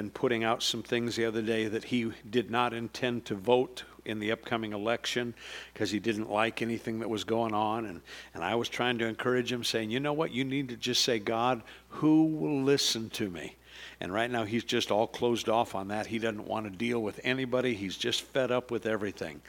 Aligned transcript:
And 0.00 0.14
putting 0.14 0.44
out 0.44 0.62
some 0.62 0.84
things 0.84 1.16
the 1.16 1.24
other 1.24 1.42
day 1.42 1.66
that 1.66 1.82
he 1.82 2.12
did 2.30 2.52
not 2.52 2.72
intend 2.72 3.24
to 3.24 3.34
vote 3.34 3.82
in 4.04 4.20
the 4.20 4.30
upcoming 4.30 4.72
election 4.72 5.34
because 5.72 5.90
he 5.90 5.98
didn't 5.98 6.30
like 6.30 6.62
anything 6.62 7.00
that 7.00 7.10
was 7.10 7.24
going 7.24 7.52
on. 7.52 7.84
And, 7.84 8.00
and 8.32 8.44
I 8.44 8.54
was 8.54 8.68
trying 8.68 8.98
to 8.98 9.06
encourage 9.06 9.50
him, 9.50 9.64
saying, 9.64 9.90
you 9.90 9.98
know 9.98 10.12
what, 10.12 10.30
you 10.30 10.44
need 10.44 10.68
to 10.68 10.76
just 10.76 11.02
say, 11.02 11.18
God, 11.18 11.62
who 11.88 12.26
will 12.26 12.62
listen 12.62 13.10
to 13.10 13.28
me? 13.28 13.56
And 14.00 14.12
right 14.12 14.30
now 14.30 14.44
he's 14.44 14.62
just 14.62 14.92
all 14.92 15.08
closed 15.08 15.48
off 15.48 15.74
on 15.74 15.88
that. 15.88 16.06
He 16.06 16.20
doesn't 16.20 16.46
want 16.46 16.70
to 16.70 16.78
deal 16.78 17.02
with 17.02 17.18
anybody, 17.24 17.74
he's 17.74 17.96
just 17.96 18.22
fed 18.22 18.52
up 18.52 18.70
with 18.70 18.86
everything. 18.86 19.42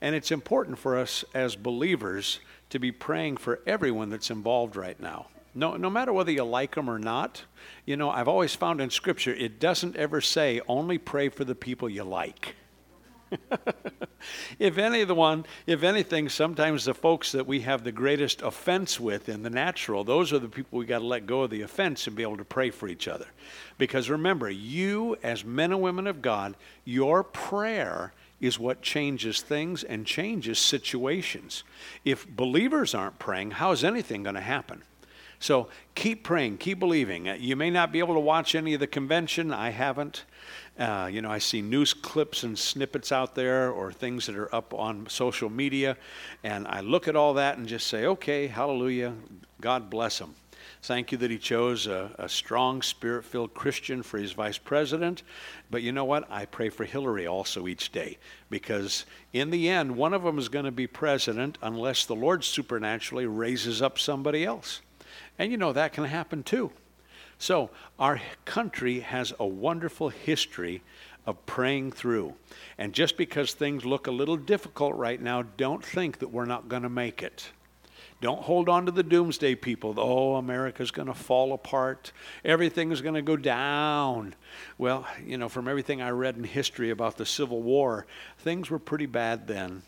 And 0.00 0.14
it's 0.14 0.30
important 0.30 0.78
for 0.78 0.96
us 0.96 1.24
as 1.34 1.56
believers 1.56 2.38
to 2.70 2.78
be 2.78 2.92
praying 2.92 3.38
for 3.38 3.58
everyone 3.66 4.10
that's 4.10 4.30
involved 4.30 4.76
right 4.76 5.00
now. 5.00 5.26
No, 5.54 5.76
no 5.76 5.90
matter 5.90 6.12
whether 6.12 6.30
you 6.30 6.44
like 6.44 6.74
them 6.74 6.88
or 6.88 6.98
not, 6.98 7.42
you 7.84 7.96
know, 7.96 8.10
I've 8.10 8.28
always 8.28 8.54
found 8.54 8.80
in 8.80 8.90
Scripture 8.90 9.34
it 9.34 9.58
doesn't 9.58 9.96
ever 9.96 10.20
say 10.20 10.60
only 10.68 10.98
pray 10.98 11.28
for 11.28 11.44
the 11.44 11.54
people 11.54 11.88
you 11.88 12.04
like. 12.04 12.54
if 14.58 14.78
any 14.78 15.02
of 15.02 15.08
the 15.08 15.14
one, 15.14 15.44
if 15.66 15.82
anything, 15.82 16.28
sometimes 16.28 16.84
the 16.84 16.94
folks 16.94 17.32
that 17.32 17.46
we 17.46 17.60
have 17.60 17.84
the 17.84 17.92
greatest 17.92 18.42
offense 18.42 18.98
with 18.98 19.28
in 19.28 19.42
the 19.42 19.50
natural, 19.50 20.04
those 20.04 20.32
are 20.32 20.38
the 20.38 20.48
people 20.48 20.78
we 20.78 20.86
got 20.86 21.00
to 21.00 21.04
let 21.04 21.26
go 21.26 21.42
of 21.42 21.50
the 21.50 21.62
offense 21.62 22.06
and 22.06 22.16
be 22.16 22.22
able 22.22 22.36
to 22.36 22.44
pray 22.44 22.70
for 22.70 22.88
each 22.88 23.08
other. 23.08 23.26
Because 23.76 24.10
remember, 24.10 24.50
you 24.50 25.16
as 25.22 25.44
men 25.44 25.72
and 25.72 25.82
women 25.82 26.06
of 26.06 26.22
God, 26.22 26.56
your 26.84 27.22
prayer 27.22 28.12
is 28.40 28.58
what 28.58 28.82
changes 28.82 29.42
things 29.42 29.82
and 29.82 30.06
changes 30.06 30.58
situations. 30.58 31.64
If 32.04 32.26
believers 32.28 32.94
aren't 32.94 33.18
praying, 33.18 33.52
how 33.52 33.72
is 33.72 33.84
anything 33.84 34.22
going 34.22 34.36
to 34.36 34.40
happen? 34.40 34.82
So 35.40 35.68
keep 35.94 36.24
praying, 36.24 36.58
keep 36.58 36.78
believing. 36.78 37.28
Uh, 37.28 37.34
you 37.34 37.56
may 37.56 37.70
not 37.70 37.92
be 37.92 38.00
able 38.00 38.14
to 38.14 38.20
watch 38.20 38.54
any 38.54 38.74
of 38.74 38.80
the 38.80 38.86
convention. 38.86 39.52
I 39.52 39.70
haven't. 39.70 40.24
Uh, 40.78 41.08
you 41.10 41.22
know, 41.22 41.30
I 41.30 41.38
see 41.38 41.60
news 41.60 41.92
clips 41.92 42.44
and 42.44 42.58
snippets 42.58 43.10
out 43.10 43.34
there 43.34 43.70
or 43.70 43.92
things 43.92 44.26
that 44.26 44.36
are 44.36 44.52
up 44.54 44.72
on 44.72 45.08
social 45.08 45.50
media, 45.50 45.96
and 46.44 46.68
I 46.68 46.80
look 46.80 47.08
at 47.08 47.16
all 47.16 47.34
that 47.34 47.58
and 47.58 47.66
just 47.66 47.88
say, 47.88 48.06
okay, 48.06 48.46
hallelujah, 48.46 49.14
God 49.60 49.90
bless 49.90 50.20
him. 50.20 50.34
Thank 50.82 51.10
you 51.10 51.18
that 51.18 51.30
he 51.30 51.38
chose 51.38 51.88
a, 51.88 52.12
a 52.18 52.28
strong, 52.28 52.82
spirit 52.82 53.24
filled 53.24 53.54
Christian 53.54 54.02
for 54.02 54.18
his 54.18 54.32
vice 54.32 54.58
president. 54.58 55.24
But 55.70 55.82
you 55.82 55.90
know 55.90 56.04
what? 56.04 56.30
I 56.30 56.46
pray 56.46 56.68
for 56.68 56.84
Hillary 56.84 57.26
also 57.26 57.66
each 57.66 57.90
day 57.90 58.18
because 58.48 59.04
in 59.32 59.50
the 59.50 59.68
end, 59.68 59.96
one 59.96 60.14
of 60.14 60.22
them 60.22 60.38
is 60.38 60.48
going 60.48 60.64
to 60.64 60.70
be 60.70 60.86
president 60.86 61.58
unless 61.62 62.04
the 62.04 62.14
Lord 62.14 62.44
supernaturally 62.44 63.26
raises 63.26 63.82
up 63.82 63.98
somebody 63.98 64.44
else. 64.44 64.80
And 65.38 65.50
you 65.50 65.56
know 65.56 65.72
that 65.72 65.92
can 65.92 66.04
happen 66.04 66.42
too. 66.42 66.72
So, 67.38 67.70
our 68.00 68.20
country 68.44 69.00
has 69.00 69.32
a 69.38 69.46
wonderful 69.46 70.08
history 70.08 70.82
of 71.24 71.46
praying 71.46 71.92
through. 71.92 72.34
And 72.78 72.92
just 72.92 73.16
because 73.16 73.52
things 73.52 73.84
look 73.84 74.06
a 74.06 74.10
little 74.10 74.36
difficult 74.36 74.96
right 74.96 75.20
now, 75.20 75.42
don't 75.42 75.84
think 75.84 76.18
that 76.18 76.28
we're 76.28 76.46
not 76.46 76.68
going 76.68 76.82
to 76.82 76.88
make 76.88 77.22
it. 77.22 77.50
Don't 78.20 78.42
hold 78.42 78.68
on 78.68 78.86
to 78.86 78.90
the 78.90 79.04
doomsday 79.04 79.54
people. 79.54 79.94
Oh, 79.96 80.34
America's 80.34 80.90
going 80.90 81.06
to 81.06 81.14
fall 81.14 81.52
apart. 81.52 82.10
Everything's 82.44 83.00
going 83.00 83.14
to 83.14 83.22
go 83.22 83.36
down. 83.36 84.34
Well, 84.76 85.06
you 85.24 85.38
know, 85.38 85.48
from 85.48 85.68
everything 85.68 86.02
I 86.02 86.10
read 86.10 86.36
in 86.36 86.42
history 86.42 86.90
about 86.90 87.16
the 87.16 87.26
Civil 87.26 87.62
War, 87.62 88.06
things 88.38 88.70
were 88.70 88.80
pretty 88.80 89.06
bad 89.06 89.46
then 89.46 89.82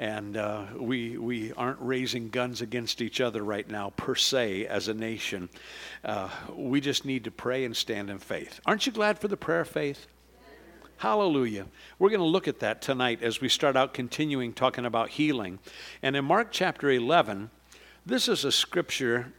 and 0.00 0.38
uh, 0.38 0.64
we, 0.78 1.18
we 1.18 1.52
aren't 1.52 1.76
raising 1.78 2.30
guns 2.30 2.62
against 2.62 3.02
each 3.02 3.20
other 3.20 3.44
right 3.44 3.68
now, 3.68 3.90
per 3.96 4.14
se, 4.14 4.66
as 4.66 4.88
a 4.88 4.94
nation. 4.94 5.50
Uh, 6.02 6.30
we 6.56 6.80
just 6.80 7.04
need 7.04 7.24
to 7.24 7.30
pray 7.30 7.66
and 7.66 7.76
stand 7.76 8.08
in 8.08 8.18
faith. 8.18 8.60
Aren't 8.64 8.86
you 8.86 8.92
glad 8.92 9.18
for 9.18 9.28
the 9.28 9.36
prayer 9.36 9.60
of 9.60 9.68
faith? 9.68 10.06
Hallelujah. 10.96 11.66
We're 11.98 12.08
going 12.08 12.20
to 12.20 12.24
look 12.24 12.48
at 12.48 12.60
that 12.60 12.80
tonight 12.80 13.22
as 13.22 13.42
we 13.42 13.50
start 13.50 13.76
out 13.76 13.92
continuing 13.92 14.54
talking 14.54 14.86
about 14.86 15.10
healing. 15.10 15.58
And 16.02 16.16
in 16.16 16.24
Mark 16.24 16.48
chapter 16.50 16.90
11, 16.90 17.50
this 18.06 18.26
is 18.26 18.42
a 18.46 18.52
scripture 18.52 19.34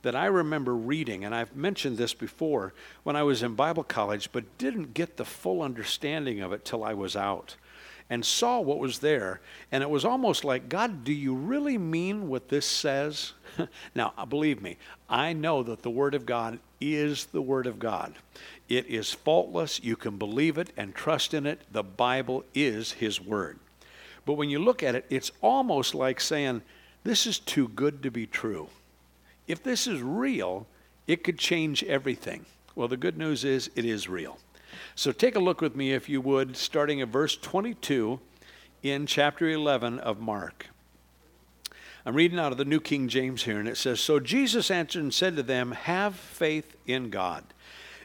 that 0.00 0.16
I 0.16 0.24
remember 0.24 0.74
reading, 0.74 1.22
and 1.22 1.34
I've 1.34 1.54
mentioned 1.54 1.98
this 1.98 2.14
before 2.14 2.72
when 3.02 3.14
I 3.14 3.24
was 3.24 3.42
in 3.42 3.54
Bible 3.54 3.84
college, 3.84 4.32
but 4.32 4.56
didn't 4.56 4.94
get 4.94 5.18
the 5.18 5.26
full 5.26 5.60
understanding 5.60 6.40
of 6.40 6.54
it 6.54 6.64
till 6.64 6.82
I 6.82 6.94
was 6.94 7.14
out 7.14 7.56
and 8.10 8.24
saw 8.24 8.60
what 8.60 8.78
was 8.78 9.00
there. 9.00 9.40
And 9.70 9.82
it 9.82 9.90
was 9.90 10.04
almost 10.04 10.44
like, 10.44 10.68
God, 10.68 11.04
do 11.04 11.12
you 11.12 11.34
really 11.34 11.76
mean 11.78 12.28
what 12.28 12.48
this 12.48 12.66
says? 12.66 13.32
now, 13.94 14.12
uh, 14.16 14.24
believe 14.24 14.62
me, 14.62 14.76
I 15.08 15.32
know 15.32 15.62
that 15.62 15.82
the 15.82 15.90
Word 15.90 16.14
of 16.14 16.26
God 16.26 16.58
is 16.80 17.26
the 17.26 17.42
Word 17.42 17.66
of 17.66 17.78
God. 17.78 18.14
It 18.68 18.86
is 18.86 19.12
faultless. 19.12 19.82
You 19.82 19.96
can 19.96 20.16
believe 20.16 20.58
it 20.58 20.70
and 20.76 20.94
trust 20.94 21.34
in 21.34 21.46
it. 21.46 21.60
The 21.70 21.82
Bible 21.82 22.44
is 22.54 22.92
His 22.92 23.20
Word. 23.20 23.58
But 24.24 24.34
when 24.34 24.50
you 24.50 24.58
look 24.58 24.82
at 24.82 24.94
it, 24.94 25.06
it's 25.10 25.32
almost 25.40 25.94
like 25.94 26.20
saying, 26.20 26.62
This 27.04 27.26
is 27.26 27.38
too 27.38 27.68
good 27.68 28.02
to 28.02 28.10
be 28.10 28.26
true. 28.26 28.68
If 29.46 29.62
this 29.62 29.86
is 29.86 30.02
real, 30.02 30.66
it 31.06 31.24
could 31.24 31.38
change 31.38 31.82
everything. 31.84 32.44
Well, 32.74 32.88
the 32.88 32.96
good 32.96 33.16
news 33.16 33.44
is 33.44 33.70
it 33.74 33.84
is 33.84 34.08
real. 34.08 34.38
So 34.94 35.12
take 35.12 35.36
a 35.36 35.40
look 35.40 35.60
with 35.60 35.76
me, 35.76 35.92
if 35.92 36.08
you 36.08 36.20
would, 36.20 36.56
starting 36.56 37.00
at 37.00 37.08
verse 37.08 37.36
22 37.36 38.20
in 38.82 39.06
chapter 39.06 39.48
11 39.48 39.98
of 39.98 40.20
Mark. 40.20 40.68
I'm 42.06 42.14
reading 42.14 42.38
out 42.38 42.52
of 42.52 42.58
the 42.58 42.64
New 42.64 42.80
King 42.80 43.08
James 43.08 43.42
here, 43.42 43.58
and 43.58 43.68
it 43.68 43.76
says 43.76 44.00
So 44.00 44.18
Jesus 44.18 44.70
answered 44.70 45.02
and 45.02 45.12
said 45.12 45.36
to 45.36 45.42
them, 45.42 45.72
Have 45.72 46.14
faith 46.14 46.76
in 46.86 47.10
God. 47.10 47.44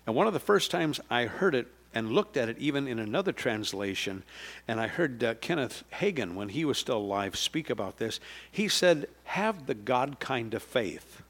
And 0.05 0.15
one 0.15 0.27
of 0.27 0.33
the 0.33 0.39
first 0.39 0.71
times 0.71 0.99
I 1.09 1.25
heard 1.25 1.55
it 1.55 1.67
and 1.93 2.11
looked 2.11 2.37
at 2.37 2.49
it 2.49 2.57
even 2.57 2.87
in 2.87 2.99
another 2.99 3.31
translation, 3.31 4.23
and 4.67 4.79
I 4.79 4.87
heard 4.87 5.23
uh, 5.23 5.35
Kenneth 5.35 5.83
Hagin, 5.93 6.33
when 6.33 6.49
he 6.49 6.65
was 6.65 6.77
still 6.77 6.97
alive, 6.97 7.35
speak 7.35 7.69
about 7.69 7.97
this. 7.97 8.19
He 8.51 8.67
said, 8.67 9.07
Have 9.25 9.67
the 9.67 9.75
God 9.75 10.19
kind 10.19 10.53
of 10.53 10.63
faith. 10.63 11.21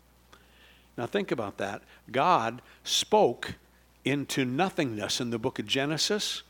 Now 0.97 1.05
think 1.05 1.31
about 1.31 1.57
that. 1.57 1.81
God 2.11 2.61
spoke 2.83 3.55
into 4.05 4.45
nothingness 4.45 5.21
in 5.21 5.29
the 5.29 5.39
book 5.39 5.59
of 5.59 5.65
Genesis, 5.65 6.43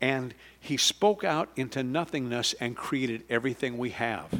and 0.00 0.34
he 0.60 0.76
spoke 0.76 1.24
out 1.24 1.50
into 1.56 1.82
nothingness 1.82 2.54
and 2.54 2.76
created 2.76 3.24
everything 3.28 3.78
we 3.78 3.90
have. 3.90 4.32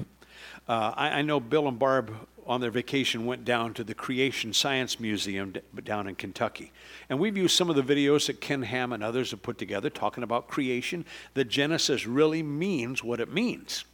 Uh, 0.68 0.92
I, 0.94 1.08
I, 1.10 1.22
know 1.22 1.40
Bill 1.40 1.66
and 1.66 1.78
Barb 1.78 2.14
on 2.46 2.60
their 2.60 2.70
vacation 2.70 3.26
went 3.26 3.44
down 3.44 3.74
to 3.74 3.84
the 3.84 3.94
Creation 3.94 4.52
Science 4.52 5.00
Museum 5.00 5.54
down 5.82 6.06
in 6.06 6.14
Kentucky. 6.14 6.72
And 7.08 7.18
we've 7.18 7.36
used 7.36 7.56
some 7.56 7.70
of 7.70 7.76
the 7.76 7.82
videos 7.82 8.26
that 8.26 8.40
Ken 8.40 8.62
Ham 8.62 8.92
and 8.92 9.02
others 9.02 9.30
have 9.30 9.42
put 9.42 9.58
together 9.58 9.90
talking 9.90 10.22
about 10.22 10.48
creation, 10.48 11.04
that 11.34 11.46
Genesis 11.46 12.06
really 12.06 12.42
means 12.42 13.02
what 13.02 13.20
it 13.20 13.32
means. 13.32 13.84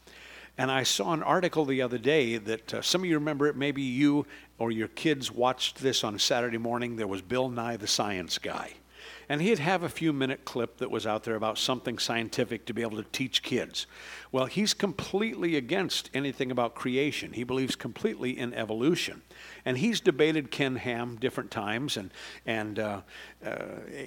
And 0.56 0.70
I 0.70 0.84
saw 0.84 1.12
an 1.12 1.22
article 1.22 1.64
the 1.64 1.82
other 1.82 1.98
day 1.98 2.38
that 2.38 2.74
uh, 2.74 2.82
some 2.82 3.02
of 3.02 3.06
you 3.06 3.16
remember 3.16 3.48
it, 3.48 3.56
maybe 3.56 3.82
you 3.82 4.26
or 4.58 4.70
your 4.70 4.88
kids 4.88 5.32
watched 5.32 5.78
this 5.78 6.04
on 6.04 6.18
Saturday 6.18 6.58
morning. 6.58 6.96
There 6.96 7.08
was 7.08 7.22
Bill 7.22 7.48
Nye 7.48 7.76
the 7.76 7.88
Science 7.88 8.38
Guy. 8.38 8.74
And 9.28 9.40
he'd 9.40 9.58
have 9.58 9.82
a 9.82 9.88
few 9.88 10.12
minute 10.12 10.44
clip 10.44 10.78
that 10.78 10.90
was 10.90 11.06
out 11.06 11.24
there 11.24 11.36
about 11.36 11.58
something 11.58 11.98
scientific 11.98 12.66
to 12.66 12.74
be 12.74 12.82
able 12.82 12.96
to 12.96 13.08
teach 13.10 13.42
kids. 13.42 13.86
Well, 14.32 14.46
he's 14.46 14.74
completely 14.74 15.56
against 15.56 16.10
anything 16.12 16.50
about 16.50 16.74
creation. 16.74 17.32
He 17.32 17.44
believes 17.44 17.76
completely 17.76 18.38
in 18.38 18.52
evolution. 18.52 19.22
And 19.64 19.78
he's 19.78 20.00
debated 20.00 20.50
Ken 20.50 20.76
Ham 20.76 21.16
different 21.16 21.50
times, 21.50 21.96
and, 21.96 22.10
and 22.44 22.78
uh, 22.78 23.00
uh, 23.44 23.56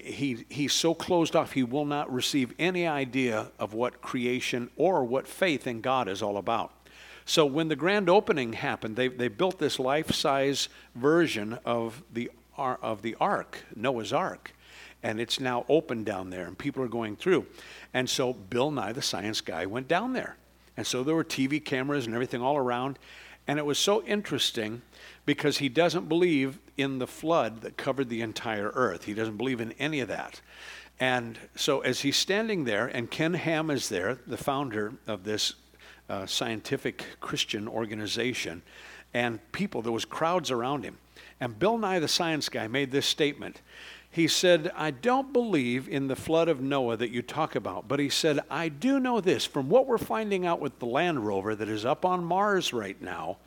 he, 0.04 0.46
he's 0.50 0.74
so 0.74 0.94
closed 0.94 1.36
off 1.36 1.54
he 1.54 1.64
will 1.64 1.86
not 1.86 2.12
receive 2.14 2.54
any 2.60 2.86
idea 2.86 3.52
of 3.58 3.74
what 3.74 4.02
creation 4.02 4.70
or 4.76 5.04
what 5.04 5.28
faith 5.28 5.66
in 5.66 5.82
God 5.82 6.08
is 6.08 6.22
all 6.22 6.38
about. 6.38 6.72
So 7.26 7.46
when 7.46 7.68
the 7.68 7.76
grand 7.76 8.10
opening 8.10 8.54
happened, 8.54 8.96
they, 8.96 9.10
they 9.10 9.28
built 9.28 9.60
this 9.60 9.80
life-size 9.80 10.70
version 10.96 11.58
of 11.66 12.04
the, 12.14 12.32
of 12.58 13.02
the 13.02 13.16
ark, 13.20 13.66
Noah's 13.76 14.14
Ark 14.14 14.54
and 15.08 15.22
it's 15.22 15.40
now 15.40 15.66
open 15.70 16.04
down 16.04 16.30
there, 16.32 16.46
and 16.46 16.58
people 16.58 16.84
are 16.84 16.90
going 16.90 17.16
through. 17.16 17.46
And 17.94 18.10
so 18.10 18.34
Bill 18.34 18.72
Nye, 18.72 18.92
the 18.92 19.02
science 19.02 19.40
guy, 19.40 19.66
went 19.66 19.88
down 19.88 20.12
there. 20.12 20.36
And 20.76 20.86
so 20.86 21.02
there 21.02 21.16
were 21.16 21.24
TV 21.24 21.64
cameras 21.64 22.06
and 22.06 22.14
everything 22.14 22.42
all 22.42 22.58
around. 22.58 23.00
And 23.48 23.58
it 23.58 23.66
was 23.66 23.80
so 23.80 24.04
interesting 24.04 24.82
because 25.26 25.60
he 25.60 25.70
doesn't 25.70 26.10
believe 26.10 26.60
in 26.76 27.00
the 27.00 27.08
flood 27.08 27.62
that 27.62 27.78
covered 27.78 28.10
the 28.10 28.22
entire 28.22 28.70
earth. 28.76 29.06
He 29.06 29.14
doesn't 29.14 29.38
believe 29.38 29.62
in 29.62 29.72
any 29.80 30.02
of 30.02 30.10
that. 30.10 30.42
And 31.00 31.40
so 31.56 31.80
as 31.80 32.02
he's 32.02 32.18
standing 32.18 32.66
there, 32.66 32.88
and 32.88 33.10
Ken 33.10 33.34
Ham 33.34 33.72
is 33.72 33.88
there, 33.88 34.20
the 34.28 34.36
founder 34.36 34.96
of 35.08 35.24
this 35.24 35.54
uh, 36.10 36.26
scientific 36.26 37.06
Christian 37.22 37.66
organization, 37.66 38.62
and 39.14 39.40
people, 39.54 39.82
there 39.82 39.94
was 39.94 40.04
crowds 40.04 40.52
around 40.52 40.84
him. 40.84 40.98
And 41.40 41.58
Bill 41.58 41.78
Nye, 41.78 42.00
the 42.00 42.10
science 42.10 42.50
guy, 42.50 42.68
made 42.68 42.92
this 42.92 43.06
statement. 43.06 43.62
He 44.18 44.28
said, 44.28 44.72
I 44.76 44.90
don't 44.90 45.32
believe 45.32 45.88
in 45.88 46.08
the 46.08 46.16
flood 46.16 46.48
of 46.48 46.60
Noah 46.60 46.98
that 46.98 47.12
you 47.12 47.22
talk 47.22 47.54
about, 47.54 47.88
but 47.88 48.00
he 48.00 48.10
said, 48.10 48.40
I 48.50 48.68
do 48.68 49.00
know 49.00 49.22
this 49.22 49.46
from 49.46 49.70
what 49.70 49.86
we're 49.86 50.00
finding 50.00 50.44
out 50.44 50.60
with 50.60 50.80
the 50.80 50.88
land 50.88 51.28
rover 51.28 51.54
that 51.54 51.70
is 51.70 51.86
up 51.86 52.04
on 52.04 52.24
Mars 52.24 52.74
right 52.74 53.00
now, 53.00 53.38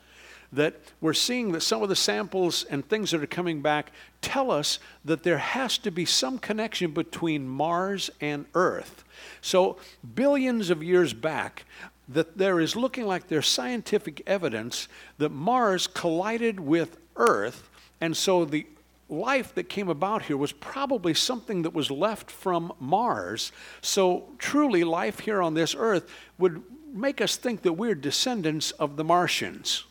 that 0.53 0.75
we're 1.01 1.11
seeing 1.11 1.51
that 1.51 1.59
some 1.59 1.83
of 1.83 1.89
the 1.89 1.95
samples 1.97 2.63
and 2.63 2.87
things 2.87 3.11
that 3.11 3.21
are 3.21 3.27
coming 3.27 3.61
back 3.61 3.91
tell 4.21 4.49
us 4.49 4.79
that 5.03 5.23
there 5.23 5.39
has 5.39 5.77
to 5.79 5.91
be 5.91 6.05
some 6.05 6.39
connection 6.39 6.91
between 6.91 7.49
Mars 7.49 8.09
and 8.21 8.45
Earth. 8.55 9.03
So, 9.41 9.75
billions 10.15 10.69
of 10.69 10.81
years 10.81 11.13
back, 11.13 11.65
that 12.07 12.37
there 12.37 12.61
is 12.61 12.77
looking 12.77 13.05
like 13.05 13.27
there's 13.27 13.49
scientific 13.49 14.23
evidence 14.25 14.87
that 15.17 15.33
Mars 15.33 15.85
collided 15.85 16.61
with 16.61 16.95
Earth, 17.17 17.69
and 17.99 18.15
so 18.15 18.45
the 18.45 18.65
life 19.11 19.53
that 19.55 19.69
came 19.69 19.89
about 19.89 20.23
here 20.23 20.37
was 20.37 20.53
probably 20.53 21.13
something 21.13 21.63
that 21.63 21.73
was 21.73 21.91
left 21.91 22.31
from 22.31 22.73
Mars. 22.79 23.51
So, 23.81 24.29
truly, 24.37 24.83
life 24.83 25.19
here 25.19 25.41
on 25.41 25.53
this 25.53 25.75
earth 25.77 26.09
would 26.37 26.63
make 26.93 27.21
us 27.21 27.35
think 27.35 27.61
that 27.63 27.73
we're 27.73 27.95
descendants 27.95 28.71
of 28.71 28.95
the 28.95 29.03
Martians. 29.03 29.83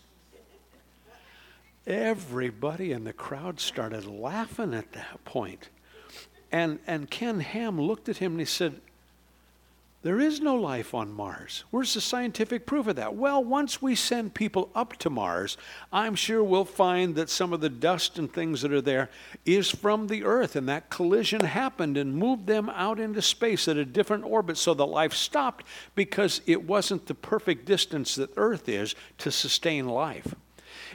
Everybody 1.87 2.93
in 2.93 3.05
the 3.05 3.13
crowd 3.13 3.61
started 3.61 4.07
laughing 4.07 4.75
at 4.75 4.93
that 4.93 5.25
point. 5.25 5.69
And, 6.53 6.79
and 6.87 7.11
Ken 7.11 7.41
Ham 7.41 7.81
looked 7.81 8.09
at 8.09 8.19
him 8.19 8.33
and 8.33 8.41
he 8.41 8.47
said, 8.47 8.81
there 10.03 10.19
is 10.19 10.41
no 10.41 10.55
life 10.55 10.95
on 10.95 11.13
Mars. 11.13 11.65
Where's 11.71 11.93
the 11.93 12.01
scientific 12.01 12.65
proof 12.65 12.87
of 12.87 12.97
that? 12.97 13.15
Well, 13.15 13.45
once 13.45 13.83
we 13.83 13.95
send 13.95 14.33
people 14.33 14.71
up 14.75 14.97
to 14.99 15.11
Mars, 15.11 15.59
I'm 15.93 16.15
sure 16.15 16.43
we'll 16.43 16.65
find 16.65 17.15
that 17.17 17.29
some 17.29 17.53
of 17.53 17.61
the 17.61 17.69
dust 17.69 18.19
and 18.19 18.33
things 18.33 18.63
that 18.63 18.73
are 18.73 18.81
there 18.81 19.11
is 19.45 19.71
from 19.71 20.07
the 20.07 20.25
Earth, 20.25 20.57
and 20.57 20.67
that 20.71 20.89
collision 20.89 21.41
happened 21.41 21.99
and 21.99 22.17
moved 22.17 22.47
them 22.47 22.71
out 22.71 22.99
into 22.99 23.21
space 23.21 23.69
at 23.69 23.77
a 23.77 23.85
different 23.85 24.25
orbit, 24.25 24.57
so 24.57 24.73
the 24.73 24.87
life 24.87 25.13
stopped 25.13 25.67
because 25.95 26.41
it 26.47 26.65
wasn't 26.65 27.05
the 27.05 27.15
perfect 27.15 27.67
distance 27.67 28.15
that 28.15 28.31
Earth 28.37 28.71
is 28.71 28.95
to 29.19 29.31
sustain 29.31 29.87
life. 29.87 30.35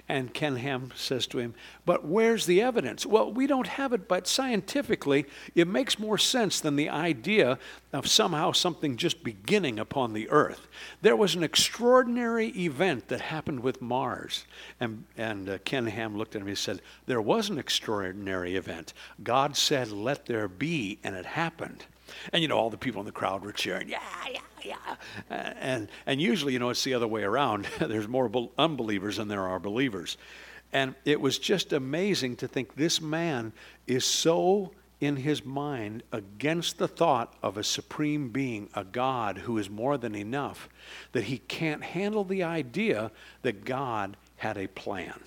And 0.07 0.33
Ken 0.35 0.57
Ham 0.57 0.91
says 0.95 1.25
to 1.27 1.39
him, 1.39 1.55
But 1.83 2.05
where's 2.05 2.45
the 2.45 2.61
evidence? 2.61 3.07
Well, 3.07 3.33
we 3.33 3.47
don't 3.47 3.65
have 3.65 3.91
it, 3.91 4.07
but 4.07 4.27
scientifically, 4.27 5.25
it 5.55 5.67
makes 5.67 5.97
more 5.97 6.19
sense 6.19 6.59
than 6.59 6.75
the 6.75 6.89
idea 6.89 7.57
of 7.91 8.07
somehow 8.07 8.51
something 8.51 8.97
just 8.97 9.23
beginning 9.23 9.79
upon 9.79 10.13
the 10.13 10.29
earth. 10.29 10.67
There 11.01 11.15
was 11.15 11.33
an 11.33 11.43
extraordinary 11.43 12.49
event 12.49 13.07
that 13.07 13.21
happened 13.21 13.61
with 13.61 13.81
Mars. 13.81 14.45
And, 14.79 15.05
and 15.17 15.49
uh, 15.49 15.57
Ken 15.65 15.87
Ham 15.87 16.15
looked 16.15 16.35
at 16.35 16.41
him 16.41 16.47
and 16.47 16.55
he 16.55 16.61
said, 16.61 16.81
There 17.07 17.21
was 17.21 17.49
an 17.49 17.57
extraordinary 17.57 18.55
event. 18.55 18.93
God 19.23 19.57
said, 19.57 19.91
Let 19.91 20.27
there 20.27 20.47
be, 20.47 20.99
and 21.03 21.15
it 21.15 21.25
happened. 21.25 21.85
And 22.33 22.41
you 22.41 22.47
know, 22.47 22.57
all 22.57 22.69
the 22.69 22.77
people 22.77 23.01
in 23.01 23.05
the 23.05 23.11
crowd 23.11 23.43
were 23.43 23.51
cheering, 23.51 23.89
yeah, 23.89 23.99
yeah, 24.31 24.39
yeah. 24.63 24.95
And, 25.29 25.89
and 26.05 26.21
usually, 26.21 26.53
you 26.53 26.59
know, 26.59 26.69
it's 26.69 26.83
the 26.83 26.93
other 26.93 27.07
way 27.07 27.23
around. 27.23 27.67
There's 27.79 28.07
more 28.07 28.29
unbelievers 28.57 29.17
than 29.17 29.27
there 29.27 29.47
are 29.47 29.59
believers. 29.59 30.17
And 30.73 30.95
it 31.05 31.21
was 31.21 31.39
just 31.39 31.73
amazing 31.73 32.37
to 32.37 32.47
think 32.47 32.75
this 32.75 32.99
man 32.99 33.53
is 33.87 34.03
so 34.03 34.71
in 34.99 35.17
his 35.17 35.45
mind 35.45 36.03
against 36.11 36.77
the 36.77 36.87
thought 36.87 37.33
of 37.43 37.57
a 37.57 37.63
supreme 37.63 38.29
being, 38.29 38.69
a 38.73 38.83
God 38.83 39.37
who 39.37 39.57
is 39.57 39.69
more 39.69 39.97
than 39.97 40.15
enough, 40.15 40.69
that 41.11 41.25
he 41.25 41.37
can't 41.37 41.83
handle 41.83 42.23
the 42.23 42.43
idea 42.43 43.11
that 43.41 43.65
God 43.65 44.17
had 44.37 44.57
a 44.57 44.67
plan. 44.67 45.19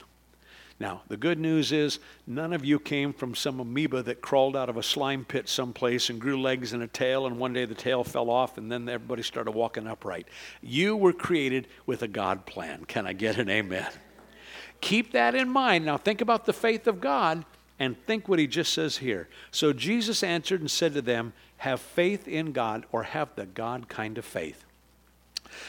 Now, 0.80 1.02
the 1.08 1.16
good 1.16 1.40
news 1.40 1.72
is 1.72 1.98
none 2.26 2.52
of 2.52 2.64
you 2.64 2.78
came 2.78 3.12
from 3.12 3.34
some 3.34 3.58
amoeba 3.58 4.02
that 4.04 4.20
crawled 4.20 4.56
out 4.56 4.68
of 4.68 4.76
a 4.76 4.82
slime 4.82 5.24
pit 5.24 5.48
someplace 5.48 6.08
and 6.08 6.20
grew 6.20 6.40
legs 6.40 6.72
and 6.72 6.82
a 6.82 6.86
tail, 6.86 7.26
and 7.26 7.38
one 7.38 7.52
day 7.52 7.64
the 7.64 7.74
tail 7.74 8.04
fell 8.04 8.30
off, 8.30 8.58
and 8.58 8.70
then 8.70 8.88
everybody 8.88 9.22
started 9.22 9.50
walking 9.52 9.88
upright. 9.88 10.28
You 10.62 10.96
were 10.96 11.12
created 11.12 11.66
with 11.84 12.02
a 12.02 12.08
God 12.08 12.46
plan. 12.46 12.84
Can 12.84 13.06
I 13.06 13.12
get 13.12 13.38
an 13.38 13.50
amen? 13.50 13.90
Keep 14.80 15.12
that 15.12 15.34
in 15.34 15.48
mind. 15.48 15.84
Now, 15.84 15.96
think 15.96 16.20
about 16.20 16.46
the 16.46 16.52
faith 16.52 16.86
of 16.86 17.00
God 17.00 17.44
and 17.80 17.96
think 18.06 18.28
what 18.28 18.38
he 18.38 18.46
just 18.46 18.72
says 18.72 18.98
here. 18.98 19.28
So 19.50 19.72
Jesus 19.72 20.22
answered 20.22 20.60
and 20.60 20.70
said 20.70 20.94
to 20.94 21.02
them, 21.02 21.32
Have 21.58 21.80
faith 21.80 22.28
in 22.28 22.52
God 22.52 22.86
or 22.92 23.02
have 23.02 23.34
the 23.34 23.46
God 23.46 23.88
kind 23.88 24.16
of 24.16 24.24
faith. 24.24 24.64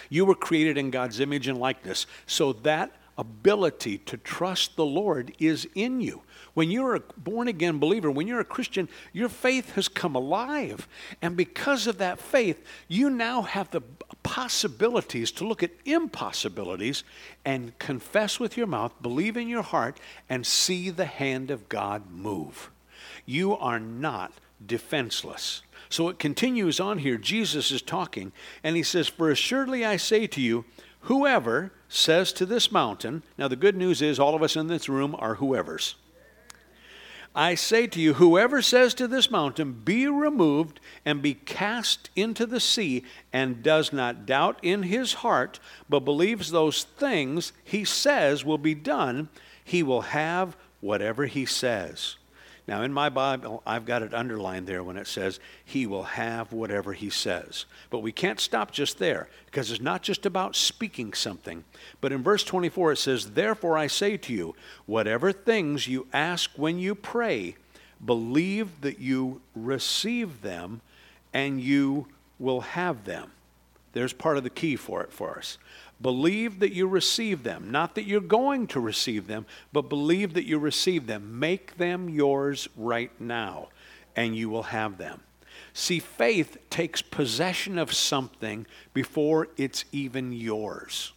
You 0.10 0.26
were 0.26 0.36
created 0.36 0.78
in 0.78 0.92
God's 0.92 1.20
image 1.20 1.48
and 1.48 1.58
likeness, 1.58 2.06
so 2.28 2.54
that 2.54 2.92
ability 3.20 3.98
to 3.98 4.16
trust 4.16 4.78
the 4.78 4.86
Lord 4.86 5.34
is 5.40 5.68
in 5.76 6.00
you. 6.00 6.22
When 6.54 6.72
you're 6.72 6.96
a 6.96 7.02
born 7.18 7.50
again 7.50 7.78
believer, 7.78 8.10
when 8.10 8.28
you're 8.28 8.40
a 8.40 8.46
Christian, 8.46 8.88
your 9.12 9.28
faith 9.28 9.74
has 9.74 9.90
come 9.90 10.16
alive. 10.16 10.88
And 11.22 11.36
because 11.36 11.86
of 11.86 11.98
that 11.98 12.20
faith, 12.20 12.64
you 12.88 13.10
now 13.10 13.42
have 13.42 13.70
the 13.72 13.82
possibilities 14.24 15.32
to 15.34 15.46
look 15.46 15.62
at 15.62 15.72
impossibilities 15.84 17.04
and 17.44 17.78
confess 17.78 18.40
with 18.40 18.56
your 18.56 18.68
mouth, 18.68 18.94
believe 19.02 19.36
in 19.36 19.50
your 19.50 19.64
heart, 19.64 20.00
and 20.30 20.48
see 20.48 20.90
the 20.90 21.06
hand 21.06 21.52
of 21.52 21.68
God 21.68 22.10
move. 22.10 22.72
You 23.26 23.58
are 23.58 23.80
not 23.80 24.32
defenseless. 24.66 25.62
So 25.90 26.08
it 26.08 26.20
continues 26.20 26.80
on 26.80 27.00
here. 27.00 27.18
Jesus 27.18 27.72
is 27.72 27.82
talking, 27.82 28.32
and 28.64 28.76
he 28.76 28.84
says, 28.84 29.08
For 29.08 29.30
assuredly 29.30 29.84
I 29.84 29.98
say 29.98 30.28
to 30.28 30.42
you, 30.42 30.66
whoever 31.02 31.72
says 31.88 32.32
to 32.34 32.46
this 32.46 32.72
mountain, 32.72 33.24
now 33.38 33.48
the 33.48 33.56
good 33.56 33.76
news 33.76 34.02
is 34.02 34.20
all 34.20 34.36
of 34.36 34.44
us 34.44 34.56
in 34.56 34.68
this 34.68 34.88
room 34.88 35.16
are 35.18 35.36
whoever's. 35.36 35.96
I 37.36 37.56
say 37.56 37.86
to 37.88 38.02
you, 38.02 38.16
whoever 38.16 38.62
says 38.62 38.94
to 38.96 39.08
this 39.08 39.30
mountain, 39.30 39.72
Be 39.72 40.08
removed 40.08 40.80
and 41.06 41.22
be 41.22 41.36
cast 41.36 42.10
into 42.16 42.46
the 42.46 42.60
sea, 42.60 43.04
and 43.32 43.62
does 43.62 43.94
not 43.94 44.26
doubt 44.26 44.60
in 44.64 44.84
his 44.84 45.14
heart, 45.14 45.60
but 45.88 46.02
believes 46.02 46.52
those 46.52 46.84
things 46.84 47.54
he 47.64 47.86
says 47.86 48.44
will 48.44 48.58
be 48.58 48.74
done, 48.76 49.30
he 49.64 49.84
will 49.84 50.02
have 50.02 50.58
whatever 50.82 51.28
he 51.28 51.46
says. 51.46 52.16
Now, 52.70 52.84
in 52.84 52.94
my 52.94 53.10
Bible, 53.10 53.64
I've 53.66 53.88
got 53.88 54.04
it 54.04 54.14
underlined 54.14 54.68
there 54.68 54.84
when 54.84 54.96
it 54.96 55.08
says, 55.08 55.40
He 55.66 55.88
will 55.88 56.04
have 56.04 56.54
whatever 56.54 56.94
He 56.94 57.10
says. 57.10 57.66
But 57.90 58.04
we 58.04 58.12
can't 58.12 58.40
stop 58.40 58.70
just 58.70 59.00
there 59.00 59.28
because 59.48 59.72
it's 59.72 59.82
not 59.82 60.04
just 60.04 60.24
about 60.24 60.56
speaking 60.56 61.14
something. 61.14 61.64
But 62.00 62.12
in 62.12 62.22
verse 62.22 62.44
24, 62.44 62.92
it 62.92 62.98
says, 62.98 63.32
Therefore 63.32 63.76
I 63.76 63.88
say 63.88 64.18
to 64.18 64.32
you, 64.32 64.56
whatever 64.86 65.32
things 65.32 65.88
you 65.88 66.06
ask 66.14 66.52
when 66.58 66.78
you 66.78 66.94
pray, 66.94 67.56
believe 68.06 68.82
that 68.82 69.00
you 69.00 69.42
receive 69.56 70.44
them 70.44 70.82
and 71.34 71.60
you 71.60 72.06
will 72.38 72.62
have 72.62 73.04
them. 73.04 73.32
There's 73.94 74.14
part 74.14 74.38
of 74.38 74.44
the 74.44 74.52
key 74.52 74.76
for 74.76 75.02
it 75.02 75.12
for 75.12 75.40
us. 75.40 75.58
Believe 76.02 76.60
that 76.60 76.74
you 76.74 76.88
receive 76.88 77.44
them. 77.44 77.72
Not 77.72 77.96
that 77.96 78.06
you're 78.06 78.22
going 78.22 78.68
to 78.68 78.80
receive 78.80 79.28
them, 79.28 79.46
but 79.74 79.90
believe 79.90 80.34
that 80.34 80.46
you 80.46 80.58
receive 80.58 81.08
them. 81.08 81.40
Make 81.40 81.78
them 81.78 82.08
yours 82.08 82.70
right 82.78 83.12
now, 83.20 83.68
and 84.16 84.36
you 84.36 84.50
will 84.50 84.64
have 84.64 84.98
them. 84.98 85.22
See, 85.74 86.00
faith 86.00 86.58
takes 86.70 87.02
possession 87.02 87.78
of 87.78 87.94
something 87.94 88.66
before 88.94 89.50
it's 89.58 89.86
even 89.92 90.32
yours. 90.32 91.12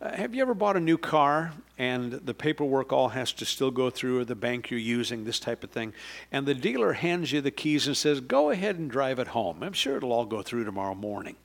Uh, 0.00 0.12
have 0.12 0.34
you 0.34 0.40
ever 0.40 0.54
bought 0.54 0.76
a 0.76 0.80
new 0.80 0.96
car 0.96 1.52
and 1.76 2.12
the 2.12 2.32
paperwork 2.32 2.92
all 2.92 3.10
has 3.10 3.32
to 3.34 3.44
still 3.44 3.70
go 3.70 3.90
through 3.90 4.24
the 4.24 4.34
bank 4.34 4.70
you're 4.70 4.80
using, 4.80 5.24
this 5.24 5.38
type 5.38 5.62
of 5.62 5.70
thing, 5.70 5.92
and 6.32 6.46
the 6.46 6.54
dealer 6.54 6.94
hands 6.94 7.32
you 7.32 7.40
the 7.40 7.50
keys 7.50 7.86
and 7.86 7.96
says, 7.96 8.20
Go 8.20 8.50
ahead 8.50 8.78
and 8.78 8.90
drive 8.90 9.18
it 9.18 9.28
home. 9.28 9.62
I'm 9.62 9.72
sure 9.74 9.96
it'll 9.96 10.12
all 10.12 10.24
go 10.24 10.40
through 10.40 10.64
tomorrow 10.64 10.94
morning. 10.94 11.36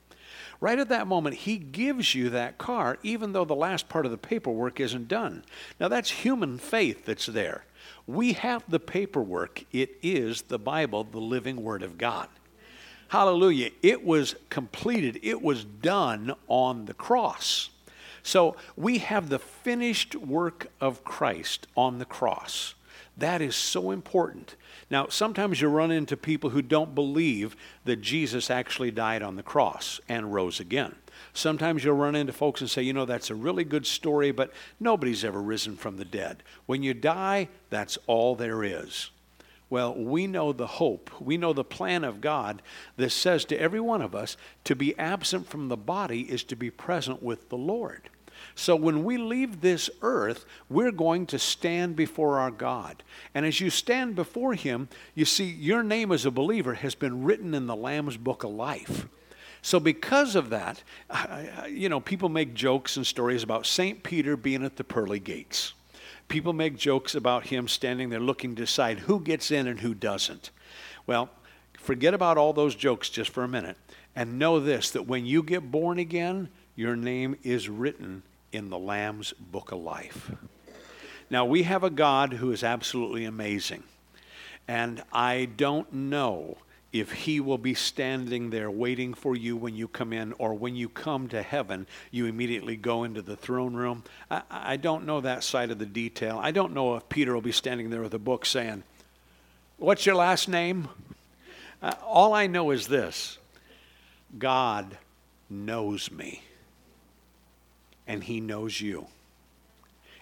Right 0.61 0.79
at 0.79 0.89
that 0.89 1.07
moment, 1.07 1.35
he 1.35 1.57
gives 1.57 2.15
you 2.15 2.29
that 2.29 2.57
car, 2.57 2.97
even 3.03 3.33
though 3.33 3.45
the 3.45 3.55
last 3.55 3.89
part 3.89 4.05
of 4.05 4.11
the 4.11 4.17
paperwork 4.17 4.79
isn't 4.79 5.07
done. 5.07 5.43
Now, 5.79 5.87
that's 5.87 6.09
human 6.09 6.57
faith 6.57 7.05
that's 7.05 7.25
there. 7.25 7.65
We 8.07 8.33
have 8.33 8.63
the 8.67 8.79
paperwork. 8.79 9.63
It 9.71 9.97
is 10.01 10.43
the 10.43 10.59
Bible, 10.59 11.03
the 11.03 11.19
living 11.19 11.63
Word 11.63 11.83
of 11.83 11.97
God. 11.97 12.29
Hallelujah. 13.09 13.71
It 13.83 14.03
was 14.03 14.35
completed, 14.49 15.19
it 15.21 15.41
was 15.41 15.63
done 15.63 16.33
on 16.47 16.85
the 16.85 16.93
cross. 16.93 17.69
So 18.23 18.55
we 18.75 18.97
have 18.99 19.29
the 19.29 19.39
finished 19.39 20.15
work 20.15 20.67
of 20.81 21.03
Christ 21.03 21.67
on 21.77 21.99
the 21.99 22.05
cross. 22.05 22.73
That 23.17 23.41
is 23.41 23.55
so 23.55 23.91
important. 23.91 24.55
Now, 24.89 25.07
sometimes 25.09 25.61
you 25.61 25.67
run 25.67 25.91
into 25.91 26.15
people 26.15 26.51
who 26.51 26.61
don't 26.61 26.93
believe 26.93 27.55
that 27.85 28.01
Jesus 28.01 28.51
actually 28.51 28.91
died 28.91 29.23
on 29.23 29.35
the 29.35 29.43
cross 29.43 29.99
and 30.07 30.33
rose 30.33 30.59
again. 30.59 30.95
Sometimes 31.33 31.83
you'll 31.83 31.95
run 31.95 32.15
into 32.15 32.33
folks 32.33 32.61
and 32.61 32.69
say, 32.69 32.83
you 32.83 32.93
know, 32.93 33.05
that's 33.05 33.29
a 33.29 33.35
really 33.35 33.63
good 33.63 33.87
story, 33.87 34.31
but 34.31 34.51
nobody's 34.79 35.25
ever 35.25 35.41
risen 35.41 35.75
from 35.75 35.97
the 35.97 36.05
dead. 36.05 36.43
When 36.65 36.83
you 36.83 36.93
die, 36.93 37.49
that's 37.69 37.97
all 38.05 38.35
there 38.35 38.63
is. 38.63 39.09
Well, 39.69 39.95
we 39.95 40.27
know 40.27 40.53
the 40.53 40.67
hope, 40.67 41.09
we 41.19 41.37
know 41.37 41.51
the 41.51 41.63
plan 41.63 42.03
of 42.03 42.21
God 42.21 42.61
that 42.97 43.09
says 43.09 43.45
to 43.45 43.59
every 43.59 43.79
one 43.79 44.01
of 44.01 44.13
us 44.13 44.37
to 44.65 44.75
be 44.75 44.97
absent 44.99 45.47
from 45.47 45.69
the 45.69 45.77
body 45.77 46.21
is 46.21 46.43
to 46.45 46.55
be 46.55 46.69
present 46.69 47.23
with 47.23 47.49
the 47.49 47.57
Lord. 47.57 48.09
So 48.55 48.75
when 48.75 49.03
we 49.03 49.17
leave 49.17 49.61
this 49.61 49.89
earth, 50.01 50.45
we're 50.69 50.91
going 50.91 51.25
to 51.27 51.39
stand 51.39 51.95
before 51.95 52.39
our 52.39 52.51
God. 52.51 53.03
And 53.33 53.45
as 53.45 53.59
you 53.59 53.69
stand 53.69 54.15
before 54.15 54.53
Him, 54.53 54.87
you 55.13 55.25
see, 55.25 55.45
your 55.45 55.83
name 55.83 56.11
as 56.11 56.25
a 56.25 56.31
believer 56.31 56.75
has 56.75 56.95
been 56.95 57.23
written 57.23 57.53
in 57.53 57.67
the 57.67 57.75
Lamb's 57.75 58.17
Book 58.17 58.43
of 58.43 58.51
Life. 58.51 59.07
So, 59.61 59.79
because 59.79 60.35
of 60.35 60.51
that, 60.51 60.83
you 61.67 61.89
know, 61.89 61.99
people 61.99 62.29
make 62.29 62.53
jokes 62.53 62.97
and 62.97 63.05
stories 63.05 63.41
about 63.41 63.65
St. 63.65 64.03
Peter 64.03 64.37
being 64.37 64.63
at 64.63 64.75
the 64.75 64.83
pearly 64.83 65.19
gates. 65.19 65.73
People 66.27 66.53
make 66.53 66.77
jokes 66.77 67.15
about 67.15 67.47
him 67.47 67.67
standing 67.67 68.09
there 68.09 68.19
looking 68.19 68.55
to 68.55 68.61
decide 68.61 68.99
who 68.99 69.19
gets 69.19 69.51
in 69.51 69.67
and 69.67 69.79
who 69.79 69.93
doesn't. 69.93 70.51
Well, 71.05 71.29
forget 71.73 72.13
about 72.13 72.37
all 72.37 72.53
those 72.53 72.75
jokes 72.75 73.09
just 73.09 73.29
for 73.29 73.43
a 73.43 73.47
minute 73.47 73.77
and 74.15 74.39
know 74.39 74.59
this 74.59 74.91
that 74.91 75.07
when 75.07 75.25
you 75.25 75.43
get 75.43 75.71
born 75.71 75.99
again, 75.99 76.49
your 76.75 76.95
name 76.95 77.37
is 77.43 77.69
written 77.69 78.23
in 78.51 78.69
the 78.69 78.77
Lamb's 78.77 79.33
book 79.33 79.71
of 79.71 79.79
life. 79.79 80.31
Now, 81.29 81.45
we 81.45 81.63
have 81.63 81.83
a 81.83 81.89
God 81.89 82.33
who 82.33 82.51
is 82.51 82.63
absolutely 82.63 83.25
amazing. 83.25 83.83
And 84.67 85.03
I 85.11 85.45
don't 85.45 85.91
know 85.91 86.57
if 86.95 87.11
he 87.11 87.41
will 87.41 87.57
be 87.57 87.73
standing 87.73 88.51
there 88.51 88.71
waiting 88.71 89.13
for 89.13 89.35
you 89.35 89.57
when 89.57 89.75
you 89.75 89.85
come 89.85 90.13
in, 90.13 90.33
or 90.37 90.53
when 90.53 90.77
you 90.77 90.87
come 90.87 91.27
to 91.27 91.41
heaven, 91.41 91.85
you 92.09 92.25
immediately 92.25 92.77
go 92.77 93.03
into 93.03 93.21
the 93.21 93.35
throne 93.35 93.73
room. 93.73 94.01
I, 94.31 94.41
I, 94.49 94.77
don't 94.77 95.05
know 95.05 95.19
that 95.19 95.43
side 95.43 95.71
of 95.71 95.77
the 95.77 95.85
detail. 95.85 96.39
I 96.41 96.51
don't 96.51 96.73
know 96.73 96.95
if 96.95 97.09
Peter 97.09 97.33
will 97.33 97.41
be 97.41 97.51
standing 97.51 97.89
there 97.89 98.01
with 98.01 98.13
a 98.13 98.19
book 98.19 98.45
saying, 98.45 98.83
What's 99.77 100.05
your 100.05 100.15
last 100.15 100.47
name? 100.47 100.87
Uh, 101.81 101.93
all 102.05 102.33
I 102.33 102.47
know 102.47 102.71
is 102.71 102.87
this 102.87 103.39
God 104.37 104.97
knows 105.49 106.09
me, 106.09 106.43
and 108.07 108.23
he 108.23 108.39
knows 108.39 108.81
you, 108.81 109.07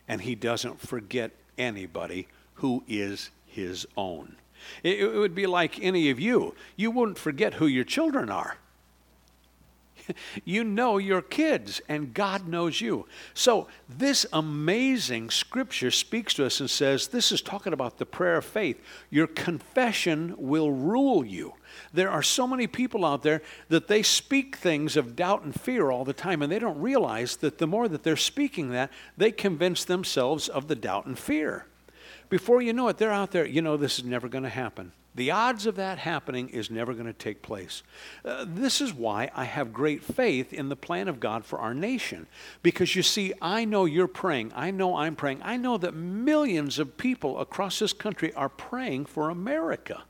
and 0.08 0.22
he 0.22 0.36
doesn't 0.36 0.82
forget 0.82 1.32
anybody 1.58 2.28
who 2.56 2.84
is 2.88 3.30
his 3.46 3.86
own. 3.98 4.36
It, 4.82 5.00
it 5.00 5.18
would 5.18 5.36
be 5.36 5.48
like 5.48 5.82
any 5.82 6.10
of 6.10 6.20
you. 6.20 6.56
You 6.76 6.92
wouldn't 6.92 7.18
forget 7.18 7.56
who 7.56 7.68
your 7.68 7.84
children 7.84 8.30
are. 8.30 8.58
you 10.46 10.64
know 10.64 10.98
your 10.98 11.22
kids, 11.22 11.82
and 11.88 12.14
God 12.14 12.48
knows 12.48 12.82
you. 12.82 13.08
So, 13.34 13.68
this 13.90 14.26
amazing 14.34 15.30
scripture 15.30 15.92
speaks 15.92 16.34
to 16.36 16.46
us 16.46 16.60
and 16.60 16.70
says 16.70 17.08
this 17.08 17.32
is 17.32 17.42
talking 17.42 17.74
about 17.74 17.98
the 17.98 18.06
prayer 18.06 18.38
of 18.38 18.46
faith. 18.46 18.82
Your 19.10 19.28
confession 19.28 20.36
will 20.38 20.72
rule 20.72 21.26
you. 21.26 21.54
There 21.94 22.10
are 22.10 22.24
so 22.24 22.48
many 22.48 22.68
people 22.68 23.06
out 23.06 23.24
there 23.24 23.42
that 23.70 23.88
they 23.88 24.04
speak 24.04 24.56
things 24.56 24.96
of 24.98 25.16
doubt 25.16 25.44
and 25.44 25.60
fear 25.60 25.92
all 25.92 26.06
the 26.06 26.14
time, 26.14 26.42
and 26.42 26.52
they 26.52 26.60
don't 26.60 26.80
realize 26.80 27.38
that 27.38 27.58
the 27.58 27.68
more 27.68 27.88
that 27.88 28.04
they're 28.04 28.16
speaking 28.16 28.72
that, 28.72 28.92
they 29.18 29.32
convince 29.32 29.84
themselves 29.84 30.48
of 30.48 30.68
the 30.68 30.76
doubt 30.76 31.06
and 31.06 31.18
fear. 31.18 31.66
Before 32.30 32.62
you 32.62 32.74
know 32.74 32.88
it, 32.88 32.98
they're 32.98 33.12
out 33.12 33.32
there, 33.32 33.46
you 33.46 33.62
know, 33.62 33.78
this 33.78 34.00
is 34.00 34.06
never 34.06 34.28
going 34.28 34.44
to 34.44 34.50
happen. 34.50 34.92
The 35.16 35.32
odds 35.32 35.66
of 35.66 35.76
that 35.76 36.00
happening 36.00 36.50
is 36.50 36.72
never 36.72 36.94
going 36.94 37.06
to 37.06 37.14
take 37.14 37.42
place. 37.42 37.84
Uh, 38.26 38.46
this 38.48 38.82
is 38.82 38.94
why 38.94 39.30
I 39.36 39.46
have 39.46 39.72
great 39.72 40.04
faith 40.04 40.52
in 40.52 40.70
the 40.70 40.76
plan 40.76 41.08
of 41.08 41.20
God 41.20 41.46
for 41.46 41.60
our 41.60 41.74
nation. 41.74 42.28
Because 42.64 42.96
you 42.96 43.04
see, 43.04 43.34
I 43.42 43.66
know 43.66 43.86
you're 43.86 44.08
praying. 44.08 44.52
I 44.56 44.72
know 44.72 44.96
I'm 44.96 45.16
praying. 45.16 45.42
I 45.44 45.58
know 45.58 45.78
that 45.78 45.94
millions 45.94 46.80
of 46.80 46.98
people 46.98 47.40
across 47.40 47.80
this 47.80 47.94
country 47.94 48.34
are 48.34 48.50
praying 48.50 49.06
for 49.06 49.30
America. 49.30 50.04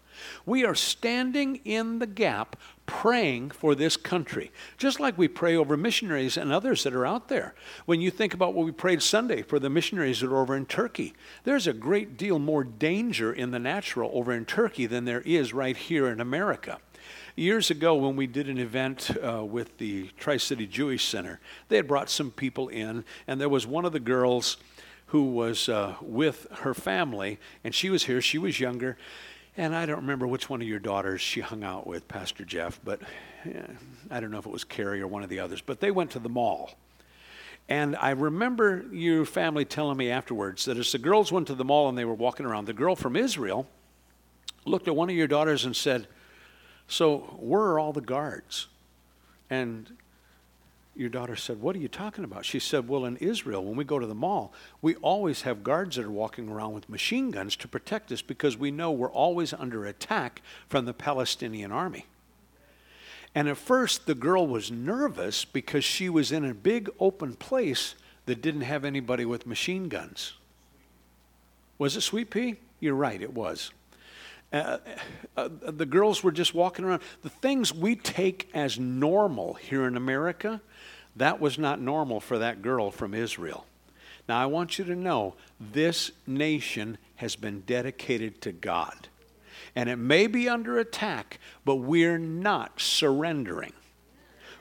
We 0.45 0.65
are 0.65 0.75
standing 0.75 1.57
in 1.65 2.00
the 2.00 2.07
gap 2.07 2.55
praying 2.85 3.51
for 3.51 3.75
this 3.75 3.95
country, 3.95 4.51
just 4.77 4.99
like 4.99 5.17
we 5.17 5.27
pray 5.27 5.55
over 5.55 5.77
missionaries 5.77 6.37
and 6.37 6.51
others 6.51 6.83
that 6.83 6.93
are 6.93 7.05
out 7.05 7.27
there. 7.27 7.55
When 7.85 8.01
you 8.01 8.11
think 8.11 8.33
about 8.33 8.53
what 8.53 8.65
we 8.65 8.71
prayed 8.71 9.01
Sunday 9.01 9.41
for 9.41 9.59
the 9.59 9.69
missionaries 9.69 10.19
that 10.19 10.29
are 10.29 10.37
over 10.37 10.55
in 10.55 10.65
Turkey, 10.65 11.13
there's 11.43 11.67
a 11.67 11.73
great 11.73 12.17
deal 12.17 12.39
more 12.39 12.63
danger 12.63 13.31
in 13.31 13.51
the 13.51 13.59
natural 13.59 14.11
over 14.13 14.33
in 14.33 14.45
Turkey 14.45 14.85
than 14.85 15.05
there 15.05 15.21
is 15.21 15.53
right 15.53 15.77
here 15.77 16.07
in 16.07 16.19
America. 16.19 16.77
Years 17.35 17.71
ago, 17.71 17.95
when 17.95 18.15
we 18.15 18.27
did 18.27 18.47
an 18.47 18.59
event 18.59 19.09
uh, 19.23 19.43
with 19.43 19.77
the 19.77 20.09
Tri 20.17 20.37
City 20.37 20.67
Jewish 20.67 21.05
Center, 21.05 21.39
they 21.67 21.77
had 21.77 21.87
brought 21.87 22.09
some 22.09 22.31
people 22.31 22.67
in, 22.67 23.05
and 23.27 23.41
there 23.41 23.49
was 23.49 23.65
one 23.65 23.85
of 23.85 23.91
the 23.91 23.99
girls 23.99 24.57
who 25.07 25.31
was 25.31 25.69
uh, 25.69 25.95
with 26.01 26.47
her 26.59 26.73
family, 26.73 27.39
and 27.63 27.73
she 27.73 27.89
was 27.89 28.03
here, 28.03 28.21
she 28.21 28.37
was 28.37 28.59
younger 28.59 28.97
and 29.57 29.75
I 29.75 29.86
don't 29.86 29.98
remember 30.01 30.27
which 30.27 30.50
one 30.50 30.62
of 30.62 30.67
your 30.67 30.79
daughters 30.79 31.22
she 31.22 31.41
hung 31.41 31.63
out 31.63 31.86
with, 31.86 32.07
Pastor 32.07 32.43
Jeff, 32.43 32.79
but 32.83 33.01
yeah, 33.45 33.67
I 34.10 34.19
don't 34.19 34.31
know 34.31 34.39
if 34.39 34.45
it 34.45 34.51
was 34.51 34.63
Carrie 34.63 35.01
or 35.01 35.07
one 35.07 35.24
of 35.24 35.29
the 35.29 35.39
others, 35.39 35.62
but 35.62 35.79
they 35.79 35.91
went 35.91 36.12
to 36.12 36.19
the 36.19 36.29
mall. 36.29 36.72
And 37.69 37.95
I 37.95 38.12
remember 38.12 38.86
your 38.91 39.25
family 39.25 39.63
telling 39.63 39.98
me 39.98 40.10
afterwards 40.10 40.65
that 40.65 40.77
as 40.77 40.91
the 40.91 40.98
girls 40.98 41.31
went 41.31 41.48
to 41.48 41.55
the 41.55 41.63
mall 41.63 41.88
and 41.88 41.98
they 41.98 42.05
were 42.05 42.13
walking 42.13 42.45
around, 42.45 42.65
the 42.65 42.74
girl 42.74 42.95
from 42.95 43.15
Israel 43.15 43.67
looked 44.65 44.88
at 44.88 44.95
one 44.95 45.10
of 45.10 45.15
your 45.15 45.27
daughters 45.27 45.65
and 45.65 45.75
said, 45.75 46.07
So, 46.88 47.19
where 47.39 47.62
are 47.62 47.79
all 47.79 47.93
the 47.93 48.01
guards? 48.01 48.67
And 49.50 49.95
your 50.95 51.09
daughter 51.09 51.35
said, 51.35 51.62
What 51.62 51.75
are 51.75 51.79
you 51.79 51.88
talking 51.88 52.23
about? 52.23 52.45
She 52.45 52.59
said, 52.59 52.88
Well, 52.88 53.05
in 53.05 53.17
Israel, 53.17 53.63
when 53.63 53.75
we 53.75 53.83
go 53.83 54.00
to 54.00 54.05
the 54.05 54.15
mall, 54.15 54.53
we 54.81 54.95
always 54.95 55.41
have 55.41 55.63
guards 55.63 55.95
that 55.95 56.05
are 56.05 56.12
walking 56.12 56.50
around 56.50 56.73
with 56.73 56.89
machine 56.89 57.31
guns 57.31 57.55
to 57.57 57.67
protect 57.67 58.12
us 58.12 58.21
because 58.21 58.57
we 58.57 58.71
know 58.71 58.91
we're 58.91 59.12
always 59.12 59.53
under 59.53 59.85
attack 59.85 60.41
from 60.67 60.85
the 60.85 60.93
Palestinian 60.93 61.71
army. 61.71 62.05
And 63.35 63.47
at 63.47 63.57
first, 63.57 64.05
the 64.05 64.13
girl 64.13 64.45
was 64.45 64.71
nervous 64.71 65.43
because 65.43 65.83
she 65.83 66.09
was 66.09 66.31
in 66.31 66.45
a 66.45 66.53
big 66.53 66.89
open 67.00 67.33
place 67.33 67.95
that 68.25 68.41
didn't 68.41 68.62
have 68.62 68.85
anybody 68.85 69.25
with 69.25 69.47
machine 69.47 69.89
guns. 69.89 70.33
Was 71.79 71.97
it 71.97 72.01
Sweet 72.01 72.29
Pea? 72.29 72.57
You're 72.79 72.93
right, 72.93 73.21
it 73.21 73.33
was. 73.33 73.71
Uh, 74.53 74.77
uh, 75.36 75.50
the 75.65 75.86
girls 75.86 76.24
were 76.24 76.31
just 76.31 76.53
walking 76.53 76.86
around. 76.86 77.01
The 77.24 77.29
things 77.29 77.74
we 77.74 77.95
take 77.95 78.50
as 78.53 78.77
normal 78.77 79.55
here 79.55 79.88
in 79.88 79.98
America, 79.98 80.62
that 81.15 81.39
was 81.39 81.57
not 81.57 81.81
normal 81.81 82.19
for 82.19 82.38
that 82.38 82.62
girl 82.62 82.91
from 82.91 83.15
Israel. 83.15 83.65
Now, 84.29 84.39
I 84.39 84.45
want 84.45 84.77
you 84.77 84.86
to 84.86 84.95
know 84.95 85.33
this 85.60 86.12
nation 86.27 86.98
has 87.15 87.36
been 87.36 87.62
dedicated 87.62 88.41
to 88.41 88.51
God. 88.51 89.10
And 89.75 89.89
it 89.89 89.95
may 89.95 90.27
be 90.27 90.48
under 90.48 90.77
attack, 90.77 91.39
but 91.65 91.77
we're 91.77 92.19
not 92.19 92.79
surrendering. 92.79 93.74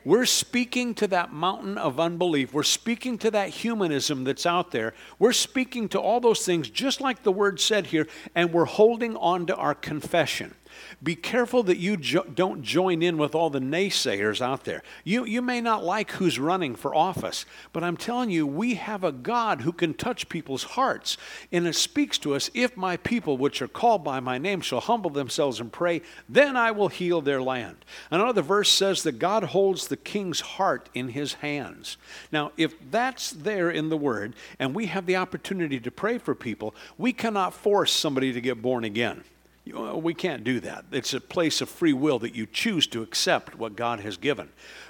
We're 0.04 0.26
speaking 0.26 0.94
to 0.96 1.06
that 1.08 1.32
mountain 1.32 1.78
of 1.78 2.00
unbelief. 2.00 2.52
We're 2.52 2.62
speaking 2.64 3.18
to 3.18 3.30
that 3.30 3.50
humanism 3.50 4.24
that's 4.24 4.46
out 4.46 4.70
there. 4.70 4.94
We're 5.18 5.32
speaking 5.32 5.88
to 5.90 6.00
all 6.00 6.20
those 6.20 6.44
things, 6.44 6.68
just 6.68 7.00
like 7.00 7.22
the 7.22 7.32
word 7.32 7.60
said 7.60 7.86
here, 7.86 8.08
and 8.34 8.52
we're 8.52 8.64
holding 8.64 9.16
on 9.16 9.46
to 9.46 9.56
our 9.56 9.74
confession. 9.74 10.54
Be 11.02 11.16
careful 11.16 11.62
that 11.64 11.78
you 11.78 11.96
jo- 11.96 12.24
don't 12.24 12.62
join 12.62 13.02
in 13.02 13.16
with 13.16 13.34
all 13.34 13.50
the 13.50 13.60
naysayers 13.60 14.40
out 14.40 14.64
there. 14.64 14.82
You, 15.04 15.24
you 15.24 15.42
may 15.42 15.60
not 15.60 15.84
like 15.84 16.12
who's 16.12 16.38
running 16.38 16.74
for 16.74 16.94
office, 16.94 17.44
but 17.72 17.82
I'm 17.82 17.96
telling 17.96 18.30
you, 18.30 18.46
we 18.46 18.74
have 18.74 19.04
a 19.04 19.12
God 19.12 19.62
who 19.62 19.72
can 19.72 19.94
touch 19.94 20.28
people's 20.28 20.62
hearts. 20.62 21.16
And 21.50 21.66
it 21.66 21.74
speaks 21.74 22.18
to 22.18 22.34
us 22.34 22.50
if 22.54 22.76
my 22.76 22.96
people, 22.96 23.36
which 23.36 23.62
are 23.62 23.68
called 23.68 24.04
by 24.04 24.20
my 24.20 24.38
name, 24.38 24.60
shall 24.60 24.80
humble 24.80 25.10
themselves 25.10 25.60
and 25.60 25.72
pray, 25.72 26.02
then 26.28 26.56
I 26.56 26.70
will 26.70 26.88
heal 26.88 27.20
their 27.20 27.42
land. 27.42 27.84
Another 28.10 28.42
verse 28.42 28.70
says 28.70 29.02
that 29.02 29.18
God 29.18 29.44
holds 29.44 29.88
the 29.88 29.96
king's 29.96 30.40
heart 30.40 30.88
in 30.94 31.08
his 31.08 31.34
hands. 31.34 31.96
Now, 32.30 32.52
if 32.56 32.74
that's 32.90 33.30
there 33.30 33.70
in 33.70 33.88
the 33.88 33.96
word, 33.96 34.34
and 34.58 34.74
we 34.74 34.86
have 34.86 35.06
the 35.06 35.16
opportunity 35.16 35.80
to 35.80 35.90
pray 35.90 36.18
for 36.18 36.34
people, 36.34 36.74
we 36.98 37.12
cannot 37.12 37.54
force 37.54 37.92
somebody 37.92 38.32
to 38.32 38.40
get 38.40 38.62
born 38.62 38.84
again. 38.84 39.24
We 39.64 40.14
can't 40.14 40.42
do 40.42 40.58
that. 40.60 40.86
It's 40.90 41.14
a 41.14 41.20
place 41.20 41.60
of 41.60 41.68
free 41.68 41.92
will 41.92 42.18
that 42.20 42.34
you 42.34 42.46
choose 42.46 42.86
to 42.88 43.02
accept 43.02 43.56
what 43.56 43.76
God 43.76 44.00
has 44.00 44.16
given. 44.16 44.48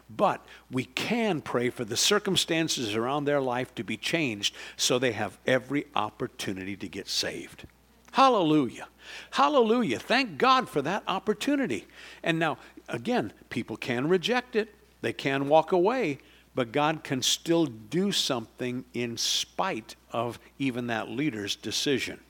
But 0.08 0.44
we 0.70 0.84
can 0.84 1.42
pray 1.42 1.68
for 1.70 1.84
the 1.84 1.96
circumstances 1.96 2.94
around 2.94 3.24
their 3.24 3.40
life 3.40 3.74
to 3.74 3.84
be 3.84 3.96
changed 3.96 4.54
so 4.76 4.98
they 4.98 5.12
have 5.12 5.38
every 5.46 5.86
opportunity 5.94 6.76
to 6.76 6.88
get 6.88 7.08
saved. 7.08 7.66
Hallelujah. 8.12 8.88
Hallelujah. 9.32 9.98
Thank 9.98 10.38
God 10.38 10.68
for 10.68 10.82
that 10.82 11.02
opportunity. 11.06 11.86
And 12.22 12.38
now, 12.38 12.58
again, 12.88 13.32
people 13.50 13.76
can 13.76 14.08
reject 14.08 14.56
it, 14.56 14.74
they 15.00 15.12
can 15.12 15.48
walk 15.48 15.72
away, 15.72 16.18
but 16.54 16.72
God 16.72 17.02
can 17.02 17.22
still 17.22 17.66
do 17.66 18.12
something 18.12 18.84
in 18.92 19.16
spite 19.16 19.96
of 20.12 20.38
even 20.58 20.86
that 20.88 21.08
leader's 21.08 21.56
decision. 21.56 22.20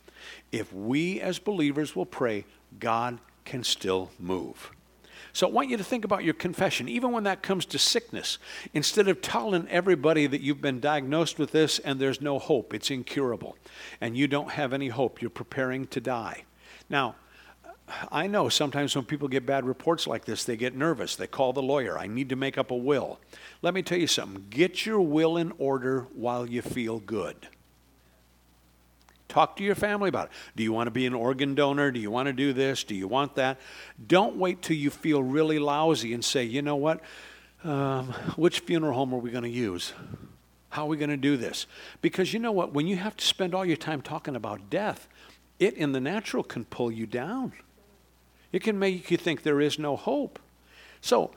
If 0.52 0.72
we 0.72 1.20
as 1.20 1.38
believers 1.38 1.96
will 1.96 2.06
pray, 2.06 2.44
God 2.78 3.18
can 3.44 3.64
still 3.64 4.10
move. 4.18 4.70
So 5.32 5.48
I 5.48 5.50
want 5.50 5.70
you 5.70 5.78
to 5.78 5.84
think 5.84 6.04
about 6.04 6.24
your 6.24 6.34
confession, 6.34 6.88
even 6.88 7.10
when 7.10 7.24
that 7.24 7.42
comes 7.42 7.64
to 7.66 7.78
sickness. 7.78 8.38
Instead 8.74 9.08
of 9.08 9.22
telling 9.22 9.66
everybody 9.68 10.26
that 10.26 10.42
you've 10.42 10.60
been 10.60 10.78
diagnosed 10.78 11.38
with 11.38 11.52
this 11.52 11.78
and 11.78 11.98
there's 11.98 12.20
no 12.20 12.38
hope, 12.38 12.74
it's 12.74 12.90
incurable, 12.90 13.56
and 14.00 14.16
you 14.16 14.28
don't 14.28 14.50
have 14.50 14.74
any 14.74 14.88
hope, 14.88 15.22
you're 15.22 15.30
preparing 15.30 15.86
to 15.86 16.00
die. 16.00 16.44
Now, 16.90 17.14
I 18.10 18.26
know 18.26 18.48
sometimes 18.48 18.94
when 18.94 19.04
people 19.04 19.28
get 19.28 19.46
bad 19.46 19.64
reports 19.64 20.06
like 20.06 20.24
this, 20.24 20.44
they 20.44 20.56
get 20.56 20.74
nervous. 20.74 21.16
They 21.16 21.26
call 21.26 21.52
the 21.52 21.62
lawyer. 21.62 21.98
I 21.98 22.06
need 22.06 22.28
to 22.28 22.36
make 22.36 22.58
up 22.58 22.70
a 22.70 22.76
will. 22.76 23.18
Let 23.60 23.74
me 23.74 23.82
tell 23.82 23.98
you 23.98 24.06
something 24.06 24.46
get 24.50 24.86
your 24.86 25.00
will 25.00 25.36
in 25.36 25.52
order 25.58 26.06
while 26.14 26.46
you 26.46 26.62
feel 26.62 27.00
good. 27.00 27.48
Talk 29.32 29.56
to 29.56 29.64
your 29.64 29.74
family 29.74 30.10
about 30.10 30.26
it. 30.26 30.32
Do 30.56 30.62
you 30.62 30.74
want 30.74 30.88
to 30.88 30.90
be 30.90 31.06
an 31.06 31.14
organ 31.14 31.54
donor? 31.54 31.90
Do 31.90 31.98
you 31.98 32.10
want 32.10 32.26
to 32.26 32.34
do 32.34 32.52
this? 32.52 32.84
Do 32.84 32.94
you 32.94 33.08
want 33.08 33.36
that? 33.36 33.58
Don't 34.06 34.36
wait 34.36 34.60
till 34.60 34.76
you 34.76 34.90
feel 34.90 35.22
really 35.22 35.58
lousy 35.58 36.12
and 36.12 36.22
say, 36.22 36.44
you 36.44 36.60
know 36.60 36.76
what? 36.76 37.00
Um, 37.64 38.08
which 38.36 38.60
funeral 38.60 38.92
home 38.92 39.14
are 39.14 39.18
we 39.18 39.30
going 39.30 39.44
to 39.44 39.48
use? 39.48 39.94
How 40.68 40.82
are 40.82 40.88
we 40.88 40.98
going 40.98 41.08
to 41.08 41.16
do 41.16 41.38
this? 41.38 41.66
Because 42.02 42.34
you 42.34 42.40
know 42.40 42.52
what? 42.52 42.74
When 42.74 42.86
you 42.86 42.96
have 42.96 43.16
to 43.16 43.24
spend 43.24 43.54
all 43.54 43.64
your 43.64 43.78
time 43.78 44.02
talking 44.02 44.36
about 44.36 44.68
death, 44.68 45.08
it 45.58 45.78
in 45.78 45.92
the 45.92 46.00
natural 46.00 46.42
can 46.42 46.66
pull 46.66 46.92
you 46.92 47.06
down. 47.06 47.54
It 48.52 48.62
can 48.62 48.78
make 48.78 49.10
you 49.10 49.16
think 49.16 49.44
there 49.44 49.62
is 49.62 49.78
no 49.78 49.96
hope. 49.96 50.40
So 51.00 51.30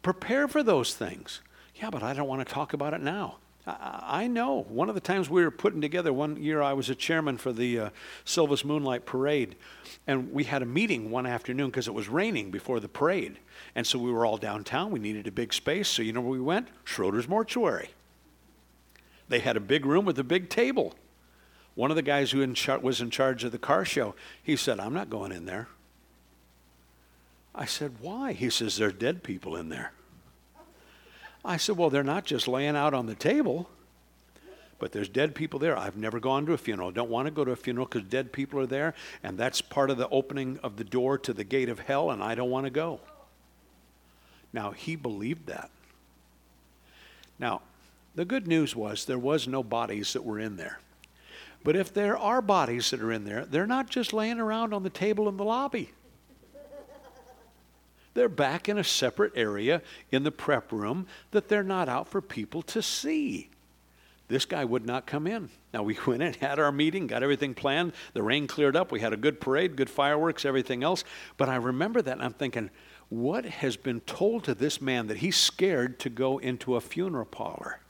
prepare 0.00 0.48
for 0.48 0.62
those 0.62 0.94
things. 0.94 1.42
Yeah, 1.74 1.90
but 1.90 2.02
I 2.02 2.14
don't 2.14 2.26
want 2.26 2.48
to 2.48 2.50
talk 2.54 2.72
about 2.72 2.94
it 2.94 3.02
now. 3.02 3.36
I 3.66 4.26
know. 4.26 4.66
One 4.68 4.90
of 4.90 4.94
the 4.94 5.00
times 5.00 5.30
we 5.30 5.42
were 5.42 5.50
putting 5.50 5.80
together, 5.80 6.12
one 6.12 6.36
year 6.36 6.60
I 6.60 6.74
was 6.74 6.90
a 6.90 6.94
chairman 6.94 7.38
for 7.38 7.50
the 7.50 7.78
uh, 7.78 7.90
Silvis 8.26 8.62
Moonlight 8.62 9.06
Parade, 9.06 9.56
and 10.06 10.32
we 10.32 10.44
had 10.44 10.60
a 10.60 10.66
meeting 10.66 11.10
one 11.10 11.24
afternoon 11.24 11.70
because 11.70 11.88
it 11.88 11.94
was 11.94 12.08
raining 12.08 12.50
before 12.50 12.78
the 12.78 12.88
parade. 12.88 13.38
And 13.74 13.86
so 13.86 13.98
we 13.98 14.12
were 14.12 14.26
all 14.26 14.36
downtown. 14.36 14.90
We 14.90 14.98
needed 14.98 15.26
a 15.26 15.32
big 15.32 15.54
space. 15.54 15.88
So 15.88 16.02
you 16.02 16.12
know 16.12 16.20
where 16.20 16.30
we 16.30 16.40
went? 16.40 16.68
Schroeder's 16.84 17.26
Mortuary. 17.26 17.90
They 19.30 19.38
had 19.38 19.56
a 19.56 19.60
big 19.60 19.86
room 19.86 20.04
with 20.04 20.18
a 20.18 20.24
big 20.24 20.50
table. 20.50 20.94
One 21.74 21.90
of 21.90 21.96
the 21.96 22.02
guys 22.02 22.32
who 22.32 22.42
in 22.42 22.54
char- 22.54 22.80
was 22.80 23.00
in 23.00 23.10
charge 23.10 23.44
of 23.44 23.52
the 23.52 23.58
car 23.58 23.86
show, 23.86 24.14
he 24.42 24.56
said, 24.56 24.78
I'm 24.78 24.92
not 24.92 25.08
going 25.08 25.32
in 25.32 25.46
there. 25.46 25.68
I 27.54 27.64
said, 27.64 27.94
Why? 28.00 28.32
He 28.32 28.50
says, 28.50 28.76
There 28.76 28.88
are 28.88 28.92
dead 28.92 29.22
people 29.22 29.56
in 29.56 29.70
there. 29.70 29.92
I 31.44 31.56
said, 31.56 31.76
Well, 31.76 31.90
they're 31.90 32.02
not 32.02 32.24
just 32.24 32.48
laying 32.48 32.76
out 32.76 32.94
on 32.94 33.06
the 33.06 33.14
table, 33.14 33.68
but 34.78 34.92
there's 34.92 35.08
dead 35.08 35.34
people 35.34 35.58
there. 35.58 35.76
I've 35.76 35.96
never 35.96 36.20
gone 36.20 36.46
to 36.46 36.52
a 36.52 36.58
funeral. 36.58 36.88
I 36.88 36.92
Don't 36.92 37.10
want 37.10 37.26
to 37.26 37.30
go 37.30 37.44
to 37.44 37.52
a 37.52 37.56
funeral 37.56 37.86
because 37.86 38.08
dead 38.08 38.32
people 38.32 38.60
are 38.60 38.66
there, 38.66 38.94
and 39.22 39.38
that's 39.38 39.60
part 39.60 39.90
of 39.90 39.98
the 39.98 40.08
opening 40.08 40.58
of 40.62 40.76
the 40.76 40.84
door 40.84 41.18
to 41.18 41.32
the 41.32 41.44
gate 41.44 41.68
of 41.68 41.80
hell, 41.80 42.10
and 42.10 42.22
I 42.22 42.34
don't 42.34 42.50
want 42.50 42.66
to 42.66 42.70
go. 42.70 43.00
Now, 44.52 44.70
he 44.70 44.96
believed 44.96 45.46
that. 45.46 45.70
Now, 47.38 47.62
the 48.14 48.24
good 48.24 48.46
news 48.46 48.76
was 48.76 49.04
there 49.04 49.18
was 49.18 49.48
no 49.48 49.62
bodies 49.62 50.12
that 50.12 50.24
were 50.24 50.38
in 50.38 50.56
there. 50.56 50.78
But 51.64 51.76
if 51.76 51.92
there 51.92 52.16
are 52.16 52.42
bodies 52.42 52.90
that 52.90 53.00
are 53.00 53.10
in 53.10 53.24
there, 53.24 53.44
they're 53.46 53.66
not 53.66 53.88
just 53.88 54.12
laying 54.12 54.38
around 54.38 54.72
on 54.72 54.82
the 54.82 54.90
table 54.90 55.28
in 55.28 55.36
the 55.36 55.44
lobby. 55.44 55.90
They're 58.14 58.28
back 58.28 58.68
in 58.68 58.78
a 58.78 58.84
separate 58.84 59.32
area 59.34 59.82
in 60.10 60.22
the 60.22 60.30
prep 60.30 60.72
room 60.72 61.06
that 61.32 61.48
they're 61.48 61.64
not 61.64 61.88
out 61.88 62.08
for 62.08 62.20
people 62.20 62.62
to 62.62 62.80
see. 62.80 63.50
This 64.28 64.46
guy 64.46 64.64
would 64.64 64.86
not 64.86 65.06
come 65.06 65.26
in. 65.26 65.50
Now, 65.72 65.82
we 65.82 65.98
went 66.06 66.22
in, 66.22 66.32
had 66.34 66.58
our 66.58 66.72
meeting, 66.72 67.06
got 67.06 67.22
everything 67.22 67.54
planned. 67.54 67.92
The 68.14 68.22
rain 68.22 68.46
cleared 68.46 68.76
up. 68.76 68.90
We 68.90 69.00
had 69.00 69.12
a 69.12 69.18
good 69.18 69.40
parade, 69.40 69.76
good 69.76 69.90
fireworks, 69.90 70.44
everything 70.44 70.82
else. 70.82 71.04
But 71.36 71.48
I 71.48 71.56
remember 71.56 72.00
that 72.00 72.12
and 72.12 72.22
I'm 72.22 72.32
thinking, 72.32 72.70
what 73.10 73.44
has 73.44 73.76
been 73.76 74.00
told 74.00 74.44
to 74.44 74.54
this 74.54 74.80
man 74.80 75.08
that 75.08 75.18
he's 75.18 75.36
scared 75.36 75.98
to 76.00 76.08
go 76.08 76.38
into 76.38 76.76
a 76.76 76.80
funeral 76.80 77.26
parlor? 77.26 77.80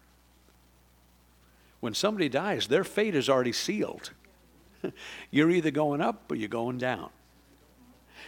When 1.80 1.94
somebody 1.94 2.30
dies, 2.30 2.66
their 2.66 2.82
fate 2.82 3.14
is 3.14 3.28
already 3.28 3.52
sealed. 3.52 4.10
you're 5.30 5.50
either 5.50 5.70
going 5.70 6.00
up 6.00 6.30
or 6.32 6.34
you're 6.34 6.48
going 6.48 6.78
down. 6.78 7.10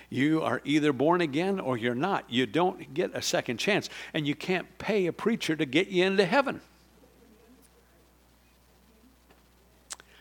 You 0.09 0.43
are 0.43 0.61
either 0.65 0.93
born 0.93 1.21
again 1.21 1.59
or 1.59 1.77
you're 1.77 1.95
not. 1.95 2.25
You 2.29 2.47
don't 2.47 2.95
get 2.95 3.11
a 3.15 3.23
second 3.23 3.59
chance. 3.59 3.89
And 4.15 4.27
you 4.27 4.35
can't 4.35 4.79
pay 4.79 5.07
a 5.07 5.13
preacher 5.13 5.57
to 5.57 5.67
get 5.67 5.89
you 5.89 6.05
into 6.05 6.25
heaven. 6.25 6.61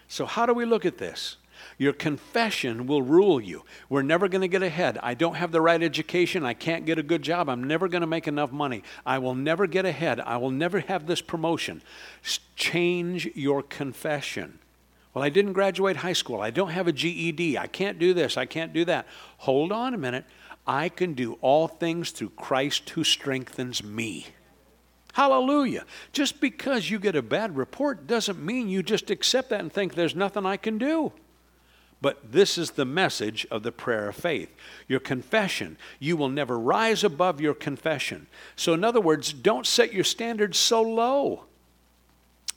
So, 0.07 0.25
how 0.25 0.45
do 0.45 0.53
we 0.53 0.65
look 0.65 0.85
at 0.85 0.97
this? 0.97 1.37
Your 1.77 1.93
confession 1.93 2.87
will 2.87 3.01
rule 3.01 3.41
you. 3.41 3.63
We're 3.89 4.01
never 4.01 4.27
going 4.27 4.41
to 4.41 4.47
get 4.47 4.63
ahead. 4.63 4.97
I 5.01 5.13
don't 5.13 5.35
have 5.35 5.51
the 5.51 5.61
right 5.61 5.81
education. 5.81 6.45
I 6.45 6.53
can't 6.53 6.85
get 6.85 6.99
a 6.99 7.03
good 7.03 7.21
job. 7.21 7.49
I'm 7.49 7.63
never 7.63 7.87
going 7.87 8.01
to 8.01 8.07
make 8.07 8.27
enough 8.27 8.51
money. 8.51 8.83
I 9.05 9.17
will 9.19 9.35
never 9.35 9.67
get 9.67 9.85
ahead. 9.85 10.19
I 10.19 10.37
will 10.37 10.51
never 10.51 10.79
have 10.81 11.07
this 11.07 11.21
promotion. 11.21 11.81
Change 12.55 13.27
your 13.35 13.63
confession. 13.63 14.59
Well, 15.15 15.23
I 15.23 15.29
didn't 15.29 15.53
graduate 15.53 15.95
high 15.95 16.13
school. 16.13 16.41
I 16.41 16.51
don't 16.51 16.71
have 16.71 16.89
a 16.89 16.91
GED. 16.91 17.57
I 17.57 17.67
can't 17.67 17.97
do 17.97 18.13
this. 18.13 18.35
I 18.35 18.45
can't 18.45 18.73
do 18.73 18.83
that. 18.85 19.07
Hold 19.37 19.71
on 19.71 19.93
a 19.93 19.97
minute. 19.97 20.25
I 20.67 20.89
can 20.89 21.13
do 21.13 21.39
all 21.41 21.69
things 21.69 22.11
through 22.11 22.31
Christ 22.31 22.89
who 22.89 23.05
strengthens 23.05 23.81
me. 23.81 24.27
Hallelujah. 25.13 25.85
Just 26.11 26.41
because 26.41 26.89
you 26.89 26.99
get 26.99 27.15
a 27.15 27.21
bad 27.21 27.55
report 27.55 28.07
doesn't 28.07 28.43
mean 28.43 28.67
you 28.67 28.83
just 28.83 29.09
accept 29.09 29.51
that 29.51 29.61
and 29.61 29.71
think 29.71 29.95
there's 29.95 30.15
nothing 30.15 30.45
I 30.45 30.57
can 30.57 30.77
do. 30.77 31.13
But 32.01 32.33
this 32.33 32.57
is 32.57 32.71
the 32.71 32.83
message 32.83 33.47
of 33.49 33.63
the 33.63 33.71
prayer 33.71 34.09
of 34.09 34.17
faith. 34.17 34.53
Your 34.89 34.99
confession, 34.99 35.77
you 35.97 36.17
will 36.17 36.27
never 36.27 36.59
rise 36.59 37.05
above 37.05 37.39
your 37.39 37.53
confession. 37.53 38.27
So, 38.57 38.73
in 38.73 38.83
other 38.83 38.99
words, 38.99 39.31
don't 39.31 39.65
set 39.65 39.93
your 39.93 40.03
standards 40.03 40.57
so 40.57 40.81
low. 40.81 41.45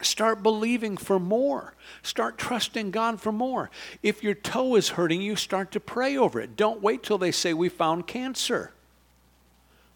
Start 0.01 0.43
believing 0.43 0.97
for 0.97 1.19
more. 1.19 1.75
Start 2.03 2.39
trusting 2.39 2.93
God 2.93 3.21
for 3.21 3.33
more. 3.33 3.69
If 4.03 4.23
your 4.23 4.35
toe 4.35 4.77
is 4.77 4.91
hurting 4.91 5.21
you, 5.21 5.35
start 5.35 5.73
to 5.73 5.81
pray 5.81 6.17
over 6.17 6.41
it. 6.41 6.57
Don't 6.57 6.83
wait 6.83 7.03
till 7.03 7.19
they 7.19 7.33
say, 7.33 7.53
We 7.53 7.69
found 7.69 8.07
cancer. 8.07 8.73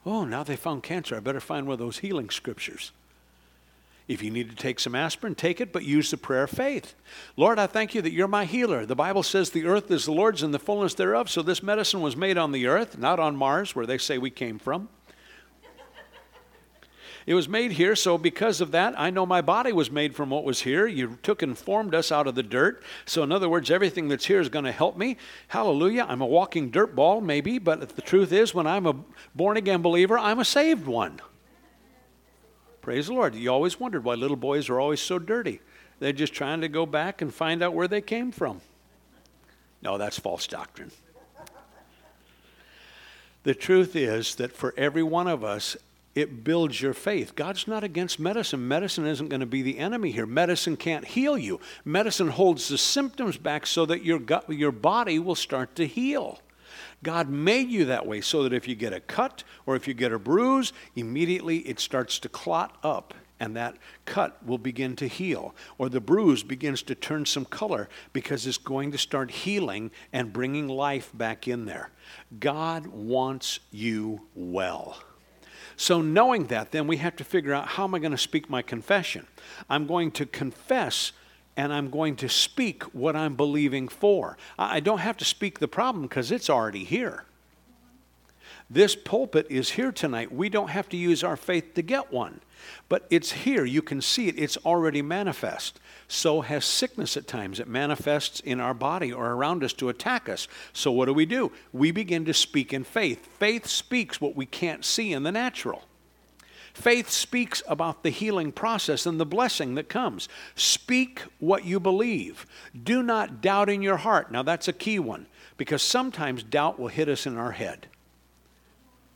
Oh, 0.04 0.24
now 0.24 0.42
they 0.42 0.56
found 0.56 0.82
cancer. 0.82 1.16
I 1.16 1.20
better 1.20 1.40
find 1.40 1.66
one 1.66 1.74
of 1.74 1.78
those 1.78 1.98
healing 1.98 2.30
scriptures. 2.30 2.90
If 4.08 4.22
you 4.22 4.32
need 4.32 4.50
to 4.50 4.56
take 4.56 4.80
some 4.80 4.96
aspirin, 4.96 5.36
take 5.36 5.60
it, 5.60 5.72
but 5.72 5.84
use 5.84 6.10
the 6.10 6.16
prayer 6.16 6.42
of 6.42 6.50
faith. 6.50 6.94
Lord, 7.36 7.60
I 7.60 7.68
thank 7.68 7.94
you 7.94 8.02
that 8.02 8.12
you're 8.12 8.26
my 8.26 8.44
healer. 8.44 8.84
The 8.84 8.96
Bible 8.96 9.22
says 9.22 9.50
the 9.50 9.66
earth 9.66 9.90
is 9.92 10.06
the 10.06 10.12
Lord's 10.12 10.42
and 10.42 10.52
the 10.52 10.58
fullness 10.58 10.94
thereof. 10.94 11.30
So 11.30 11.40
this 11.40 11.62
medicine 11.62 12.00
was 12.00 12.16
made 12.16 12.36
on 12.36 12.50
the 12.50 12.66
earth, 12.66 12.98
not 12.98 13.20
on 13.20 13.36
Mars, 13.36 13.76
where 13.76 13.86
they 13.86 13.98
say 13.98 14.18
we 14.18 14.30
came 14.30 14.58
from. 14.58 14.88
It 17.26 17.34
was 17.34 17.48
made 17.48 17.72
here, 17.72 17.94
so 17.94 18.18
because 18.18 18.60
of 18.60 18.72
that, 18.72 18.98
I 18.98 19.10
know 19.10 19.24
my 19.24 19.40
body 19.40 19.72
was 19.72 19.90
made 19.90 20.14
from 20.14 20.30
what 20.30 20.42
was 20.42 20.62
here. 20.62 20.86
You 20.86 21.18
took 21.22 21.42
and 21.42 21.56
formed 21.56 21.94
us 21.94 22.10
out 22.10 22.26
of 22.26 22.34
the 22.34 22.42
dirt. 22.42 22.82
So, 23.06 23.22
in 23.22 23.30
other 23.30 23.48
words, 23.48 23.70
everything 23.70 24.08
that's 24.08 24.24
here 24.24 24.40
is 24.40 24.48
going 24.48 24.64
to 24.64 24.72
help 24.72 24.96
me. 24.96 25.16
Hallelujah. 25.48 26.06
I'm 26.08 26.20
a 26.20 26.26
walking 26.26 26.70
dirt 26.70 26.96
ball, 26.96 27.20
maybe, 27.20 27.58
but 27.58 27.88
the 27.90 28.02
truth 28.02 28.32
is, 28.32 28.54
when 28.54 28.66
I'm 28.66 28.86
a 28.86 28.96
born 29.34 29.56
again 29.56 29.82
believer, 29.82 30.18
I'm 30.18 30.40
a 30.40 30.44
saved 30.44 30.86
one. 30.86 31.20
Praise 32.80 33.06
the 33.06 33.14
Lord. 33.14 33.36
You 33.36 33.50
always 33.50 33.78
wondered 33.78 34.02
why 34.02 34.14
little 34.14 34.36
boys 34.36 34.68
are 34.68 34.80
always 34.80 35.00
so 35.00 35.20
dirty. 35.20 35.60
They're 36.00 36.12
just 36.12 36.34
trying 36.34 36.62
to 36.62 36.68
go 36.68 36.84
back 36.84 37.22
and 37.22 37.32
find 37.32 37.62
out 37.62 37.74
where 37.74 37.86
they 37.86 38.00
came 38.00 38.32
from. 38.32 38.60
No, 39.82 39.98
that's 39.98 40.18
false 40.18 40.48
doctrine. 40.48 40.90
The 43.44 43.54
truth 43.54 43.94
is 43.94 44.34
that 44.36 44.52
for 44.52 44.74
every 44.76 45.02
one 45.02 45.28
of 45.28 45.44
us, 45.44 45.76
it 46.14 46.44
builds 46.44 46.80
your 46.80 46.92
faith. 46.92 47.34
God's 47.34 47.66
not 47.66 47.84
against 47.84 48.20
medicine. 48.20 48.68
Medicine 48.68 49.06
isn't 49.06 49.28
going 49.28 49.40
to 49.40 49.46
be 49.46 49.62
the 49.62 49.78
enemy 49.78 50.10
here. 50.10 50.26
Medicine 50.26 50.76
can't 50.76 51.04
heal 51.04 51.38
you. 51.38 51.58
Medicine 51.84 52.28
holds 52.28 52.68
the 52.68 52.78
symptoms 52.78 53.38
back 53.38 53.66
so 53.66 53.86
that 53.86 54.04
your, 54.04 54.18
gut, 54.18 54.48
your 54.50 54.72
body 54.72 55.18
will 55.18 55.34
start 55.34 55.74
to 55.76 55.86
heal. 55.86 56.40
God 57.02 57.28
made 57.28 57.68
you 57.68 57.86
that 57.86 58.06
way 58.06 58.20
so 58.20 58.42
that 58.42 58.52
if 58.52 58.68
you 58.68 58.74
get 58.74 58.92
a 58.92 59.00
cut 59.00 59.42
or 59.66 59.74
if 59.74 59.88
you 59.88 59.94
get 59.94 60.12
a 60.12 60.18
bruise, 60.18 60.72
immediately 60.94 61.58
it 61.58 61.80
starts 61.80 62.18
to 62.20 62.28
clot 62.28 62.76
up 62.82 63.14
and 63.40 63.56
that 63.56 63.76
cut 64.04 64.44
will 64.46 64.58
begin 64.58 64.94
to 64.94 65.08
heal. 65.08 65.52
Or 65.76 65.88
the 65.88 66.00
bruise 66.00 66.44
begins 66.44 66.82
to 66.84 66.94
turn 66.94 67.26
some 67.26 67.44
color 67.44 67.88
because 68.12 68.46
it's 68.46 68.56
going 68.56 68.92
to 68.92 68.98
start 68.98 69.32
healing 69.32 69.90
and 70.12 70.32
bringing 70.32 70.68
life 70.68 71.10
back 71.12 71.48
in 71.48 71.64
there. 71.64 71.90
God 72.38 72.86
wants 72.86 73.58
you 73.72 74.20
well. 74.36 75.02
So, 75.82 76.00
knowing 76.00 76.46
that, 76.46 76.70
then 76.70 76.86
we 76.86 76.98
have 76.98 77.16
to 77.16 77.24
figure 77.24 77.52
out 77.52 77.66
how 77.66 77.82
am 77.82 77.96
I 77.96 77.98
going 77.98 78.12
to 78.12 78.16
speak 78.16 78.48
my 78.48 78.62
confession? 78.62 79.26
I'm 79.68 79.88
going 79.88 80.12
to 80.12 80.26
confess 80.26 81.10
and 81.56 81.72
I'm 81.72 81.90
going 81.90 82.14
to 82.18 82.28
speak 82.28 82.84
what 82.94 83.16
I'm 83.16 83.34
believing 83.34 83.88
for. 83.88 84.36
I 84.56 84.78
don't 84.78 85.00
have 85.00 85.16
to 85.16 85.24
speak 85.24 85.58
the 85.58 85.66
problem 85.66 86.02
because 86.04 86.30
it's 86.30 86.48
already 86.48 86.84
here. 86.84 87.24
This 88.70 88.94
pulpit 88.94 89.48
is 89.50 89.70
here 89.70 89.90
tonight. 89.90 90.30
We 90.30 90.48
don't 90.48 90.70
have 90.70 90.88
to 90.90 90.96
use 90.96 91.24
our 91.24 91.36
faith 91.36 91.74
to 91.74 91.82
get 91.82 92.12
one, 92.12 92.42
but 92.88 93.06
it's 93.10 93.32
here. 93.32 93.64
You 93.64 93.82
can 93.82 94.00
see 94.00 94.28
it, 94.28 94.38
it's 94.38 94.56
already 94.58 95.02
manifest. 95.02 95.80
So 96.08 96.42
has 96.42 96.64
sickness 96.64 97.16
at 97.16 97.26
times. 97.26 97.60
It 97.60 97.68
manifests 97.68 98.40
in 98.40 98.60
our 98.60 98.74
body 98.74 99.12
or 99.12 99.32
around 99.32 99.64
us 99.64 99.72
to 99.74 99.88
attack 99.88 100.28
us. 100.28 100.48
So 100.72 100.92
what 100.92 101.06
do 101.06 101.14
we 101.14 101.26
do? 101.26 101.52
We 101.72 101.90
begin 101.90 102.24
to 102.26 102.34
speak 102.34 102.72
in 102.72 102.84
faith. 102.84 103.26
Faith 103.38 103.66
speaks 103.66 104.20
what 104.20 104.36
we 104.36 104.46
can't 104.46 104.84
see 104.84 105.12
in 105.12 105.22
the 105.22 105.32
natural. 105.32 105.82
Faith 106.74 107.10
speaks 107.10 107.62
about 107.68 108.02
the 108.02 108.10
healing 108.10 108.50
process 108.50 109.04
and 109.04 109.20
the 109.20 109.26
blessing 109.26 109.74
that 109.74 109.88
comes. 109.88 110.28
Speak 110.54 111.22
what 111.38 111.64
you 111.64 111.78
believe. 111.78 112.46
Do 112.82 113.02
not 113.02 113.42
doubt 113.42 113.68
in 113.68 113.82
your 113.82 113.98
heart. 113.98 114.32
Now, 114.32 114.42
that's 114.42 114.68
a 114.68 114.72
key 114.72 114.98
one 114.98 115.26
because 115.58 115.82
sometimes 115.82 116.42
doubt 116.42 116.78
will 116.78 116.88
hit 116.88 117.08
us 117.08 117.26
in 117.26 117.36
our 117.36 117.52
head. 117.52 117.88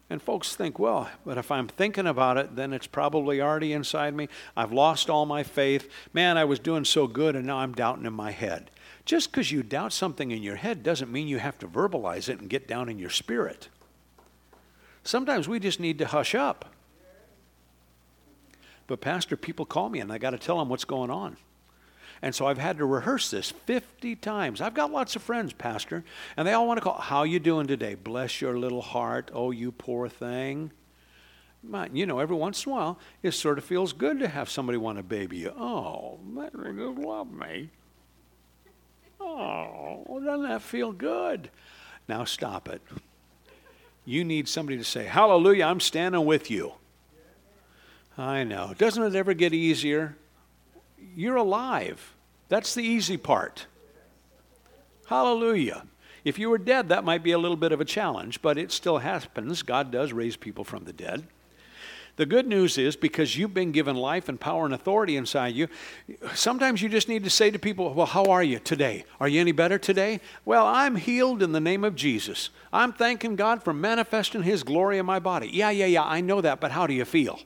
And 0.08 0.22
folks 0.22 0.54
think, 0.54 0.78
well, 0.78 1.10
but 1.24 1.36
if 1.36 1.50
I'm 1.50 1.66
thinking 1.66 2.06
about 2.06 2.38
it, 2.38 2.54
then 2.54 2.72
it's 2.72 2.86
probably 2.86 3.40
already 3.40 3.72
inside 3.72 4.14
me. 4.14 4.28
I've 4.56 4.72
lost 4.72 5.10
all 5.10 5.26
my 5.26 5.42
faith. 5.42 5.90
Man, 6.12 6.38
I 6.38 6.44
was 6.44 6.60
doing 6.60 6.84
so 6.84 7.08
good, 7.08 7.34
and 7.34 7.44
now 7.44 7.58
I'm 7.58 7.74
doubting 7.74 8.06
in 8.06 8.12
my 8.12 8.30
head. 8.30 8.70
Just 9.04 9.30
because 9.30 9.50
you 9.50 9.64
doubt 9.64 9.92
something 9.92 10.30
in 10.30 10.44
your 10.44 10.56
head 10.56 10.84
doesn't 10.84 11.10
mean 11.10 11.26
you 11.26 11.38
have 11.38 11.58
to 11.58 11.66
verbalize 11.66 12.28
it 12.28 12.40
and 12.40 12.48
get 12.48 12.68
down 12.68 12.88
in 12.88 13.00
your 13.00 13.10
spirit. 13.10 13.68
Sometimes 15.02 15.48
we 15.48 15.58
just 15.58 15.80
need 15.80 15.98
to 15.98 16.06
hush 16.06 16.34
up. 16.34 16.72
But, 18.86 19.00
Pastor, 19.00 19.36
people 19.36 19.64
call 19.64 19.88
me 19.88 19.98
and 19.98 20.12
I 20.12 20.18
got 20.18 20.30
to 20.30 20.38
tell 20.38 20.58
them 20.58 20.68
what's 20.68 20.84
going 20.84 21.10
on. 21.10 21.36
And 22.22 22.34
so 22.34 22.46
I've 22.46 22.58
had 22.58 22.78
to 22.78 22.84
rehearse 22.84 23.30
this 23.30 23.50
50 23.50 24.16
times. 24.16 24.60
I've 24.60 24.74
got 24.74 24.90
lots 24.90 25.16
of 25.16 25.22
friends, 25.22 25.52
Pastor, 25.52 26.04
and 26.36 26.46
they 26.46 26.52
all 26.52 26.66
want 26.66 26.78
to 26.78 26.82
call, 26.82 26.98
How 26.98 27.24
you 27.24 27.38
doing 27.38 27.66
today? 27.66 27.94
Bless 27.94 28.40
your 28.40 28.58
little 28.58 28.82
heart. 28.82 29.30
Oh, 29.34 29.50
you 29.50 29.72
poor 29.72 30.08
thing. 30.08 30.70
You 31.92 32.06
know, 32.06 32.20
every 32.20 32.36
once 32.36 32.64
in 32.64 32.72
a 32.72 32.74
while, 32.74 32.98
it 33.22 33.32
sort 33.32 33.58
of 33.58 33.64
feels 33.64 33.92
good 33.92 34.20
to 34.20 34.28
have 34.28 34.48
somebody 34.48 34.78
want 34.78 34.98
to 34.98 35.02
baby 35.02 35.38
you. 35.38 35.52
Oh, 35.58 36.20
that 36.36 36.52
just 36.52 36.98
love 36.98 37.32
me. 37.32 37.70
Oh, 39.20 40.20
doesn't 40.24 40.42
that 40.48 40.62
feel 40.62 40.92
good? 40.92 41.50
Now 42.08 42.24
stop 42.24 42.68
it. 42.68 42.80
You 44.04 44.24
need 44.24 44.48
somebody 44.48 44.78
to 44.78 44.84
say, 44.84 45.04
Hallelujah, 45.04 45.64
I'm 45.64 45.80
standing 45.80 46.24
with 46.24 46.50
you. 46.50 46.74
I 48.16 48.44
know. 48.44 48.72
Doesn't 48.78 49.02
it 49.02 49.14
ever 49.14 49.34
get 49.34 49.52
easier? 49.52 50.16
You're 51.14 51.36
alive. 51.36 52.14
That's 52.48 52.74
the 52.74 52.82
easy 52.82 53.16
part. 53.16 53.66
Hallelujah. 55.06 55.84
If 56.24 56.38
you 56.38 56.50
were 56.50 56.58
dead, 56.58 56.88
that 56.88 57.04
might 57.04 57.22
be 57.22 57.32
a 57.32 57.38
little 57.38 57.56
bit 57.56 57.72
of 57.72 57.80
a 57.80 57.84
challenge, 57.84 58.42
but 58.42 58.58
it 58.58 58.72
still 58.72 58.98
happens. 58.98 59.62
God 59.62 59.92
does 59.92 60.12
raise 60.12 60.36
people 60.36 60.64
from 60.64 60.84
the 60.84 60.92
dead. 60.92 61.24
The 62.16 62.26
good 62.26 62.46
news 62.46 62.78
is 62.78 62.96
because 62.96 63.36
you've 63.36 63.52
been 63.52 63.72
given 63.72 63.94
life 63.94 64.28
and 64.28 64.40
power 64.40 64.64
and 64.64 64.72
authority 64.72 65.16
inside 65.16 65.54
you, 65.54 65.68
sometimes 66.34 66.80
you 66.80 66.88
just 66.88 67.08
need 67.10 67.24
to 67.24 67.30
say 67.30 67.50
to 67.50 67.58
people, 67.58 67.92
Well, 67.92 68.06
how 68.06 68.24
are 68.24 68.42
you 68.42 68.58
today? 68.58 69.04
Are 69.20 69.28
you 69.28 69.40
any 69.40 69.52
better 69.52 69.78
today? 69.78 70.20
Well, 70.44 70.66
I'm 70.66 70.96
healed 70.96 71.42
in 71.42 71.52
the 71.52 71.60
name 71.60 71.84
of 71.84 71.94
Jesus. 71.94 72.48
I'm 72.72 72.94
thanking 72.94 73.36
God 73.36 73.62
for 73.62 73.74
manifesting 73.74 74.42
His 74.42 74.62
glory 74.62 74.96
in 74.96 75.04
my 75.04 75.18
body. 75.18 75.50
Yeah, 75.52 75.70
yeah, 75.70 75.86
yeah, 75.86 76.04
I 76.04 76.22
know 76.22 76.40
that, 76.40 76.58
but 76.58 76.72
how 76.72 76.86
do 76.86 76.94
you 76.94 77.04
feel? 77.04 77.38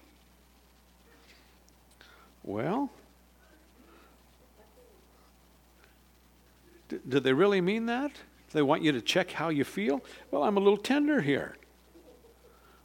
Well, 2.44 2.90
do 7.09 7.20
they 7.20 7.33
really 7.33 7.61
mean 7.61 7.87
that? 7.87 8.12
They 8.53 8.62
want 8.62 8.83
you 8.83 8.92
to 8.92 9.00
check 9.00 9.31
how 9.31 9.48
you 9.48 9.64
feel? 9.64 10.03
Well, 10.31 10.42
I'm 10.42 10.57
a 10.57 10.61
little 10.61 10.76
tender 10.76 11.20
here. 11.20 11.57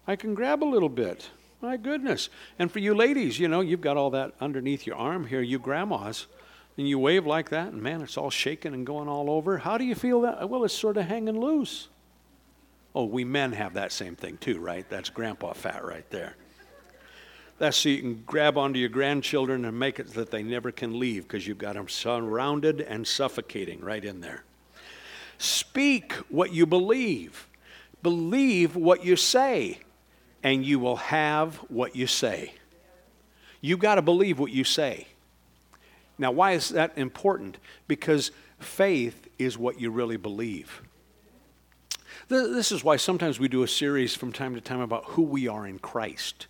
I 0.07 0.15
can 0.15 0.35
grab 0.35 0.63
a 0.63 0.65
little 0.65 0.89
bit. 0.89 1.29
My 1.61 1.77
goodness. 1.77 2.29
And 2.59 2.71
for 2.71 2.79
you 2.79 2.93
ladies, 2.93 3.39
you 3.39 3.47
know, 3.47 3.61
you've 3.61 3.81
got 3.81 3.97
all 3.97 4.11
that 4.11 4.33
underneath 4.39 4.85
your 4.85 4.97
arm 4.97 5.25
here, 5.25 5.41
you 5.41 5.57
grandmas, 5.57 6.27
and 6.77 6.87
you 6.87 6.99
wave 6.99 7.25
like 7.25 7.49
that, 7.49 7.71
and 7.71 7.81
man, 7.81 8.01
it's 8.01 8.17
all 8.17 8.29
shaking 8.29 8.73
and 8.73 8.85
going 8.85 9.07
all 9.07 9.29
over. 9.29 9.57
How 9.57 9.77
do 9.77 9.85
you 9.85 9.95
feel 9.95 10.21
that? 10.21 10.49
Well, 10.49 10.63
it's 10.65 10.73
sort 10.73 10.97
of 10.97 11.05
hanging 11.05 11.39
loose. 11.39 11.87
Oh, 12.93 13.05
we 13.05 13.23
men 13.23 13.53
have 13.53 13.73
that 13.73 13.91
same 13.91 14.15
thing 14.15 14.37
too, 14.37 14.59
right? 14.59 14.87
That's 14.89 15.09
grandpa 15.09 15.53
fat 15.53 15.83
right 15.83 16.09
there. 16.11 16.35
That's 17.57 17.77
so 17.77 17.89
you 17.89 18.01
can 18.01 18.23
grab 18.25 18.57
onto 18.57 18.79
your 18.79 18.89
grandchildren 18.89 19.63
and 19.63 19.79
make 19.79 19.99
it 19.99 20.13
that 20.13 20.29
they 20.29 20.43
never 20.43 20.71
can 20.71 20.99
leave 20.99 21.23
because 21.23 21.47
you've 21.47 21.57
got 21.57 21.75
them 21.75 21.87
surrounded 21.87 22.81
and 22.81 23.07
suffocating 23.07 23.79
right 23.79 24.03
in 24.03 24.19
there. 24.19 24.43
Speak 25.37 26.13
what 26.29 26.53
you 26.53 26.65
believe, 26.65 27.47
believe 28.03 28.75
what 28.75 29.05
you 29.05 29.15
say, 29.15 29.79
and 30.43 30.65
you 30.65 30.79
will 30.79 30.97
have 30.97 31.55
what 31.69 31.95
you 31.95 32.07
say. 32.07 32.53
You've 33.61 33.79
got 33.79 33.95
to 33.95 34.01
believe 34.01 34.37
what 34.37 34.51
you 34.51 34.63
say. 34.63 35.07
Now, 36.17 36.31
why 36.31 36.51
is 36.51 36.69
that 36.69 36.97
important? 36.97 37.57
Because 37.87 38.31
faith 38.59 39.27
is 39.39 39.57
what 39.57 39.79
you 39.79 39.91
really 39.91 40.17
believe. 40.17 40.81
This 42.27 42.71
is 42.71 42.83
why 42.83 42.97
sometimes 42.97 43.39
we 43.39 43.47
do 43.47 43.63
a 43.63 43.67
series 43.67 44.15
from 44.15 44.31
time 44.31 44.55
to 44.55 44.61
time 44.61 44.79
about 44.81 45.05
who 45.05 45.21
we 45.21 45.47
are 45.47 45.67
in 45.67 45.79
Christ. 45.79 46.47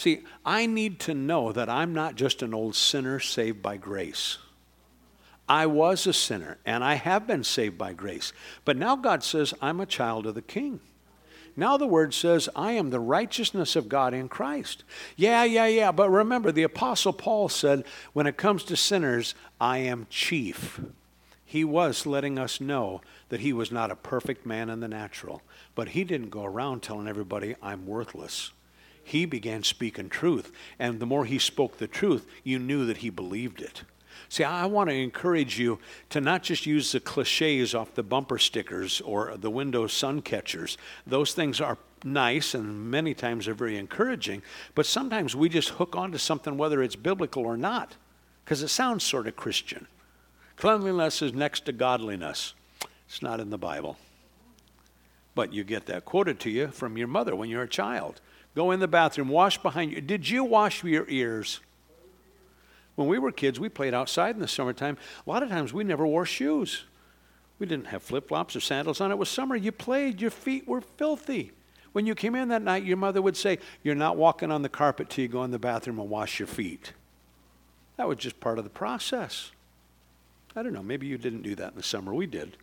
See, 0.00 0.22
I 0.46 0.64
need 0.64 0.98
to 1.00 1.12
know 1.12 1.52
that 1.52 1.68
I'm 1.68 1.92
not 1.92 2.14
just 2.14 2.40
an 2.40 2.54
old 2.54 2.74
sinner 2.74 3.20
saved 3.20 3.60
by 3.60 3.76
grace. 3.76 4.38
I 5.46 5.66
was 5.66 6.06
a 6.06 6.14
sinner 6.14 6.56
and 6.64 6.82
I 6.82 6.94
have 6.94 7.26
been 7.26 7.44
saved 7.44 7.76
by 7.76 7.92
grace. 7.92 8.32
But 8.64 8.78
now 8.78 8.96
God 8.96 9.22
says, 9.22 9.52
I'm 9.60 9.78
a 9.78 9.84
child 9.84 10.24
of 10.24 10.34
the 10.34 10.40
King. 10.40 10.80
Now 11.54 11.76
the 11.76 11.86
word 11.86 12.14
says, 12.14 12.48
I 12.56 12.72
am 12.72 12.88
the 12.88 12.98
righteousness 12.98 13.76
of 13.76 13.90
God 13.90 14.14
in 14.14 14.30
Christ. 14.30 14.84
Yeah, 15.16 15.44
yeah, 15.44 15.66
yeah. 15.66 15.92
But 15.92 16.08
remember, 16.08 16.50
the 16.50 16.62
Apostle 16.62 17.12
Paul 17.12 17.50
said, 17.50 17.84
when 18.14 18.26
it 18.26 18.38
comes 18.38 18.64
to 18.64 18.76
sinners, 18.76 19.34
I 19.60 19.78
am 19.80 20.06
chief. 20.08 20.80
He 21.44 21.62
was 21.62 22.06
letting 22.06 22.38
us 22.38 22.58
know 22.58 23.02
that 23.28 23.40
he 23.40 23.52
was 23.52 23.70
not 23.70 23.90
a 23.90 23.96
perfect 23.96 24.46
man 24.46 24.70
in 24.70 24.80
the 24.80 24.88
natural. 24.88 25.42
But 25.74 25.90
he 25.90 26.04
didn't 26.04 26.30
go 26.30 26.44
around 26.44 26.80
telling 26.82 27.06
everybody, 27.06 27.54
I'm 27.60 27.86
worthless 27.86 28.52
he 29.02 29.24
began 29.24 29.62
speaking 29.62 30.08
truth. 30.08 30.52
And 30.78 31.00
the 31.00 31.06
more 31.06 31.24
he 31.24 31.38
spoke 31.38 31.78
the 31.78 31.86
truth, 31.86 32.26
you 32.44 32.58
knew 32.58 32.86
that 32.86 32.98
he 32.98 33.10
believed 33.10 33.60
it. 33.60 33.82
See, 34.28 34.44
I 34.44 34.66
want 34.66 34.90
to 34.90 34.94
encourage 34.94 35.58
you 35.58 35.80
to 36.10 36.20
not 36.20 36.44
just 36.44 36.64
use 36.64 36.92
the 36.92 37.00
cliches 37.00 37.74
off 37.74 37.94
the 37.94 38.02
bumper 38.02 38.38
stickers 38.38 39.00
or 39.00 39.36
the 39.36 39.50
window 39.50 39.86
sun 39.88 40.22
catchers. 40.22 40.78
Those 41.06 41.34
things 41.34 41.60
are 41.60 41.78
nice 42.04 42.54
and 42.54 42.90
many 42.90 43.12
times 43.12 43.48
are 43.48 43.54
very 43.54 43.76
encouraging, 43.76 44.42
but 44.74 44.86
sometimes 44.86 45.34
we 45.34 45.48
just 45.48 45.70
hook 45.70 45.96
onto 45.96 46.18
something 46.18 46.56
whether 46.56 46.82
it's 46.82 46.96
biblical 46.96 47.44
or 47.44 47.56
not 47.56 47.96
because 48.44 48.62
it 48.62 48.68
sounds 48.68 49.02
sort 49.04 49.26
of 49.26 49.36
Christian. 49.36 49.86
Cleanliness 50.56 51.22
is 51.22 51.32
next 51.32 51.64
to 51.66 51.72
godliness. 51.72 52.54
It's 53.08 53.22
not 53.22 53.40
in 53.40 53.50
the 53.50 53.58
Bible. 53.58 53.96
But 55.34 55.52
you 55.52 55.64
get 55.64 55.86
that 55.86 56.04
quoted 56.04 56.38
to 56.40 56.50
you 56.50 56.68
from 56.68 56.96
your 56.96 57.08
mother 57.08 57.34
when 57.34 57.48
you're 57.48 57.62
a 57.62 57.68
child. 57.68 58.20
Go 58.54 58.72
in 58.72 58.80
the 58.80 58.88
bathroom, 58.88 59.28
wash 59.28 59.58
behind 59.58 59.92
you. 59.92 60.00
Did 60.00 60.28
you 60.28 60.44
wash 60.44 60.82
your 60.82 61.08
ears? 61.08 61.60
When 62.96 63.08
we 63.08 63.18
were 63.18 63.32
kids, 63.32 63.60
we 63.60 63.68
played 63.68 63.94
outside 63.94 64.34
in 64.34 64.40
the 64.40 64.48
summertime. 64.48 64.98
A 65.26 65.30
lot 65.30 65.42
of 65.42 65.48
times 65.48 65.72
we 65.72 65.84
never 65.84 66.06
wore 66.06 66.26
shoes. 66.26 66.84
We 67.58 67.66
didn't 67.66 67.86
have 67.88 68.02
flip 68.02 68.28
flops 68.28 68.56
or 68.56 68.60
sandals 68.60 69.00
on. 69.00 69.10
It 69.10 69.18
was 69.18 69.28
summer. 69.28 69.54
You 69.54 69.70
played, 69.70 70.20
your 70.20 70.30
feet 70.30 70.66
were 70.66 70.80
filthy. 70.80 71.52
When 71.92 72.06
you 72.06 72.14
came 72.14 72.34
in 72.34 72.48
that 72.48 72.62
night, 72.62 72.84
your 72.84 72.96
mother 72.96 73.20
would 73.22 73.36
say, 73.36 73.58
You're 73.82 73.94
not 73.94 74.16
walking 74.16 74.50
on 74.50 74.62
the 74.62 74.68
carpet 74.68 75.10
till 75.10 75.22
you 75.22 75.28
go 75.28 75.44
in 75.44 75.50
the 75.50 75.58
bathroom 75.58 75.98
and 75.98 76.08
wash 76.08 76.38
your 76.38 76.46
feet. 76.46 76.92
That 77.96 78.08
was 78.08 78.18
just 78.18 78.40
part 78.40 78.58
of 78.58 78.64
the 78.64 78.70
process. 78.70 79.50
I 80.56 80.62
don't 80.62 80.72
know, 80.72 80.82
maybe 80.82 81.06
you 81.06 81.18
didn't 81.18 81.42
do 81.42 81.54
that 81.56 81.72
in 81.72 81.76
the 81.76 81.82
summer. 81.82 82.14
We 82.14 82.26
did. 82.26 82.56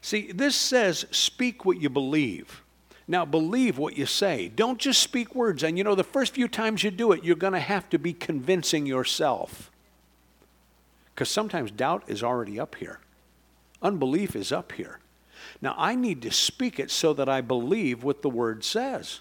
See, 0.00 0.30
this 0.32 0.54
says, 0.54 1.06
Speak 1.10 1.64
what 1.64 1.80
you 1.80 1.88
believe. 1.88 2.62
Now, 3.08 3.24
believe 3.24 3.78
what 3.78 3.96
you 3.96 4.06
say. 4.06 4.48
Don't 4.48 4.78
just 4.78 5.00
speak 5.00 5.34
words. 5.34 5.62
And 5.62 5.78
you 5.78 5.84
know, 5.84 5.94
the 5.94 6.02
first 6.02 6.34
few 6.34 6.48
times 6.48 6.82
you 6.82 6.90
do 6.90 7.12
it, 7.12 7.22
you're 7.22 7.36
going 7.36 7.52
to 7.52 7.60
have 7.60 7.88
to 7.90 7.98
be 7.98 8.12
convincing 8.12 8.84
yourself. 8.84 9.70
Because 11.14 11.28
sometimes 11.28 11.70
doubt 11.70 12.02
is 12.08 12.22
already 12.22 12.58
up 12.60 12.74
here, 12.74 12.98
unbelief 13.80 14.36
is 14.36 14.52
up 14.52 14.72
here. 14.72 14.98
Now, 15.62 15.74
I 15.78 15.94
need 15.94 16.22
to 16.22 16.30
speak 16.30 16.78
it 16.78 16.90
so 16.90 17.14
that 17.14 17.28
I 17.28 17.40
believe 17.40 18.02
what 18.02 18.22
the 18.22 18.28
word 18.28 18.64
says. 18.64 19.20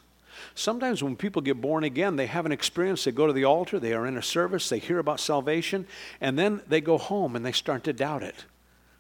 Sometimes 0.53 1.01
when 1.01 1.15
people 1.15 1.41
get 1.41 1.61
born 1.61 1.83
again, 1.83 2.15
they 2.15 2.25
have 2.25 2.45
an 2.45 2.51
experience. 2.51 3.03
They 3.03 3.11
go 3.11 3.27
to 3.27 3.33
the 3.33 3.45
altar, 3.45 3.79
they 3.79 3.93
are 3.93 4.05
in 4.05 4.17
a 4.17 4.21
service, 4.21 4.67
they 4.67 4.79
hear 4.79 4.99
about 4.99 5.19
salvation, 5.19 5.87
and 6.19 6.37
then 6.37 6.61
they 6.67 6.81
go 6.81 6.97
home 6.97 7.35
and 7.35 7.45
they 7.45 7.53
start 7.53 7.85
to 7.85 7.93
doubt 7.93 8.23
it. 8.23 8.45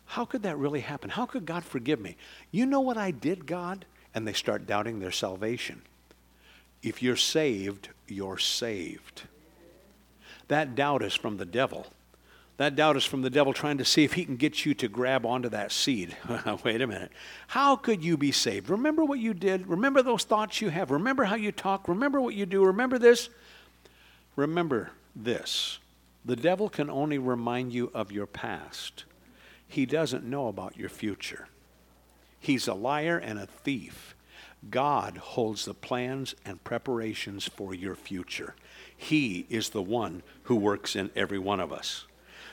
How 0.05 0.23
could 0.23 0.43
that 0.43 0.57
really 0.57 0.81
happen? 0.81 1.09
How 1.09 1.25
could 1.25 1.45
God 1.45 1.65
forgive 1.65 1.99
me? 1.99 2.15
You 2.51 2.65
know 2.65 2.79
what 2.79 2.97
I 2.97 3.11
did, 3.11 3.45
God? 3.45 3.85
And 4.15 4.25
they 4.25 4.33
start 4.33 4.65
doubting 4.65 4.99
their 4.99 5.11
salvation. 5.11 5.81
If 6.81 7.03
you're 7.03 7.17
saved, 7.17 7.89
you're 8.07 8.37
saved. 8.37 9.23
That 10.47 10.73
doubt 10.73 11.03
is 11.03 11.13
from 11.13 11.37
the 11.37 11.45
devil. 11.45 11.87
That 12.57 12.77
doubt 12.77 12.95
is 12.95 13.03
from 13.03 13.21
the 13.21 13.29
devil 13.29 13.51
trying 13.51 13.77
to 13.79 13.85
see 13.85 14.05
if 14.05 14.13
he 14.13 14.23
can 14.23 14.37
get 14.37 14.65
you 14.65 14.73
to 14.75 14.87
grab 14.87 15.25
onto 15.25 15.49
that 15.49 15.73
seed. 15.73 16.15
Wait 16.63 16.81
a 16.81 16.87
minute. 16.87 17.11
How 17.47 17.75
could 17.75 18.01
you 18.01 18.15
be 18.15 18.31
saved? 18.31 18.69
Remember 18.69 19.03
what 19.03 19.19
you 19.19 19.33
did. 19.33 19.67
Remember 19.67 20.01
those 20.01 20.23
thoughts 20.23 20.61
you 20.61 20.69
have. 20.69 20.89
Remember 20.89 21.25
how 21.25 21.35
you 21.35 21.51
talk. 21.51 21.89
Remember 21.89 22.21
what 22.21 22.33
you 22.33 22.45
do. 22.45 22.63
Remember 22.63 22.97
this. 22.97 23.29
Remember 24.37 24.91
this. 25.13 25.79
The 26.23 26.37
devil 26.37 26.69
can 26.69 26.89
only 26.89 27.17
remind 27.17 27.73
you 27.73 27.91
of 27.93 28.11
your 28.11 28.25
past, 28.25 29.03
he 29.67 29.85
doesn't 29.85 30.23
know 30.23 30.47
about 30.47 30.77
your 30.77 30.89
future. 30.89 31.47
He's 32.45 32.67
a 32.67 32.75
liar 32.75 33.17
and 33.17 33.39
a 33.39 33.47
thief. 33.47 34.13
God 34.69 35.17
holds 35.17 35.65
the 35.65 35.73
plans 35.73 36.35
and 36.45 36.63
preparations 36.63 37.47
for 37.47 37.73
your 37.73 37.95
future. 37.95 38.53
He 38.95 39.47
is 39.49 39.69
the 39.69 39.81
one 39.81 40.21
who 40.43 40.55
works 40.55 40.95
in 40.95 41.09
every 41.15 41.39
one 41.39 41.59
of 41.59 41.73
us. 41.73 42.05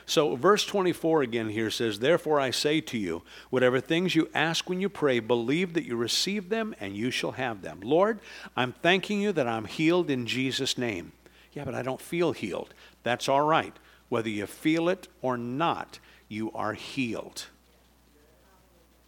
So, 0.07 0.35
verse 0.35 0.65
24 0.65 1.21
again 1.21 1.49
here 1.49 1.69
says, 1.69 1.99
Therefore 1.99 2.39
I 2.39 2.49
say 2.49 2.81
to 2.81 2.97
you, 2.97 3.21
whatever 3.51 3.79
things 3.79 4.15
you 4.15 4.31
ask 4.33 4.67
when 4.67 4.81
you 4.81 4.89
pray, 4.89 5.19
believe 5.19 5.75
that 5.75 5.85
you 5.85 5.95
receive 5.95 6.49
them 6.49 6.73
and 6.79 6.97
you 6.97 7.11
shall 7.11 7.33
have 7.33 7.61
them. 7.61 7.79
Lord, 7.83 8.19
I'm 8.57 8.73
thanking 8.73 9.21
you 9.21 9.31
that 9.33 9.47
I'm 9.47 9.65
healed 9.65 10.09
in 10.09 10.25
Jesus' 10.25 10.75
name. 10.75 11.11
Yeah, 11.51 11.65
but 11.65 11.75
I 11.75 11.83
don't 11.83 12.01
feel 12.01 12.31
healed. 12.31 12.73
That's 13.03 13.29
all 13.29 13.43
right. 13.43 13.77
Whether 14.09 14.29
you 14.29 14.47
feel 14.47 14.89
it 14.89 15.07
or 15.21 15.37
not, 15.37 15.99
you 16.27 16.51
are 16.53 16.73
healed. 16.73 17.45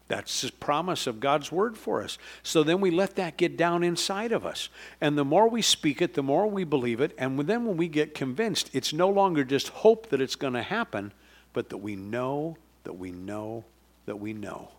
That's 0.07 0.41
the 0.41 0.51
promise 0.51 1.07
of 1.07 1.19
God's 1.19 1.51
word 1.51 1.77
for 1.77 2.03
us. 2.03 2.19
So 2.43 2.61
then 2.61 2.79
we 2.79 2.91
let 2.91 3.15
that 3.15 3.37
get 3.37 3.57
down 3.57 3.83
inside 3.83 4.31
of 4.31 4.45
us. 4.45 4.69
And 5.01 5.17
the 5.17 5.25
more 5.25 5.49
we 5.49 5.63
speak 5.63 6.01
it, 6.01 6.13
the 6.13 6.21
more 6.21 6.45
we 6.47 6.63
believe 6.63 7.01
it. 7.01 7.15
And 7.17 7.39
then 7.39 7.65
when 7.65 7.75
we 7.75 7.87
get 7.87 8.13
convinced, 8.13 8.69
it's 8.71 8.93
no 8.93 9.09
longer 9.09 9.43
just 9.43 9.69
hope 9.69 10.09
that 10.09 10.21
it's 10.21 10.35
going 10.35 10.53
to 10.53 10.61
happen, 10.61 11.11
but 11.53 11.69
that 11.69 11.77
we 11.77 11.95
know, 11.95 12.57
that 12.83 12.93
we 12.93 13.11
know, 13.11 13.63
that 14.05 14.17
we 14.17 14.33
know. 14.33 14.69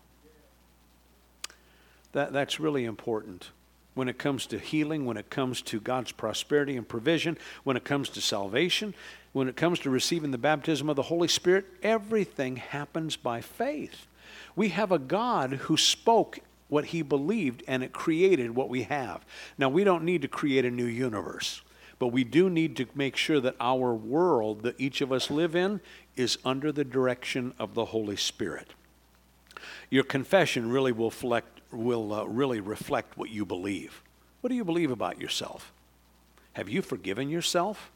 That, 2.12 2.32
that's 2.32 2.60
really 2.60 2.84
important 2.84 3.50
when 3.94 4.08
it 4.08 4.18
comes 4.18 4.46
to 4.46 4.58
healing, 4.58 5.06
when 5.06 5.16
it 5.16 5.28
comes 5.28 5.60
to 5.62 5.80
God's 5.80 6.12
prosperity 6.12 6.76
and 6.76 6.86
provision, 6.86 7.36
when 7.64 7.76
it 7.76 7.84
comes 7.84 8.10
to 8.10 8.20
salvation, 8.20 8.94
when 9.32 9.48
it 9.48 9.56
comes 9.56 9.80
to 9.80 9.90
receiving 9.90 10.30
the 10.30 10.38
baptism 10.38 10.88
of 10.88 10.96
the 10.96 11.02
Holy 11.02 11.28
Spirit. 11.28 11.64
Everything 11.82 12.56
happens 12.56 13.16
by 13.16 13.40
faith. 13.40 14.06
We 14.56 14.70
have 14.70 14.90
a 14.90 14.98
God 14.98 15.52
who 15.52 15.76
spoke 15.76 16.40
what 16.68 16.86
he 16.86 17.02
believed 17.02 17.62
and 17.68 17.84
it 17.84 17.92
created 17.92 18.54
what 18.54 18.68
we 18.68 18.84
have. 18.84 19.24
Now, 19.56 19.68
we 19.68 19.84
don't 19.84 20.04
need 20.04 20.22
to 20.22 20.28
create 20.28 20.64
a 20.64 20.70
new 20.70 20.86
universe, 20.86 21.62
but 21.98 22.08
we 22.08 22.24
do 22.24 22.50
need 22.50 22.76
to 22.78 22.86
make 22.94 23.16
sure 23.16 23.40
that 23.40 23.54
our 23.60 23.94
world 23.94 24.62
that 24.62 24.80
each 24.80 25.00
of 25.00 25.12
us 25.12 25.30
live 25.30 25.54
in 25.54 25.80
is 26.16 26.38
under 26.44 26.72
the 26.72 26.84
direction 26.84 27.54
of 27.58 27.74
the 27.74 27.86
Holy 27.86 28.16
Spirit. 28.16 28.68
Your 29.90 30.04
confession 30.04 30.70
really 30.70 30.92
will, 30.92 31.10
reflect, 31.10 31.60
will 31.70 32.12
uh, 32.12 32.24
really 32.24 32.60
reflect 32.60 33.16
what 33.16 33.30
you 33.30 33.44
believe. 33.44 34.02
What 34.40 34.48
do 34.48 34.56
you 34.56 34.64
believe 34.64 34.90
about 34.90 35.20
yourself? 35.20 35.72
Have 36.54 36.68
you 36.68 36.82
forgiven 36.82 37.28
yourself? 37.28 37.90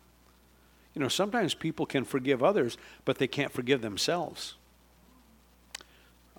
You 0.94 1.00
know, 1.00 1.08
sometimes 1.08 1.54
people 1.54 1.86
can 1.86 2.04
forgive 2.04 2.42
others, 2.42 2.76
but 3.04 3.18
they 3.18 3.26
can't 3.26 3.52
forgive 3.52 3.80
themselves. 3.80 4.54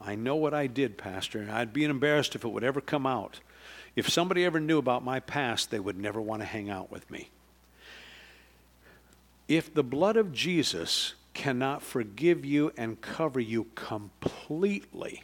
I 0.04 0.16
know 0.16 0.36
what 0.36 0.54
I 0.54 0.68
did, 0.68 0.98
Pastor, 0.98 1.40
and 1.40 1.52
I'd 1.52 1.74
be 1.74 1.84
embarrassed 1.84 2.36
if 2.36 2.44
it 2.44 2.50
would 2.50 2.64
ever 2.64 2.82
come 2.82 3.06
out. 3.06 3.40
If 3.96 4.10
somebody 4.10 4.46
ever 4.46 4.60
knew 4.60 4.78
about 4.78 5.04
my 5.04 5.20
past, 5.20 5.70
they 5.70 5.80
would 5.80 5.98
never 5.98 6.22
want 6.22 6.42
to 6.42 6.46
hang 6.46 6.70
out 6.70 6.92
with 6.92 7.10
me. 7.12 7.30
If 9.48 9.74
the 9.74 9.84
blood 9.84 10.18
of 10.18 10.32
Jesus 10.32 11.14
cannot 11.34 11.84
forgive 11.84 12.46
you 12.46 12.72
and 12.78 13.02
cover 13.02 13.40
you 13.40 13.68
completely, 13.76 15.24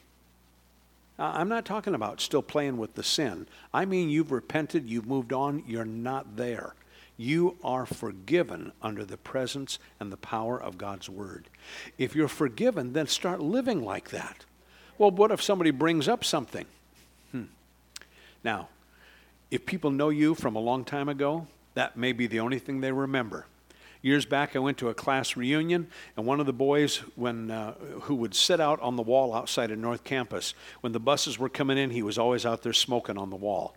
I'm 1.17 1.49
not 1.49 1.65
talking 1.65 1.95
about 1.95 2.21
still 2.21 2.43
playing 2.43 2.77
with 2.77 2.93
the 2.93 3.03
sin. 3.03 3.47
I 3.73 3.85
mean, 3.85 4.09
you've 4.09 4.31
repented, 4.31 4.89
you've 4.89 5.07
moved 5.07 5.33
on, 5.33 5.63
you're 5.65 5.85
not 5.85 6.35
there. 6.35 6.75
You 7.15 7.57
are 7.63 7.87
forgiven 7.87 8.73
under 8.81 9.03
the 9.03 9.17
presence 9.17 9.79
and 9.99 10.11
the 10.11 10.17
power 10.17 10.61
of 10.61 10.77
God's 10.77 11.09
Word. 11.09 11.49
If 11.97 12.15
you're 12.15 12.27
forgiven, 12.27 12.93
then 12.93 13.07
start 13.07 13.41
living 13.41 13.83
like 13.83 14.11
that. 14.11 14.45
Well, 14.97 15.11
what 15.11 15.31
if 15.31 15.41
somebody 15.41 15.71
brings 15.71 16.07
up 16.07 16.23
something? 16.23 16.65
Hmm. 17.31 17.43
Now, 18.43 18.69
if 19.51 19.65
people 19.65 19.91
know 19.91 20.09
you 20.09 20.35
from 20.35 20.55
a 20.55 20.59
long 20.59 20.83
time 20.83 21.07
ago, 21.07 21.47
that 21.75 21.95
may 21.95 22.11
be 22.11 22.27
the 22.27 22.39
only 22.39 22.59
thing 22.59 22.81
they 22.81 22.91
remember. 22.91 23.45
Years 24.01 24.25
back, 24.25 24.55
I 24.55 24.59
went 24.59 24.77
to 24.79 24.89
a 24.89 24.93
class 24.93 25.35
reunion, 25.35 25.87
and 26.15 26.25
one 26.25 26.39
of 26.39 26.45
the 26.45 26.53
boys, 26.53 26.97
when 27.15 27.51
uh, 27.51 27.73
who 28.01 28.15
would 28.15 28.35
sit 28.35 28.59
out 28.59 28.79
on 28.81 28.95
the 28.95 29.03
wall 29.03 29.33
outside 29.33 29.71
of 29.71 29.79
North 29.79 30.03
Campus, 30.03 30.53
when 30.81 30.93
the 30.93 30.99
buses 30.99 31.37
were 31.39 31.49
coming 31.49 31.77
in, 31.77 31.89
he 31.89 32.03
was 32.03 32.17
always 32.17 32.45
out 32.45 32.63
there 32.63 32.73
smoking 32.73 33.17
on 33.17 33.29
the 33.29 33.35
wall. 33.35 33.75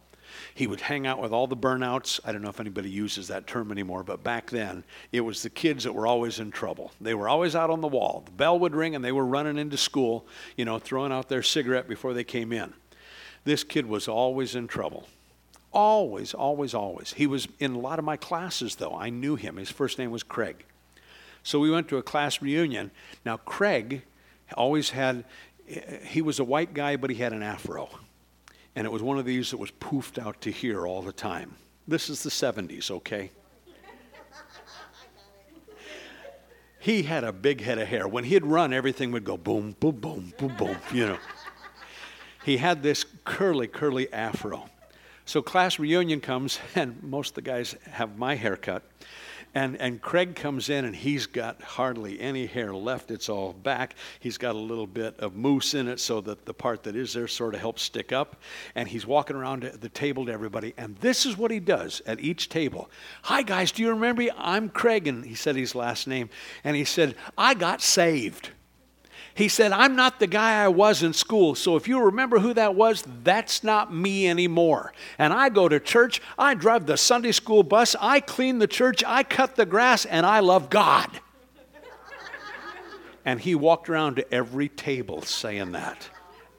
He 0.55 0.67
would 0.67 0.81
hang 0.81 1.07
out 1.07 1.21
with 1.21 1.33
all 1.33 1.47
the 1.47 1.57
burnouts. 1.57 2.21
I 2.25 2.33
don't 2.33 2.43
know 2.43 2.49
if 2.49 2.61
anybody 2.61 2.91
uses 2.91 3.29
that 3.29 3.47
term 3.47 3.73
anymore, 3.73 4.03
but 4.03 4.23
back 4.23 4.51
then 4.51 4.85
it 5.13 5.21
was 5.21 5.43
the 5.43 5.51
kids 5.51 5.85
that 5.85 5.95
were 5.95 6.07
always 6.07 6.39
in 6.39 6.51
trouble. 6.51 6.93
They 7.01 7.15
were 7.15 7.29
always 7.29 7.55
out 7.55 7.71
on 7.71 7.81
the 7.81 7.89
wall. 7.89 8.23
The 8.25 8.33
bell 8.33 8.59
would 8.59 8.75
ring 8.75 8.95
and 8.95 9.05
they 9.05 9.13
were 9.13 9.27
running 9.27 9.59
into 9.59 9.77
school, 9.77 10.27
you 10.57 10.65
know, 10.65 10.79
throwing 10.79 11.13
out 11.13 11.29
their 11.29 11.43
cigarette 11.43 11.89
before 11.89 12.15
they 12.15 12.25
came 12.25 12.53
in. 12.53 12.75
This 13.45 13.65
kid 13.65 13.87
was 13.87 14.09
always 14.09 14.55
in 14.55 14.67
trouble. 14.69 15.07
Always, 15.73 16.35
always, 16.35 16.75
always. 16.75 17.13
He 17.15 17.27
was 17.27 17.47
in 17.59 17.75
a 17.75 17.79
lot 17.79 17.99
of 17.99 18.05
my 18.05 18.17
classes, 18.17 18.77
though. 18.77 18.95
I 18.95 19.09
knew 19.09 19.37
him. 19.37 19.57
His 19.57 19.71
first 19.71 19.99
name 19.99 20.11
was 20.11 20.23
Craig. 20.23 20.65
So 21.43 21.59
we 21.59 21.71
went 21.71 21.89
to 21.89 21.97
a 21.97 22.03
class 22.03 22.43
reunion. 22.43 22.91
Now, 23.25 23.37
Craig 23.39 24.03
always 24.55 24.91
had, 24.91 25.25
he 26.05 26.21
was 26.21 26.39
a 26.39 26.45
white 26.45 26.75
guy, 26.75 26.97
but 26.97 27.11
he 27.11 27.17
had 27.17 27.33
an 27.33 27.43
afro 27.43 27.89
and 28.81 28.87
it 28.87 28.91
was 28.91 29.03
one 29.03 29.19
of 29.19 29.27
these 29.27 29.51
that 29.51 29.59
was 29.59 29.71
poofed 29.73 30.19
out 30.19 30.41
to 30.41 30.51
here 30.51 30.87
all 30.87 31.03
the 31.03 31.13
time. 31.13 31.55
This 31.87 32.09
is 32.09 32.23
the 32.23 32.31
70s, 32.31 32.91
okay? 32.91 33.31
he 36.79 37.03
had 37.03 37.23
a 37.23 37.31
big 37.31 37.61
head 37.61 37.77
of 37.77 37.87
hair. 37.87 38.09
When 38.09 38.25
he'd 38.25 38.47
run, 38.47 38.73
everything 38.73 39.13
would 39.13 39.23
go 39.23 39.37
boom, 39.37 39.77
boom, 39.79 39.97
boom, 39.97 40.33
boom, 40.39 40.57
boom, 40.57 40.79
you 40.95 41.05
know. 41.09 41.19
he 42.43 42.57
had 42.57 42.83
this 42.83 43.05
curly, 43.27 43.69
curly 43.69 44.11
afro. 44.15 44.65
So 45.27 45.43
class 45.43 45.79
reunion 45.79 46.23
comes, 46.23 46.59
and 46.75 47.03
most 47.03 47.33
of 47.33 47.35
the 47.35 47.43
guys 47.43 47.77
have 47.83 48.17
my 48.17 48.35
haircut. 48.35 48.83
And, 49.55 49.77
and 49.81 50.01
Craig 50.01 50.37
comes 50.37 50.69
in 50.69 50.85
and 50.85 50.95
he's 50.95 51.27
got 51.27 51.61
hardly 51.61 52.21
any 52.21 52.47
hair 52.47 52.73
left. 52.73 53.11
It's 53.11 53.29
all 53.29 53.53
back. 53.53 53.97
He's 54.21 54.39
got 54.39 54.55
a 54.55 54.59
little 54.59 54.87
bit 54.87 55.19
of 55.19 55.35
mousse 55.35 55.75
in 55.75 55.89
it 55.89 55.99
so 55.99 56.21
that 56.21 56.45
the 56.45 56.55
part 56.55 56.85
that 56.85 56.95
is 56.95 57.13
there 57.13 57.27
sort 57.27 57.55
of 57.55 57.61
helps 57.61 57.83
stick 57.83 58.13
up. 58.13 58.37
And 58.75 58.89
he's 58.89 59.07
walking 59.07 59.37
around 59.37 59.63
the 59.63 59.89
table 59.89 60.27
to 60.27 60.33
everybody. 60.33 60.73
And 60.77 60.97
this 60.97 61.27
is 61.27 61.37
what 61.37 61.51
he 61.51 61.59
does 61.59 62.01
at 62.07 62.21
each 62.21 62.49
table. 62.49 62.91
Hi, 63.23 63.43
guys, 63.43 63.73
do 63.73 63.83
you 63.83 63.91
remember 63.91 64.23
me? 64.23 64.31
I'm 64.37 64.69
Craig. 64.69 65.09
And 65.09 65.25
he 65.25 65.35
said 65.35 65.57
his 65.57 65.75
last 65.75 66.07
name. 66.07 66.31
And 66.63 66.77
he 66.77 66.85
said, 66.85 67.17
I 67.37 67.55
got 67.55 67.83
saved. 67.83 68.51
He 69.41 69.49
said, 69.49 69.73
I'm 69.73 69.97
not 69.97 70.21
the 70.21 70.27
guy 70.27 70.63
I 70.63 70.69
was 70.69 71.03
in 71.03 71.15
school. 71.15 71.55
So 71.55 71.77
if 71.77 71.89
you 71.89 71.99
remember 72.05 72.41
who 72.41 72.53
that 72.53 72.75
was, 72.75 73.03
that's 73.25 73.65
not 73.65 73.91
me 73.91 74.29
anymore. 74.29 74.93
And 75.17 75.33
I 75.33 75.49
go 75.49 75.67
to 75.67 75.81
church, 75.81 76.21
I 76.39 76.53
drive 76.53 76.85
the 76.85 76.99
Sunday 76.99 77.33
school 77.33 77.63
bus, 77.63 77.97
I 77.99 78.21
clean 78.21 78.59
the 78.59 78.67
church, 78.67 79.03
I 79.03 79.23
cut 79.23 79.57
the 79.57 79.65
grass, 79.65 80.05
and 80.05 80.27
I 80.27 80.41
love 80.41 80.69
God. 80.69 81.09
and 83.25 83.41
he 83.41 83.55
walked 83.55 83.89
around 83.89 84.17
to 84.17 84.35
every 84.35 84.69
table 84.69 85.23
saying 85.23 85.73
that. 85.73 86.11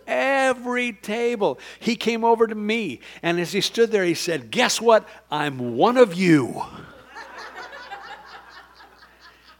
Every 0.08 0.92
table. 0.92 1.60
He 1.80 1.96
came 1.96 2.24
over 2.24 2.48
to 2.48 2.56
me, 2.56 3.02
and 3.22 3.40
as 3.40 3.52
he 3.52 3.62
stood 3.62 3.92
there, 3.92 4.06
he 4.06 4.16
said, 4.16 4.50
Guess 4.50 4.82
what? 4.82 5.08
I'm 5.30 5.78
one 5.78 5.98
of 5.98 6.16
you 6.16 6.64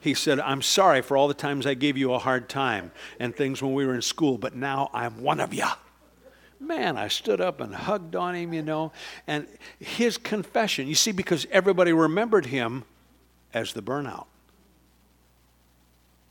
he 0.02 0.16
said, 0.16 0.40
I'm 0.40 0.64
sorry 0.64 1.02
for 1.02 1.16
all 1.16 1.28
the 1.28 1.34
times 1.36 1.68
I 1.68 1.76
gave 1.76 1.96
you 1.96 2.14
a 2.14 2.20
hard 2.20 2.50
time 2.50 2.92
and 3.20 3.36
things 3.36 3.62
when 3.62 3.74
we 3.74 3.86
were 3.86 3.94
in 3.94 4.02
school, 4.02 4.38
but 4.38 4.56
now 4.56 4.90
I'm 4.94 5.22
one 5.22 5.40
of 5.40 5.54
you. 5.54 5.68
Man, 6.60 6.98
I 6.98 7.08
stood 7.08 7.40
up 7.40 7.62
and 7.62 7.74
hugged 7.74 8.16
on 8.16 8.36
him, 8.36 8.52
you 8.54 8.64
know. 8.64 8.92
And 9.28 9.48
his 9.80 10.18
confession, 10.18 10.88
you 10.88 10.96
see, 10.96 11.12
because 11.12 11.46
everybody 11.52 11.94
remembered 11.94 12.48
him 12.48 12.84
as 13.54 13.74
the 13.74 13.82
burnout. 13.82 14.26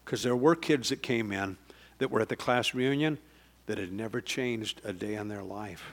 Because 0.05 0.25
there 0.25 0.37
were 0.37 0.57
kids 0.57 0.89
that 0.89 1.03
came 1.03 1.31
in 1.31 1.57
that 1.99 2.11
were 2.11 2.21
at 2.21 2.29
the 2.29 2.37
class 2.37 2.75
reunion 2.75 3.19
that 3.67 3.79
had 3.79 3.93
never 3.93 4.21
changed 4.21 4.81
a 4.85 4.93
day 4.93 5.15
in 5.15 5.29
their 5.29 5.45
life. 5.45 5.93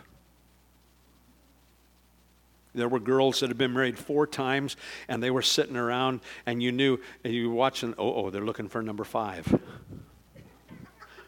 There 2.77 2.87
were 2.87 2.99
girls 2.99 3.39
that 3.39 3.49
had 3.49 3.57
been 3.57 3.73
married 3.73 3.97
four 3.97 4.27
times, 4.27 4.77
and 5.07 5.21
they 5.21 5.31
were 5.31 5.41
sitting 5.41 5.75
around, 5.75 6.21
and 6.45 6.61
you 6.61 6.71
knew, 6.71 6.99
and 7.23 7.33
you 7.33 7.49
were 7.49 7.55
watching, 7.55 7.95
oh, 7.97 8.13
oh, 8.13 8.29
they're 8.29 8.45
looking 8.45 8.69
for 8.69 8.83
number 8.83 9.03
five. 9.03 9.59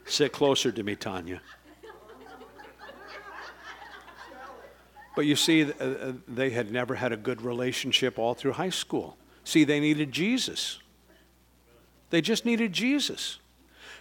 Sit 0.05 0.31
closer 0.31 0.71
to 0.71 0.83
me, 0.83 0.95
Tanya. 0.95 1.41
But 5.15 5.25
you 5.25 5.35
see, 5.35 5.63
uh, 5.63 5.83
uh, 5.83 6.13
they 6.27 6.51
had 6.51 6.71
never 6.71 6.95
had 6.95 7.11
a 7.11 7.17
good 7.17 7.41
relationship 7.41 8.19
all 8.19 8.35
through 8.35 8.53
high 8.53 8.69
school. 8.69 9.17
See, 9.43 9.63
they 9.63 9.79
needed 9.79 10.11
Jesus. 10.11 10.79
They 12.11 12.21
just 12.21 12.45
needed 12.45 12.73
Jesus. 12.73 13.39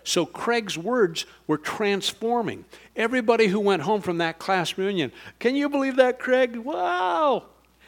So 0.08 0.24
Craig's 0.24 0.78
words 0.78 1.26
were 1.46 1.58
transforming. 1.58 2.64
Everybody 2.96 3.48
who 3.48 3.60
went 3.60 3.82
home 3.82 4.00
from 4.00 4.16
that 4.18 4.38
class 4.38 4.78
reunion, 4.78 5.12
can 5.38 5.54
you 5.54 5.68
believe 5.68 5.96
that, 5.96 6.18
Craig? 6.18 6.56
Wow! 6.56 7.44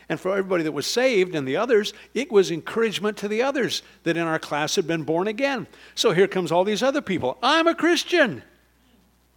And 0.07 0.21
for 0.21 0.33
everybody 0.33 0.63
that 0.65 0.73
was 0.73 0.87
saved 0.87 1.35
and 1.35 1.49
the 1.49 1.57
others, 1.57 1.95
it 2.13 2.31
was 2.31 2.51
encouragement 2.51 3.17
to 3.19 3.29
the 3.29 3.41
others 3.41 3.83
that 4.03 4.19
in 4.19 4.27
our 4.27 4.39
class 4.39 4.77
had 4.77 4.87
been 4.87 5.05
born 5.05 5.29
again. 5.29 5.67
So 5.95 6.13
here 6.13 6.29
comes 6.29 6.53
all 6.53 6.63
these 6.63 6.83
other 6.83 7.01
people. 7.01 7.39
I'm 7.43 7.67
a 7.67 7.75
Christian. 7.75 8.43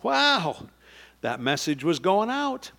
Wow. 0.01 0.67
That 1.21 1.39
message 1.39 1.85
was 1.85 1.99
going 1.99 2.29
out. 2.29 2.71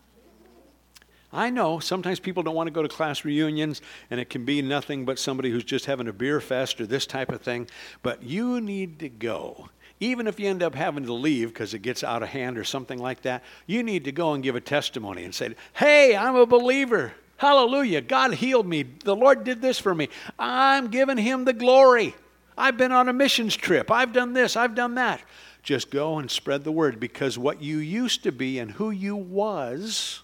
I 1.33 1.49
know 1.49 1.79
sometimes 1.79 2.21
people 2.21 2.43
don't 2.43 2.55
want 2.55 2.67
to 2.67 2.73
go 2.73 2.83
to 2.83 2.88
class 2.90 3.25
reunions 3.25 3.81
and 4.11 4.21
it 4.21 4.29
can 4.29 4.45
be 4.45 4.61
nothing 4.61 5.07
but 5.07 5.19
somebody 5.19 5.51
who's 5.51 5.64
just 5.64 5.87
having 5.87 6.09
a 6.09 6.12
beer 6.12 6.43
fest 6.43 6.79
or 6.79 6.87
this 6.87 7.07
type 7.07 7.33
of 7.33 7.40
thing, 7.40 7.69
but 8.03 8.23
you 8.23 8.61
need 8.61 8.99
to 8.99 9.09
go. 9.09 9.71
Even 10.00 10.26
if 10.26 10.40
you 10.40 10.48
end 10.48 10.62
up 10.62 10.74
having 10.74 11.04
to 11.07 11.12
leave 11.12 11.48
because 11.48 11.72
it 11.72 11.80
gets 11.80 12.02
out 12.02 12.22
of 12.22 12.28
hand 12.28 12.59
or 12.59 12.64
something 12.64 12.98
like 12.98 13.22
that, 13.22 13.42
you 13.66 13.83
need 13.83 14.04
to 14.04 14.12
go 14.12 14.35
and 14.35 14.42
give 14.42 14.57
a 14.57 14.61
testimony 14.61 15.24
and 15.24 15.35
say, 15.35 15.54
Hey, 15.72 16.16
I'm 16.16 16.37
a 16.37 16.46
believer. 16.46 17.12
Hallelujah. 17.37 18.00
God 18.00 18.35
healed 18.35 18.66
me. 18.66 18.83
The 18.83 19.16
Lord 19.16 19.44
did 19.44 19.61
this 19.61 19.78
for 19.78 19.94
me. 19.94 20.09
I'm 20.38 20.88
giving 20.88 21.18
him 21.18 21.44
the 21.44 21.52
glory. 21.52 22.14
I've 22.57 22.76
been 22.76 22.92
on 22.92 23.09
a 23.09 23.12
missions 23.12 23.57
trip. 23.57 23.90
I've 23.90 24.12
done 24.12 24.33
this. 24.33 24.57
I've 24.57 24.74
done 24.74 24.94
that. 24.96 25.20
Just 25.62 25.90
go 25.90 26.18
and 26.18 26.30
spread 26.30 26.62
the 26.62 26.72
word 26.72 27.00
because 27.00 27.38
what 27.38 27.62
you 27.62 27.78
used 27.78 28.22
to 28.24 28.33
be 28.33 28.59
and 28.59 28.70
who 28.70 28.90
you 28.90 29.16
was 29.16 30.22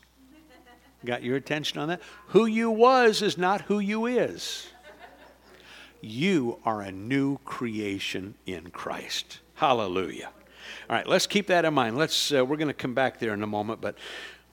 got 1.04 1.22
your 1.22 1.37
attention 1.37 1.78
on 1.78 1.88
that? 1.88 2.00
Who 2.28 2.46
you 2.46 2.70
was 2.70 3.22
is 3.22 3.38
not 3.38 3.62
who 3.62 3.78
you 3.78 4.06
is. 4.06 4.66
You 6.00 6.59
are 6.64 6.80
a 6.80 6.92
new 6.92 7.38
creation 7.38 8.35
in 8.46 8.70
Christ. 8.70 9.40
Hallelujah. 9.61 10.31
All 10.88 10.96
right, 10.96 11.07
let's 11.07 11.27
keep 11.27 11.49
that 11.49 11.66
in 11.66 11.75
mind. 11.75 11.99
Let's 11.99 12.33
uh, 12.33 12.42
we're 12.46 12.57
going 12.57 12.68
to 12.68 12.73
come 12.73 12.94
back 12.94 13.18
there 13.18 13.35
in 13.35 13.42
a 13.42 13.46
moment, 13.46 13.83
but 13.83 13.94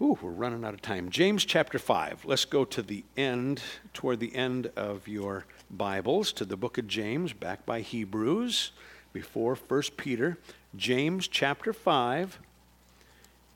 Ooh, 0.01 0.17
we're 0.21 0.31
running 0.31 0.65
out 0.65 0.73
of 0.73 0.81
time. 0.81 1.09
James 1.09 1.45
chapter 1.45 1.79
5. 1.79 2.25
Let's 2.25 2.43
go 2.43 2.65
to 2.65 2.81
the 2.81 3.05
end, 3.15 3.61
toward 3.93 4.19
the 4.19 4.35
end 4.35 4.69
of 4.75 5.07
your 5.07 5.45
Bibles, 5.71 6.33
to 6.33 6.43
the 6.43 6.57
book 6.57 6.77
of 6.77 6.89
James, 6.89 7.31
back 7.31 7.65
by 7.65 7.79
Hebrews, 7.79 8.73
before 9.13 9.55
1 9.55 9.81
Peter. 9.95 10.37
James 10.75 11.29
chapter 11.29 11.71
5. 11.71 12.37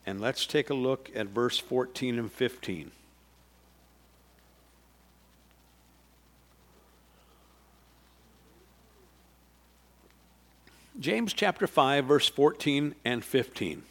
And 0.06 0.22
let's 0.22 0.46
take 0.46 0.70
a 0.70 0.74
look 0.74 1.10
at 1.14 1.26
verse 1.26 1.58
14 1.58 2.18
and 2.18 2.32
15. 2.32 2.92
James 11.00 11.32
chapter 11.32 11.66
5, 11.66 12.04
verse 12.04 12.28
14 12.28 12.94
and 13.04 13.24
15. 13.24 13.82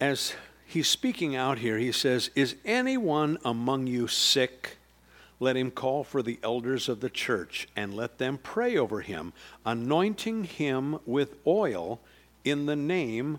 as 0.00 0.34
he's 0.66 0.88
speaking 0.88 1.36
out 1.36 1.58
here, 1.58 1.78
he 1.78 1.92
says, 1.92 2.30
Is 2.34 2.56
anyone 2.64 3.38
among 3.44 3.86
you 3.86 4.08
sick? 4.08 4.78
Let 5.38 5.56
him 5.56 5.70
call 5.70 6.04
for 6.04 6.22
the 6.22 6.38
elders 6.42 6.88
of 6.88 7.00
the 7.00 7.10
church 7.10 7.68
and 7.76 7.94
let 7.94 8.18
them 8.18 8.38
pray 8.42 8.76
over 8.76 9.00
him, 9.00 9.32
anointing 9.64 10.44
him 10.44 10.98
with 11.06 11.36
oil 11.46 12.00
in 12.44 12.66
the 12.66 12.76
name 12.76 13.38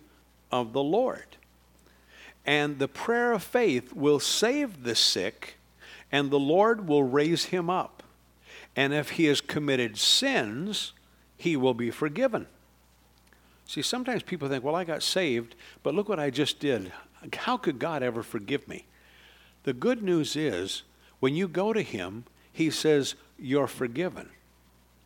of 0.52 0.74
the 0.74 0.84
Lord. 0.84 1.38
And 2.44 2.80
the 2.80 2.88
prayer 2.88 3.34
of 3.34 3.44
faith 3.44 3.94
will 3.94 4.20
save 4.20 4.84
the 4.84 4.96
sick, 4.96 5.58
and 6.12 6.32
the 6.32 6.40
Lord 6.40 6.88
will 6.88 7.04
raise 7.04 7.46
him 7.46 7.70
up. 7.70 8.01
And 8.76 8.94
if 8.94 9.12
he 9.12 9.26
has 9.26 9.42
committed 9.42 9.98
sins, 9.98 10.94
he 11.38 11.56
will 11.58 11.74
be 11.74 11.92
forgiven. 11.92 12.48
See, 13.68 13.82
sometimes 13.82 14.24
people 14.24 14.50
think, 14.50 14.64
well, 14.64 14.76
I 14.76 14.84
got 14.84 15.04
saved, 15.04 15.56
but 15.84 15.94
look 15.94 16.10
what 16.10 16.20
I 16.20 16.30
just 16.30 16.60
did. 16.60 16.92
How 17.34 17.58
could 17.58 17.80
God 17.80 18.04
ever 18.04 18.24
forgive 18.24 18.68
me? 18.68 18.86
The 19.64 19.74
good 19.74 20.02
news 20.02 20.36
is, 20.36 20.84
when 21.20 21.36
you 21.36 21.48
go 21.48 21.72
to 21.72 21.82
Him, 21.82 22.26
He 22.52 22.70
says, 22.70 23.16
You're 23.40 23.68
forgiven. 23.68 24.30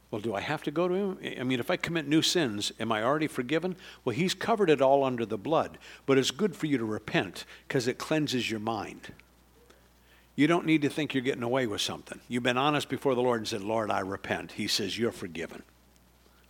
Well, 0.10 0.22
do 0.22 0.34
I 0.34 0.40
have 0.40 0.64
to 0.64 0.72
go 0.72 0.88
to 0.88 0.94
Him? 0.94 1.18
I 1.40 1.44
mean, 1.44 1.60
if 1.60 1.70
I 1.70 1.76
commit 1.76 2.08
new 2.08 2.22
sins, 2.22 2.72
am 2.80 2.92
I 2.92 3.04
already 3.04 3.28
forgiven? 3.28 3.76
Well, 4.04 4.16
He's 4.16 4.34
covered 4.34 4.70
it 4.70 4.82
all 4.82 5.04
under 5.04 5.26
the 5.26 5.38
blood, 5.38 5.78
but 6.06 6.18
it's 6.18 6.32
good 6.32 6.56
for 6.56 6.68
you 6.68 6.78
to 6.78 6.86
repent 6.86 7.46
because 7.68 7.88
it 7.88 7.98
cleanses 7.98 8.50
your 8.50 8.62
mind. 8.62 9.12
You 10.36 10.48
don't 10.48 10.66
need 10.66 10.82
to 10.82 10.90
think 10.90 11.14
you're 11.14 11.24
getting 11.24 11.44
away 11.44 11.66
with 11.66 11.82
something. 11.82 12.20
You've 12.28 12.44
been 12.44 12.58
honest 12.58 12.90
before 12.90 13.16
the 13.16 13.22
Lord 13.22 13.40
and 13.40 13.48
said, 13.48 13.62
Lord, 13.62 13.90
I 13.90 14.00
repent. 14.00 14.54
He 14.54 14.68
says, 14.68 14.98
You're 15.00 15.12
forgiven. 15.12 15.64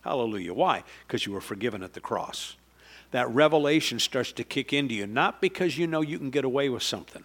Hallelujah. 0.02 0.54
Why? 0.54 0.84
Because 1.06 1.26
you 1.26 1.32
were 1.32 1.40
forgiven 1.40 1.82
at 1.82 1.92
the 1.92 2.00
cross. 2.00 2.56
That 3.12 3.28
revelation 3.30 3.98
starts 3.98 4.32
to 4.32 4.44
kick 4.44 4.72
into 4.72 4.94
you, 4.94 5.06
not 5.06 5.40
because 5.40 5.78
you 5.78 5.86
know 5.86 6.00
you 6.00 6.18
can 6.18 6.30
get 6.30 6.44
away 6.44 6.68
with 6.68 6.82
something. 6.82 7.24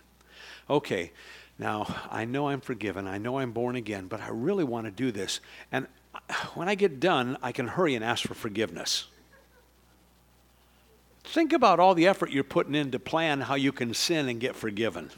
Okay, 0.70 1.12
now 1.58 1.96
I 2.10 2.26
know 2.26 2.50
I'm 2.50 2.62
forgiven, 2.62 3.08
I 3.08 3.18
know 3.18 3.40
I'm 3.40 3.52
born 3.52 3.76
again, 3.76 4.08
but 4.08 4.22
I 4.22 4.30
really 4.30 4.64
want 4.64 4.86
to 4.86 4.92
do 4.92 5.12
this. 5.12 5.42
And 5.72 5.88
when 6.54 6.70
I 6.70 6.76
get 6.76 7.00
done, 7.00 7.38
I 7.42 7.52
can 7.52 7.68
hurry 7.68 7.96
and 7.96 8.04
ask 8.04 8.28
for 8.28 8.34
forgiveness. 8.34 9.06
Think 11.24 11.54
about 11.54 11.80
all 11.80 11.94
the 11.94 12.08
effort 12.08 12.32
you're 12.32 12.44
putting 12.44 12.76
in 12.76 12.92
to 12.92 13.00
plan 13.00 13.42
how 13.42 13.56
you 13.56 13.72
can 13.72 13.94
sin 13.94 14.28
and 14.28 14.40
get 14.40 14.56
forgiven. 14.56 15.12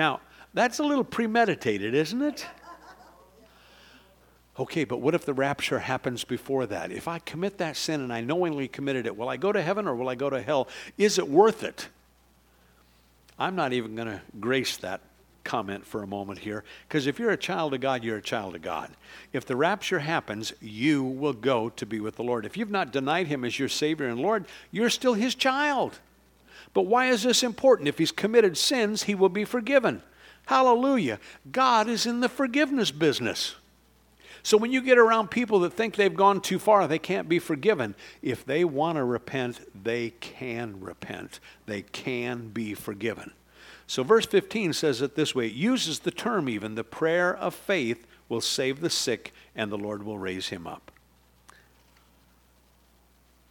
Now, 0.00 0.20
that's 0.54 0.78
a 0.78 0.82
little 0.82 1.04
premeditated, 1.04 1.92
isn't 1.92 2.22
it? 2.22 2.46
Okay, 4.58 4.84
but 4.84 5.02
what 5.02 5.14
if 5.14 5.26
the 5.26 5.34
rapture 5.34 5.78
happens 5.78 6.24
before 6.24 6.64
that? 6.64 6.90
If 6.90 7.06
I 7.06 7.18
commit 7.18 7.58
that 7.58 7.76
sin 7.76 8.00
and 8.00 8.10
I 8.10 8.22
knowingly 8.22 8.66
committed 8.66 9.04
it, 9.04 9.14
will 9.14 9.28
I 9.28 9.36
go 9.36 9.52
to 9.52 9.60
heaven 9.60 9.86
or 9.86 9.94
will 9.94 10.08
I 10.08 10.14
go 10.14 10.30
to 10.30 10.40
hell? 10.40 10.68
Is 10.96 11.18
it 11.18 11.28
worth 11.28 11.62
it? 11.62 11.88
I'm 13.38 13.54
not 13.54 13.74
even 13.74 13.94
going 13.94 14.08
to 14.08 14.22
grace 14.40 14.78
that 14.78 15.02
comment 15.44 15.84
for 15.84 16.02
a 16.02 16.06
moment 16.06 16.38
here 16.38 16.64
because 16.88 17.06
if 17.06 17.18
you're 17.18 17.32
a 17.32 17.36
child 17.36 17.74
of 17.74 17.82
God, 17.82 18.02
you're 18.02 18.16
a 18.16 18.22
child 18.22 18.54
of 18.54 18.62
God. 18.62 18.88
If 19.34 19.44
the 19.44 19.54
rapture 19.54 19.98
happens, 19.98 20.54
you 20.62 21.04
will 21.04 21.34
go 21.34 21.68
to 21.68 21.84
be 21.84 22.00
with 22.00 22.16
the 22.16 22.24
Lord. 22.24 22.46
If 22.46 22.56
you've 22.56 22.70
not 22.70 22.90
denied 22.90 23.26
Him 23.26 23.44
as 23.44 23.58
your 23.58 23.68
Savior 23.68 24.06
and 24.06 24.18
Lord, 24.18 24.46
you're 24.70 24.88
still 24.88 25.12
His 25.12 25.34
child. 25.34 25.98
But 26.72 26.82
why 26.82 27.08
is 27.08 27.22
this 27.22 27.42
important? 27.42 27.88
If 27.88 27.98
He's 27.98 28.12
committed 28.12 28.56
sins, 28.56 29.04
He 29.04 29.14
will 29.14 29.28
be 29.28 29.44
forgiven. 29.44 30.02
Hallelujah. 30.46 31.18
God 31.50 31.88
is 31.88 32.06
in 32.06 32.20
the 32.20 32.28
forgiveness 32.28 32.90
business. 32.90 33.56
So 34.42 34.56
when 34.56 34.72
you 34.72 34.80
get 34.80 34.98
around 34.98 35.30
people 35.30 35.60
that 35.60 35.74
think 35.74 35.96
they've 35.96 36.14
gone 36.14 36.40
too 36.40 36.58
far, 36.58 36.88
they 36.88 36.98
can't 36.98 37.28
be 37.28 37.38
forgiven. 37.38 37.94
If 38.22 38.44
they 38.44 38.64
want 38.64 38.96
to 38.96 39.04
repent, 39.04 39.60
they 39.84 40.10
can 40.20 40.80
repent. 40.80 41.40
They 41.66 41.82
can 41.82 42.48
be 42.48 42.74
forgiven. 42.74 43.32
So 43.86 44.02
verse 44.02 44.24
15 44.26 44.72
says 44.72 45.02
it 45.02 45.14
this 45.14 45.34
way 45.34 45.46
it 45.46 45.52
uses 45.52 46.00
the 46.00 46.10
term 46.10 46.48
even 46.48 46.74
the 46.74 46.84
prayer 46.84 47.36
of 47.36 47.54
faith 47.54 48.06
will 48.28 48.40
save 48.40 48.80
the 48.80 48.90
sick, 48.90 49.34
and 49.56 49.70
the 49.70 49.76
Lord 49.76 50.04
will 50.04 50.18
raise 50.18 50.48
him 50.48 50.66
up 50.66 50.90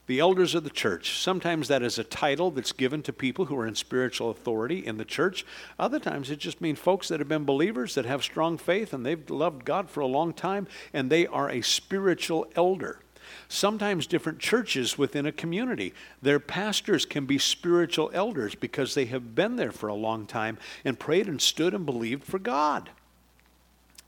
the 0.10 0.20
elders 0.20 0.56
of 0.56 0.64
the 0.64 0.72
church. 0.72 1.20
Sometimes 1.20 1.68
that 1.68 1.84
is 1.84 2.00
a 2.00 2.04
title 2.04 2.50
that's 2.50 2.72
given 2.72 3.04
to 3.04 3.14
people 3.14 3.46
who 3.46 3.56
are 3.56 3.68
in 3.68 3.76
spiritual 3.76 4.32
authority 4.32 4.84
in 4.84 4.98
the 4.98 5.06
church. 5.06 5.46
Other 5.78 6.00
times 6.00 6.32
it 6.32 6.40
just 6.40 6.62
means 6.62 6.80
folks 6.80 7.10
that 7.10 7.20
have 7.20 7.30
been 7.30 7.46
believers 7.46 7.94
that 7.94 8.08
have 8.08 8.24
strong 8.24 8.58
faith 8.58 8.92
and 8.92 9.06
they've 9.06 9.30
loved 9.30 9.66
God 9.66 9.88
for 9.88 10.00
a 10.00 10.08
long 10.08 10.34
time 10.34 10.66
and 10.94 11.12
they 11.12 11.28
are 11.28 11.48
a 11.52 11.62
spiritual 11.62 12.48
elder. 12.56 13.02
Sometimes 13.50 14.08
different 14.08 14.40
churches 14.40 14.98
within 14.98 15.28
a 15.28 15.32
community, 15.32 15.94
their 16.24 16.40
pastors 16.40 17.06
can 17.06 17.28
be 17.28 17.38
spiritual 17.38 18.10
elders 18.12 18.56
because 18.56 18.96
they 18.96 19.06
have 19.06 19.36
been 19.36 19.58
there 19.58 19.72
for 19.72 19.90
a 19.90 19.94
long 19.94 20.26
time 20.26 20.58
and 20.84 20.98
prayed 20.98 21.28
and 21.28 21.40
stood 21.40 21.76
and 21.76 21.86
believed 21.86 22.24
for 22.24 22.40
God. 22.40 22.90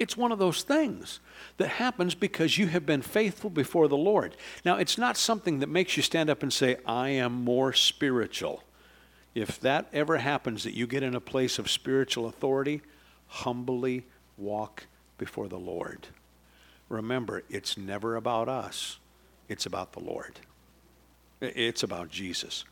It's 0.01 0.17
one 0.17 0.31
of 0.31 0.39
those 0.39 0.63
things 0.63 1.19
that 1.57 1.67
happens 1.67 2.15
because 2.15 2.57
you 2.57 2.65
have 2.65 2.87
been 2.87 3.03
faithful 3.03 3.51
before 3.51 3.87
the 3.87 3.95
Lord. 3.95 4.35
Now, 4.65 4.77
it's 4.77 4.97
not 4.97 5.15
something 5.15 5.59
that 5.59 5.69
makes 5.69 5.95
you 5.95 6.01
stand 6.01 6.27
up 6.27 6.41
and 6.41 6.51
say, 6.51 6.77
I 6.87 7.09
am 7.09 7.31
more 7.43 7.71
spiritual. 7.71 8.63
If 9.35 9.59
that 9.59 9.89
ever 9.93 10.17
happens, 10.17 10.63
that 10.63 10.73
you 10.73 10.87
get 10.87 11.03
in 11.03 11.13
a 11.13 11.21
place 11.21 11.59
of 11.59 11.69
spiritual 11.69 12.25
authority, 12.25 12.81
humbly 13.27 14.05
walk 14.39 14.87
before 15.19 15.47
the 15.47 15.59
Lord. 15.59 16.07
Remember, 16.89 17.43
it's 17.47 17.77
never 17.77 18.15
about 18.15 18.49
us, 18.49 18.97
it's 19.49 19.67
about 19.67 19.93
the 19.93 19.99
Lord. 19.99 20.39
It's 21.41 21.83
about 21.83 22.09
Jesus. 22.09 22.65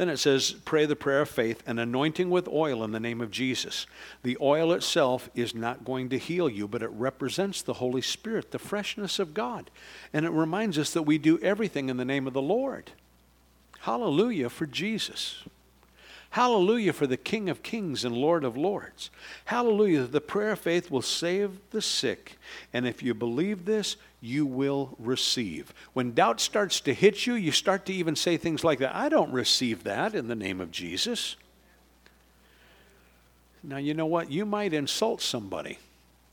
Then 0.00 0.08
it 0.08 0.16
says, 0.16 0.52
pray 0.64 0.86
the 0.86 0.96
prayer 0.96 1.20
of 1.20 1.28
faith, 1.28 1.62
and 1.66 1.78
anointing 1.78 2.30
with 2.30 2.48
oil 2.48 2.82
in 2.84 2.92
the 2.92 2.98
name 2.98 3.20
of 3.20 3.30
Jesus. 3.30 3.86
The 4.22 4.38
oil 4.40 4.72
itself 4.72 5.28
is 5.34 5.54
not 5.54 5.84
going 5.84 6.08
to 6.08 6.16
heal 6.16 6.48
you, 6.48 6.66
but 6.66 6.82
it 6.82 6.88
represents 6.92 7.60
the 7.60 7.74
Holy 7.74 8.00
Spirit, 8.00 8.50
the 8.50 8.58
freshness 8.58 9.18
of 9.18 9.34
God. 9.34 9.70
And 10.14 10.24
it 10.24 10.30
reminds 10.30 10.78
us 10.78 10.94
that 10.94 11.02
we 11.02 11.18
do 11.18 11.38
everything 11.40 11.90
in 11.90 11.98
the 11.98 12.06
name 12.06 12.26
of 12.26 12.32
the 12.32 12.40
Lord. 12.40 12.92
Hallelujah 13.80 14.48
for 14.48 14.64
Jesus. 14.64 15.44
Hallelujah 16.30 16.94
for 16.94 17.06
the 17.06 17.18
King 17.18 17.50
of 17.50 17.62
Kings 17.62 18.02
and 18.02 18.16
Lord 18.16 18.42
of 18.42 18.56
Lords. 18.56 19.10
Hallelujah. 19.44 20.04
The 20.04 20.22
prayer 20.22 20.52
of 20.52 20.60
faith 20.60 20.90
will 20.90 21.02
save 21.02 21.58
the 21.72 21.82
sick. 21.82 22.38
And 22.72 22.86
if 22.86 23.02
you 23.02 23.12
believe 23.12 23.66
this, 23.66 23.98
you 24.20 24.44
will 24.44 24.96
receive. 24.98 25.72
When 25.92 26.12
doubt 26.12 26.40
starts 26.40 26.80
to 26.82 26.94
hit 26.94 27.26
you, 27.26 27.34
you 27.34 27.52
start 27.52 27.86
to 27.86 27.92
even 27.92 28.16
say 28.16 28.36
things 28.36 28.64
like 28.64 28.78
that 28.80 28.94
I 28.94 29.08
don't 29.08 29.32
receive 29.32 29.84
that 29.84 30.14
in 30.14 30.28
the 30.28 30.34
name 30.34 30.60
of 30.60 30.70
Jesus. 30.70 31.36
Now, 33.62 33.76
you 33.76 33.94
know 33.94 34.06
what? 34.06 34.30
You 34.30 34.46
might 34.46 34.72
insult 34.72 35.20
somebody 35.20 35.78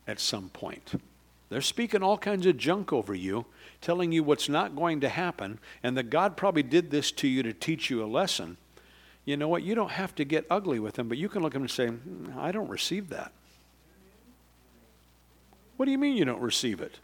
at 0.08 0.20
some 0.20 0.50
point. 0.50 1.02
They're 1.50 1.62
speaking 1.62 2.04
all 2.04 2.18
kinds 2.18 2.46
of 2.46 2.58
junk 2.58 2.92
over 2.92 3.14
you, 3.14 3.46
telling 3.82 4.12
you 4.12 4.24
what's 4.24 4.50
not 4.50 4.76
going 4.76 5.02
to 5.02 5.10
happen, 5.10 5.60
and 5.84 5.98
that 5.98 6.10
God 6.10 6.36
probably 6.36 6.64
did 6.64 6.92
this 6.92 7.12
to 7.14 7.28
you 7.28 7.44
to 7.44 7.54
teach 7.54 7.90
you 7.90 8.04
a 8.04 8.08
lesson 8.08 8.58
you 9.28 9.36
know 9.36 9.50
what? 9.50 9.62
You 9.62 9.76
don't 9.76 9.92
have 9.92 10.16
to 10.16 10.24
get 10.24 10.46
ugly 10.50 10.80
with 10.80 10.94
them, 10.96 11.10
but 11.10 11.18
you 11.18 11.28
can 11.28 11.42
look 11.42 11.52
at 11.52 11.56
them 11.56 11.64
and 11.64 11.70
say, 11.70 11.88
hmm, 11.88 12.40
I 12.40 12.54
don't 12.54 12.70
receive 12.70 13.10
that. 13.10 13.34
What 15.76 15.86
do 15.86 15.92
you 15.92 15.98
mean 15.98 16.16
you 16.16 16.24
don't 16.24 16.40
receive 16.40 16.80
it? 16.80 16.98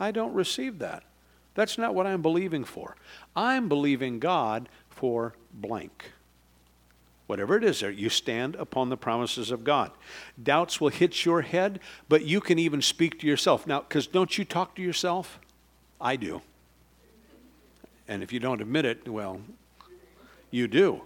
I 0.00 0.10
don't 0.10 0.32
receive 0.32 0.78
that. 0.78 1.04
That's 1.54 1.76
not 1.76 1.94
what 1.94 2.06
I'm 2.06 2.22
believing 2.22 2.64
for. 2.64 2.96
I'm 3.34 3.68
believing 3.68 4.20
God 4.20 4.68
for 4.88 5.34
blank. 5.52 6.12
Whatever 7.26 7.56
it 7.56 7.64
is 7.64 7.80
there, 7.80 7.90
you 7.90 8.08
stand 8.08 8.54
upon 8.54 8.88
the 8.88 8.96
promises 8.96 9.50
of 9.50 9.62
God. 9.62 9.90
Doubts 10.42 10.80
will 10.80 10.88
hit 10.88 11.24
your 11.24 11.42
head, 11.42 11.80
but 12.08 12.24
you 12.24 12.40
can 12.40 12.58
even 12.58 12.80
speak 12.80 13.20
to 13.20 13.26
yourself. 13.26 13.66
Now, 13.66 13.80
because 13.80 14.06
don't 14.06 14.38
you 14.38 14.44
talk 14.44 14.74
to 14.76 14.82
yourself? 14.82 15.38
I 16.00 16.16
do. 16.16 16.40
And 18.06 18.22
if 18.22 18.32
you 18.32 18.40
don't 18.40 18.62
admit 18.62 18.86
it, 18.86 19.06
well, 19.06 19.42
you 20.50 20.68
do. 20.68 21.02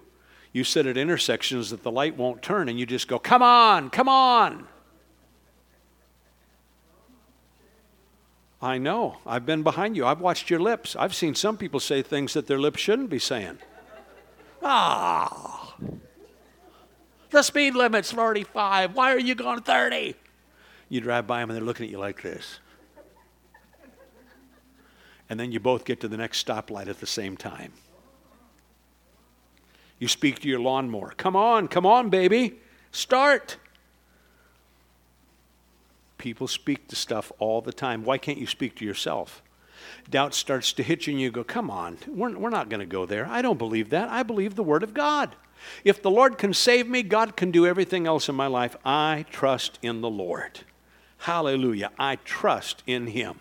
You 0.53 0.65
sit 0.65 0.87
at 0.87 0.97
intersections 0.97 1.71
that 1.71 1.83
the 1.83 1.91
light 1.91 2.17
won't 2.17 2.43
turn 2.43 2.69
and 2.69 2.79
you 2.79 2.87
just 2.87 3.09
go, 3.09 3.19
come 3.19 3.43
on, 3.43 3.91
come 3.91 4.09
on. 4.09 4.69
I 8.63 8.79
know. 8.79 9.19
I've 9.27 9.45
been 9.45 9.65
behind 9.65 9.97
you. 9.97 10.07
I've 10.07 10.21
watched 10.21 10.49
your 10.49 10.61
lips. 10.61 10.95
I've 10.95 11.15
seen 11.15 11.35
some 11.35 11.57
people 11.57 11.81
say 11.81 12.01
things 12.01 12.33
that 12.35 12.47
their 12.47 12.61
lips 12.61 12.79
shouldn't 12.81 13.11
be 13.11 13.19
saying. 13.19 13.59
Ah. 14.63 15.75
The 17.31 17.43
speed 17.43 17.75
limit's 17.75 18.13
45. 18.13 18.95
Why 18.95 19.13
are 19.13 19.19
you 19.19 19.35
going 19.35 19.63
30? 19.63 20.15
You 20.89 21.01
drive 21.01 21.27
by 21.27 21.41
them 21.41 21.51
and 21.51 21.57
they're 21.57 21.65
looking 21.65 21.87
at 21.87 21.91
you 21.91 21.99
like 21.99 22.23
this. 22.23 22.61
And 25.29 25.41
then 25.41 25.51
you 25.51 25.59
both 25.59 25.85
get 25.85 26.01
to 26.01 26.09
the 26.09 26.17
next 26.17 26.47
stoplight 26.47 26.87
at 26.87 27.01
the 27.01 27.07
same 27.07 27.37
time. 27.37 27.73
You 29.99 30.07
speak 30.07 30.41
to 30.41 30.49
your 30.49 30.61
lawnmower. 30.61 31.15
Come 31.17 31.35
on, 31.35 31.69
come 31.69 31.87
on, 31.87 32.11
baby. 32.11 32.61
Start. 32.93 33.57
People 36.23 36.47
speak 36.47 36.87
to 36.87 36.95
stuff 36.95 37.33
all 37.41 37.61
the 37.61 37.73
time. 37.73 38.05
Why 38.05 38.17
can't 38.17 38.39
you 38.39 38.47
speak 38.47 38.77
to 38.77 38.85
yourself? 38.85 39.43
Doubt 40.09 40.35
starts 40.35 40.73
to 40.75 40.85
hit 40.85 41.09
you, 41.09 41.15
and 41.15 41.21
you 41.21 41.33
go, 41.33 41.43
Come 41.43 41.69
on, 41.69 41.99
we're, 42.07 42.39
we're 42.39 42.49
not 42.49 42.69
going 42.69 42.79
to 42.79 42.87
go 42.87 43.07
there. 43.07 43.27
I 43.27 43.43
don't 43.43 43.59
believe 43.59 43.91
that. 43.91 44.09
I 44.09 44.23
believe 44.23 44.55
the 44.55 44.63
Word 44.63 44.85
of 44.85 44.95
God. 44.95 45.35
If 45.83 46.01
the 46.01 46.13
Lord 46.13 46.39
can 46.39 46.55
save 46.55 46.87
me, 46.87 47.03
God 47.03 47.37
can 47.37 47.51
do 47.51 47.67
everything 47.67 48.07
else 48.07 48.29
in 48.29 48.37
my 48.37 48.47
life. 48.47 48.77
I 48.85 49.25
trust 49.33 49.81
in 49.83 50.01
the 50.01 50.09
Lord. 50.09 50.61
Hallelujah. 51.19 51.91
I 51.99 52.15
trust 52.25 52.85
in 52.87 53.09
Him. 53.09 53.41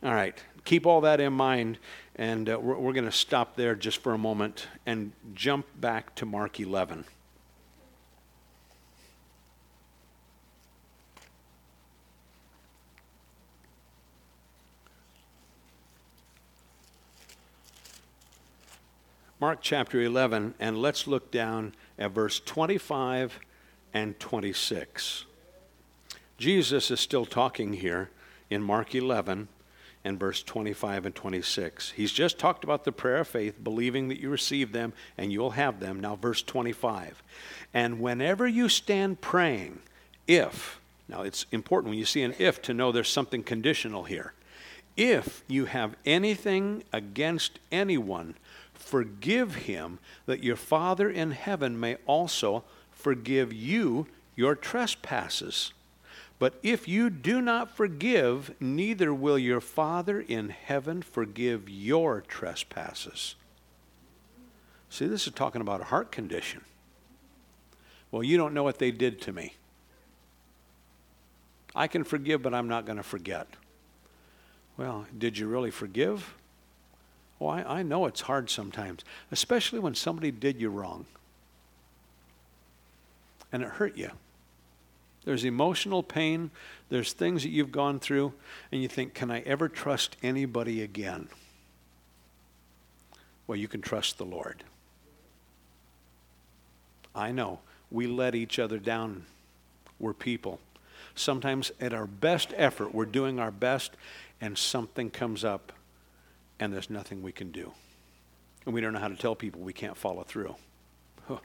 All 0.00 0.14
right, 0.14 0.40
keep 0.64 0.86
all 0.86 1.00
that 1.00 1.18
in 1.18 1.32
mind 1.32 1.78
and 2.14 2.48
uh, 2.48 2.60
we're, 2.60 2.78
we're 2.78 2.92
going 2.92 3.06
to 3.06 3.10
stop 3.10 3.56
there 3.56 3.74
just 3.74 3.98
for 4.04 4.14
a 4.14 4.18
moment 4.18 4.68
and 4.86 5.10
jump 5.34 5.66
back 5.80 6.14
to 6.14 6.26
Mark 6.26 6.60
11. 6.60 7.06
Mark 19.40 19.60
chapter 19.62 20.00
11, 20.00 20.54
and 20.58 20.76
let's 20.82 21.06
look 21.06 21.30
down 21.30 21.72
at 21.96 22.10
verse 22.10 22.40
25 22.40 23.38
and 23.94 24.18
26. 24.18 25.26
Jesus 26.38 26.90
is 26.90 26.98
still 26.98 27.24
talking 27.24 27.74
here 27.74 28.10
in 28.50 28.60
Mark 28.60 28.96
11 28.96 29.46
and 30.04 30.18
verse 30.18 30.42
25 30.42 31.06
and 31.06 31.14
26. 31.14 31.92
He's 31.92 32.10
just 32.10 32.40
talked 32.40 32.64
about 32.64 32.82
the 32.82 32.90
prayer 32.90 33.18
of 33.18 33.28
faith, 33.28 33.62
believing 33.62 34.08
that 34.08 34.18
you 34.18 34.28
receive 34.28 34.72
them 34.72 34.92
and 35.16 35.32
you'll 35.32 35.50
have 35.50 35.78
them. 35.78 36.00
Now, 36.00 36.16
verse 36.16 36.42
25. 36.42 37.22
And 37.72 38.00
whenever 38.00 38.44
you 38.44 38.68
stand 38.68 39.20
praying, 39.20 39.78
if, 40.26 40.80
now 41.08 41.22
it's 41.22 41.46
important 41.52 41.90
when 41.90 41.98
you 41.98 42.04
see 42.04 42.22
an 42.22 42.34
if 42.40 42.60
to 42.62 42.74
know 42.74 42.90
there's 42.90 43.08
something 43.08 43.44
conditional 43.44 44.02
here. 44.02 44.32
If 44.96 45.44
you 45.46 45.66
have 45.66 45.94
anything 46.04 46.82
against 46.92 47.60
anyone, 47.70 48.34
forgive 48.78 49.54
him, 49.54 49.98
that 50.26 50.42
your 50.42 50.56
Father 50.56 51.10
in 51.10 51.32
heaven 51.32 51.78
may 51.78 51.96
also 52.06 52.64
forgive 52.90 53.52
you 53.52 54.06
your 54.34 54.54
trespasses. 54.54 55.72
But 56.38 56.54
if 56.62 56.86
you 56.86 57.10
do 57.10 57.40
not 57.40 57.76
forgive, 57.76 58.54
neither 58.60 59.12
will 59.12 59.38
your 59.38 59.60
Father 59.60 60.20
in 60.20 60.50
heaven 60.50 61.02
forgive 61.02 61.68
your 61.68 62.20
trespasses. 62.20 63.34
See, 64.88 65.06
this 65.06 65.26
is 65.26 65.32
talking 65.32 65.60
about 65.60 65.80
a 65.80 65.84
heart 65.84 66.12
condition. 66.12 66.62
Well, 68.10 68.22
you 68.22 68.36
don't 68.36 68.54
know 68.54 68.62
what 68.62 68.78
they 68.78 68.90
did 68.90 69.20
to 69.22 69.32
me. 69.32 69.54
I 71.74 71.88
can 71.88 72.04
forgive, 72.04 72.42
but 72.42 72.54
I'm 72.54 72.68
not 72.68 72.86
going 72.86 72.96
to 72.96 73.02
forget. 73.02 73.48
Well, 74.76 75.06
did 75.16 75.36
you 75.36 75.48
really 75.48 75.70
forgive? 75.70 76.34
Oh, 77.40 77.46
I, 77.46 77.78
I 77.78 77.82
know 77.82 78.06
it's 78.06 78.22
hard 78.22 78.50
sometimes, 78.50 79.04
especially 79.30 79.78
when 79.78 79.94
somebody 79.94 80.30
did 80.30 80.60
you 80.60 80.70
wrong 80.70 81.06
and 83.52 83.62
it 83.62 83.68
hurt 83.68 83.96
you. 83.96 84.10
There's 85.24 85.44
emotional 85.44 86.02
pain. 86.02 86.50
There's 86.88 87.12
things 87.12 87.42
that 87.42 87.50
you've 87.50 87.72
gone 87.72 87.98
through, 87.98 88.32
and 88.72 88.80
you 88.82 88.88
think, 88.88 89.14
can 89.14 89.30
I 89.30 89.40
ever 89.40 89.68
trust 89.68 90.16
anybody 90.22 90.82
again? 90.82 91.28
Well, 93.46 93.56
you 93.56 93.68
can 93.68 93.80
trust 93.80 94.18
the 94.18 94.24
Lord. 94.24 94.64
I 97.14 97.32
know. 97.32 97.60
We 97.90 98.06
let 98.06 98.34
each 98.34 98.58
other 98.58 98.78
down. 98.78 99.24
We're 99.98 100.14
people. 100.14 100.60
Sometimes, 101.14 101.72
at 101.80 101.92
our 101.92 102.06
best 102.06 102.54
effort, 102.56 102.94
we're 102.94 103.06
doing 103.06 103.38
our 103.38 103.50
best, 103.50 103.92
and 104.40 104.56
something 104.56 105.10
comes 105.10 105.44
up, 105.44 105.72
and 106.60 106.72
there's 106.72 106.90
nothing 106.90 107.22
we 107.22 107.32
can 107.32 107.50
do. 107.50 107.72
And 108.64 108.74
we 108.74 108.80
don't 108.80 108.92
know 108.92 108.98
how 108.98 109.08
to 109.08 109.16
tell 109.16 109.34
people 109.34 109.60
we 109.60 109.72
can't 109.72 109.96
follow 109.96 110.22
through. 110.22 110.54
Huh. 111.26 111.38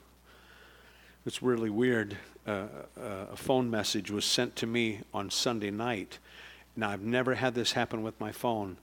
It's 1.24 1.42
really 1.42 1.70
weird 1.70 2.16
uh, 2.46 2.66
a 2.96 3.36
phone 3.36 3.70
message 3.70 4.10
was 4.10 4.24
sent 4.24 4.56
to 4.56 4.66
me 4.66 5.00
on 5.12 5.30
Sunday 5.30 5.70
night. 5.70 6.18
Now, 6.76 6.90
I've 6.90 7.02
never 7.02 7.34
had 7.34 7.54
this 7.54 7.72
happen 7.72 8.02
with 8.02 8.18
my 8.20 8.32
phone. 8.32 8.76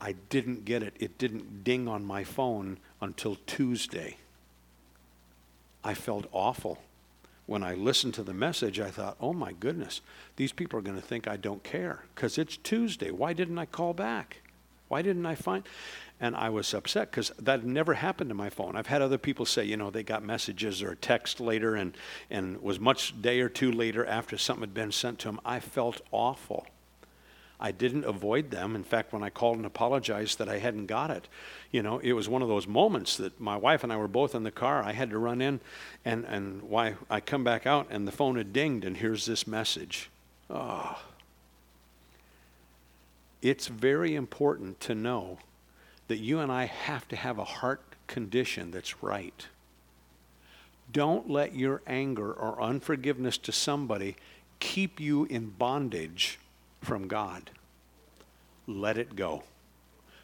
I 0.00 0.14
didn't 0.28 0.64
get 0.64 0.82
it. 0.82 0.94
It 1.00 1.18
didn't 1.18 1.64
ding 1.64 1.88
on 1.88 2.04
my 2.04 2.22
phone 2.22 2.78
until 3.00 3.36
Tuesday. 3.46 4.16
I 5.82 5.94
felt 5.94 6.26
awful. 6.32 6.78
When 7.46 7.64
I 7.64 7.74
listened 7.74 8.14
to 8.14 8.22
the 8.22 8.34
message, 8.34 8.78
I 8.78 8.90
thought, 8.90 9.16
oh 9.20 9.32
my 9.32 9.52
goodness, 9.52 10.02
these 10.36 10.52
people 10.52 10.78
are 10.78 10.82
going 10.82 11.00
to 11.00 11.06
think 11.06 11.26
I 11.26 11.36
don't 11.36 11.64
care 11.64 12.04
because 12.14 12.36
it's 12.36 12.58
Tuesday. 12.58 13.10
Why 13.10 13.32
didn't 13.32 13.58
I 13.58 13.64
call 13.64 13.94
back? 13.94 14.42
Why 14.88 15.02
didn't 15.02 15.26
I 15.26 15.34
find? 15.34 15.64
And 16.20 16.34
I 16.34 16.48
was 16.48 16.74
upset 16.74 17.10
because 17.10 17.30
that 17.38 17.64
never 17.64 17.94
happened 17.94 18.30
to 18.30 18.34
my 18.34 18.50
phone. 18.50 18.74
I've 18.74 18.88
had 18.88 19.02
other 19.02 19.18
people 19.18 19.46
say, 19.46 19.64
you 19.64 19.76
know, 19.76 19.90
they 19.90 20.02
got 20.02 20.24
messages 20.24 20.82
or 20.82 20.96
text 20.96 21.38
later 21.38 21.76
and, 21.76 21.96
and 22.28 22.60
was 22.60 22.80
much 22.80 23.20
day 23.22 23.40
or 23.40 23.48
two 23.48 23.70
later 23.70 24.04
after 24.04 24.36
something 24.36 24.62
had 24.62 24.74
been 24.74 24.90
sent 24.90 25.20
to 25.20 25.28
them. 25.28 25.40
I 25.44 25.60
felt 25.60 26.00
awful. 26.10 26.66
I 27.60 27.72
didn't 27.72 28.04
avoid 28.04 28.50
them. 28.50 28.76
In 28.76 28.84
fact, 28.84 29.12
when 29.12 29.22
I 29.22 29.30
called 29.30 29.56
and 29.56 29.66
apologized 29.66 30.38
that 30.38 30.48
I 30.48 30.58
hadn't 30.58 30.86
got 30.86 31.10
it, 31.10 31.28
you 31.72 31.82
know, 31.82 31.98
it 31.98 32.12
was 32.12 32.28
one 32.28 32.42
of 32.42 32.48
those 32.48 32.68
moments 32.68 33.16
that 33.16 33.40
my 33.40 33.56
wife 33.56 33.82
and 33.82 33.92
I 33.92 33.96
were 33.96 34.08
both 34.08 34.34
in 34.34 34.44
the 34.44 34.50
car. 34.50 34.82
I 34.82 34.92
had 34.92 35.10
to 35.10 35.18
run 35.18 35.40
in, 35.40 35.60
and, 36.04 36.24
and 36.24 36.62
why 36.62 36.94
I 37.10 37.20
come 37.20 37.42
back 37.42 37.66
out, 37.66 37.88
and 37.90 38.06
the 38.06 38.12
phone 38.12 38.36
had 38.36 38.52
dinged, 38.52 38.84
and 38.84 38.96
here's 38.96 39.26
this 39.26 39.46
message. 39.46 40.08
Oh. 40.48 40.98
It's 43.40 43.68
very 43.68 44.14
important 44.14 44.80
to 44.80 44.94
know 44.94 45.38
that 46.08 46.18
you 46.18 46.40
and 46.40 46.50
I 46.50 46.64
have 46.64 47.06
to 47.08 47.16
have 47.16 47.38
a 47.38 47.44
heart 47.44 47.82
condition 48.06 48.70
that's 48.70 49.02
right. 49.02 49.46
Don't 50.92 51.28
let 51.28 51.54
your 51.54 51.82
anger 51.86 52.32
or 52.32 52.60
unforgiveness 52.62 53.38
to 53.38 53.52
somebody 53.52 54.16
keep 54.58 54.98
you 54.98 55.26
in 55.26 55.50
bondage 55.50 56.38
from 56.80 57.06
God. 57.06 57.50
Let 58.66 58.98
it 58.98 59.14
go. 59.14 59.44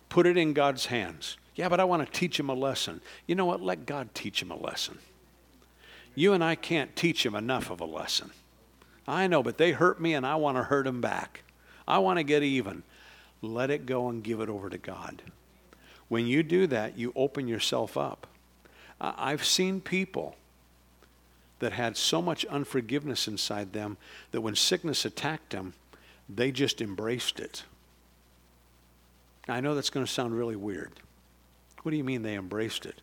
Put 0.08 0.26
it 0.26 0.36
in 0.36 0.52
God's 0.52 0.86
hands. 0.86 1.36
Yeah, 1.54 1.68
but 1.68 1.80
I 1.80 1.84
want 1.84 2.04
to 2.04 2.18
teach 2.18 2.40
him 2.40 2.48
a 2.48 2.54
lesson. 2.54 3.00
You 3.26 3.34
know 3.34 3.44
what? 3.44 3.60
Let 3.60 3.86
God 3.86 4.14
teach 4.14 4.42
him 4.42 4.50
a 4.50 4.56
lesson. 4.56 4.98
You 6.14 6.32
and 6.32 6.42
I 6.42 6.54
can't 6.54 6.94
teach 6.96 7.24
him 7.24 7.34
enough 7.34 7.70
of 7.70 7.80
a 7.80 7.84
lesson. 7.84 8.30
I 9.06 9.26
know, 9.26 9.42
but 9.42 9.58
they 9.58 9.72
hurt 9.72 10.00
me 10.00 10.14
and 10.14 10.26
I 10.26 10.36
want 10.36 10.56
to 10.56 10.62
hurt 10.62 10.84
them 10.84 11.00
back. 11.00 11.42
I 11.86 11.98
want 11.98 12.18
to 12.18 12.22
get 12.22 12.42
even. 12.42 12.82
Let 13.44 13.70
it 13.70 13.86
go 13.86 14.08
and 14.08 14.22
give 14.22 14.40
it 14.40 14.48
over 14.48 14.70
to 14.70 14.78
God. 14.78 15.22
When 16.08 16.26
you 16.26 16.42
do 16.42 16.66
that, 16.68 16.98
you 16.98 17.12
open 17.14 17.46
yourself 17.48 17.96
up. 17.96 18.26
I've 19.00 19.44
seen 19.44 19.80
people 19.80 20.36
that 21.58 21.72
had 21.72 21.96
so 21.96 22.22
much 22.22 22.44
unforgiveness 22.46 23.28
inside 23.28 23.72
them 23.72 23.96
that 24.32 24.40
when 24.40 24.54
sickness 24.54 25.04
attacked 25.04 25.50
them, 25.50 25.74
they 26.28 26.50
just 26.50 26.80
embraced 26.80 27.40
it. 27.40 27.64
I 29.48 29.60
know 29.60 29.74
that's 29.74 29.90
going 29.90 30.06
to 30.06 30.12
sound 30.12 30.36
really 30.36 30.56
weird. 30.56 30.92
What 31.82 31.90
do 31.90 31.96
you 31.96 32.04
mean 32.04 32.22
they 32.22 32.34
embraced 32.34 32.86
it? 32.86 33.02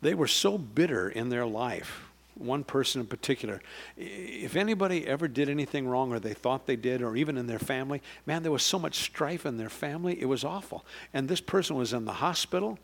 They 0.00 0.14
were 0.14 0.26
so 0.26 0.58
bitter 0.58 1.08
in 1.08 1.28
their 1.28 1.46
life 1.46 2.08
one 2.42 2.64
person 2.64 3.00
in 3.00 3.06
particular. 3.06 3.60
If 3.96 4.56
anybody 4.56 5.06
ever 5.06 5.28
did 5.28 5.48
anything 5.48 5.86
wrong 5.86 6.12
or 6.12 6.18
they 6.18 6.34
thought 6.34 6.66
they 6.66 6.76
did, 6.76 7.02
or 7.02 7.16
even 7.16 7.38
in 7.38 7.46
their 7.46 7.58
family, 7.58 8.02
man, 8.26 8.42
there 8.42 8.52
was 8.52 8.62
so 8.62 8.78
much 8.78 8.96
strife 8.96 9.46
in 9.46 9.56
their 9.56 9.70
family. 9.70 10.20
It 10.20 10.26
was 10.26 10.44
awful. 10.44 10.84
And 11.12 11.28
this 11.28 11.40
person 11.40 11.76
was 11.76 11.92
in 11.92 12.04
the 12.04 12.14
hospital. 12.14 12.78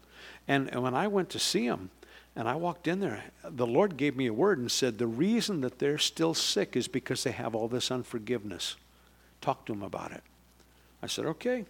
And, 0.46 0.68
and 0.72 0.82
when 0.82 0.94
I 0.94 1.08
went 1.08 1.30
to 1.30 1.38
see 1.38 1.64
him, 1.64 1.90
and 2.38 2.48
I 2.48 2.54
walked 2.54 2.86
in 2.86 3.00
there, 3.00 3.24
the 3.42 3.66
Lord 3.66 3.96
gave 3.96 4.16
me 4.16 4.26
a 4.26 4.32
word 4.32 4.58
and 4.58 4.70
said, 4.70 4.98
The 4.98 5.08
reason 5.08 5.60
that 5.62 5.80
they're 5.80 5.98
still 5.98 6.34
sick 6.34 6.76
is 6.76 6.86
because 6.86 7.24
they 7.24 7.32
have 7.32 7.54
all 7.54 7.66
this 7.66 7.90
unforgiveness. 7.90 8.76
Talk 9.40 9.66
to 9.66 9.72
them 9.72 9.82
about 9.82 10.12
it. 10.12 10.22
I 11.02 11.08
said, 11.08 11.26
Okay. 11.26 11.64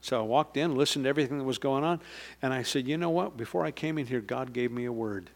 So 0.00 0.20
I 0.20 0.22
walked 0.22 0.56
in, 0.56 0.76
listened 0.76 1.04
to 1.04 1.08
everything 1.08 1.38
that 1.38 1.44
was 1.44 1.58
going 1.58 1.82
on, 1.82 2.00
and 2.40 2.54
I 2.54 2.62
said, 2.62 2.86
You 2.86 2.96
know 2.96 3.10
what? 3.10 3.36
Before 3.36 3.64
I 3.64 3.72
came 3.72 3.98
in 3.98 4.06
here, 4.06 4.20
God 4.20 4.52
gave 4.52 4.70
me 4.70 4.84
a 4.84 4.92
word. 4.92 5.30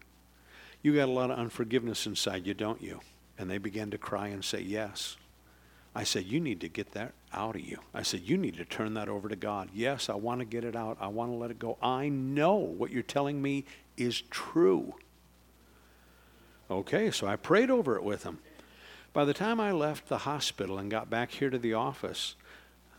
You 0.83 0.93
got 0.93 1.07
a 1.07 1.11
lot 1.11 1.31
of 1.31 1.39
unforgiveness 1.39 2.05
inside 2.05 2.45
you, 2.45 2.53
don't 2.53 2.81
you? 2.81 2.99
And 3.39 3.49
they 3.49 3.57
began 3.57 3.89
to 3.91 3.97
cry 3.97 4.27
and 4.27 4.45
say, 4.45 4.61
Yes. 4.61 5.17
I 5.95 6.03
said, 6.03 6.25
You 6.25 6.39
need 6.39 6.59
to 6.61 6.67
get 6.67 6.91
that 6.91 7.13
out 7.31 7.55
of 7.55 7.61
you. 7.61 7.79
I 7.93 8.03
said, 8.03 8.21
You 8.21 8.37
need 8.37 8.57
to 8.57 8.65
turn 8.65 8.93
that 8.95 9.09
over 9.09 9.29
to 9.29 9.35
God. 9.35 9.69
Yes, 9.73 10.09
I 10.09 10.15
want 10.15 10.39
to 10.39 10.45
get 10.45 10.65
it 10.65 10.75
out. 10.75 10.97
I 10.99 11.07
want 11.07 11.31
to 11.31 11.35
let 11.35 11.51
it 11.51 11.57
go. 11.57 11.77
I 11.81 12.09
know 12.09 12.55
what 12.55 12.91
you're 12.91 13.01
telling 13.01 13.41
me 13.41 13.65
is 13.97 14.21
true. 14.29 14.95
Okay, 16.69 17.11
so 17.11 17.27
I 17.27 17.37
prayed 17.37 17.71
over 17.71 17.95
it 17.95 18.03
with 18.03 18.23
them. 18.23 18.39
By 19.13 19.25
the 19.25 19.33
time 19.33 19.59
I 19.59 19.71
left 19.71 20.09
the 20.09 20.19
hospital 20.19 20.79
and 20.79 20.89
got 20.89 21.09
back 21.09 21.31
here 21.31 21.49
to 21.49 21.59
the 21.59 21.75
office, 21.75 22.35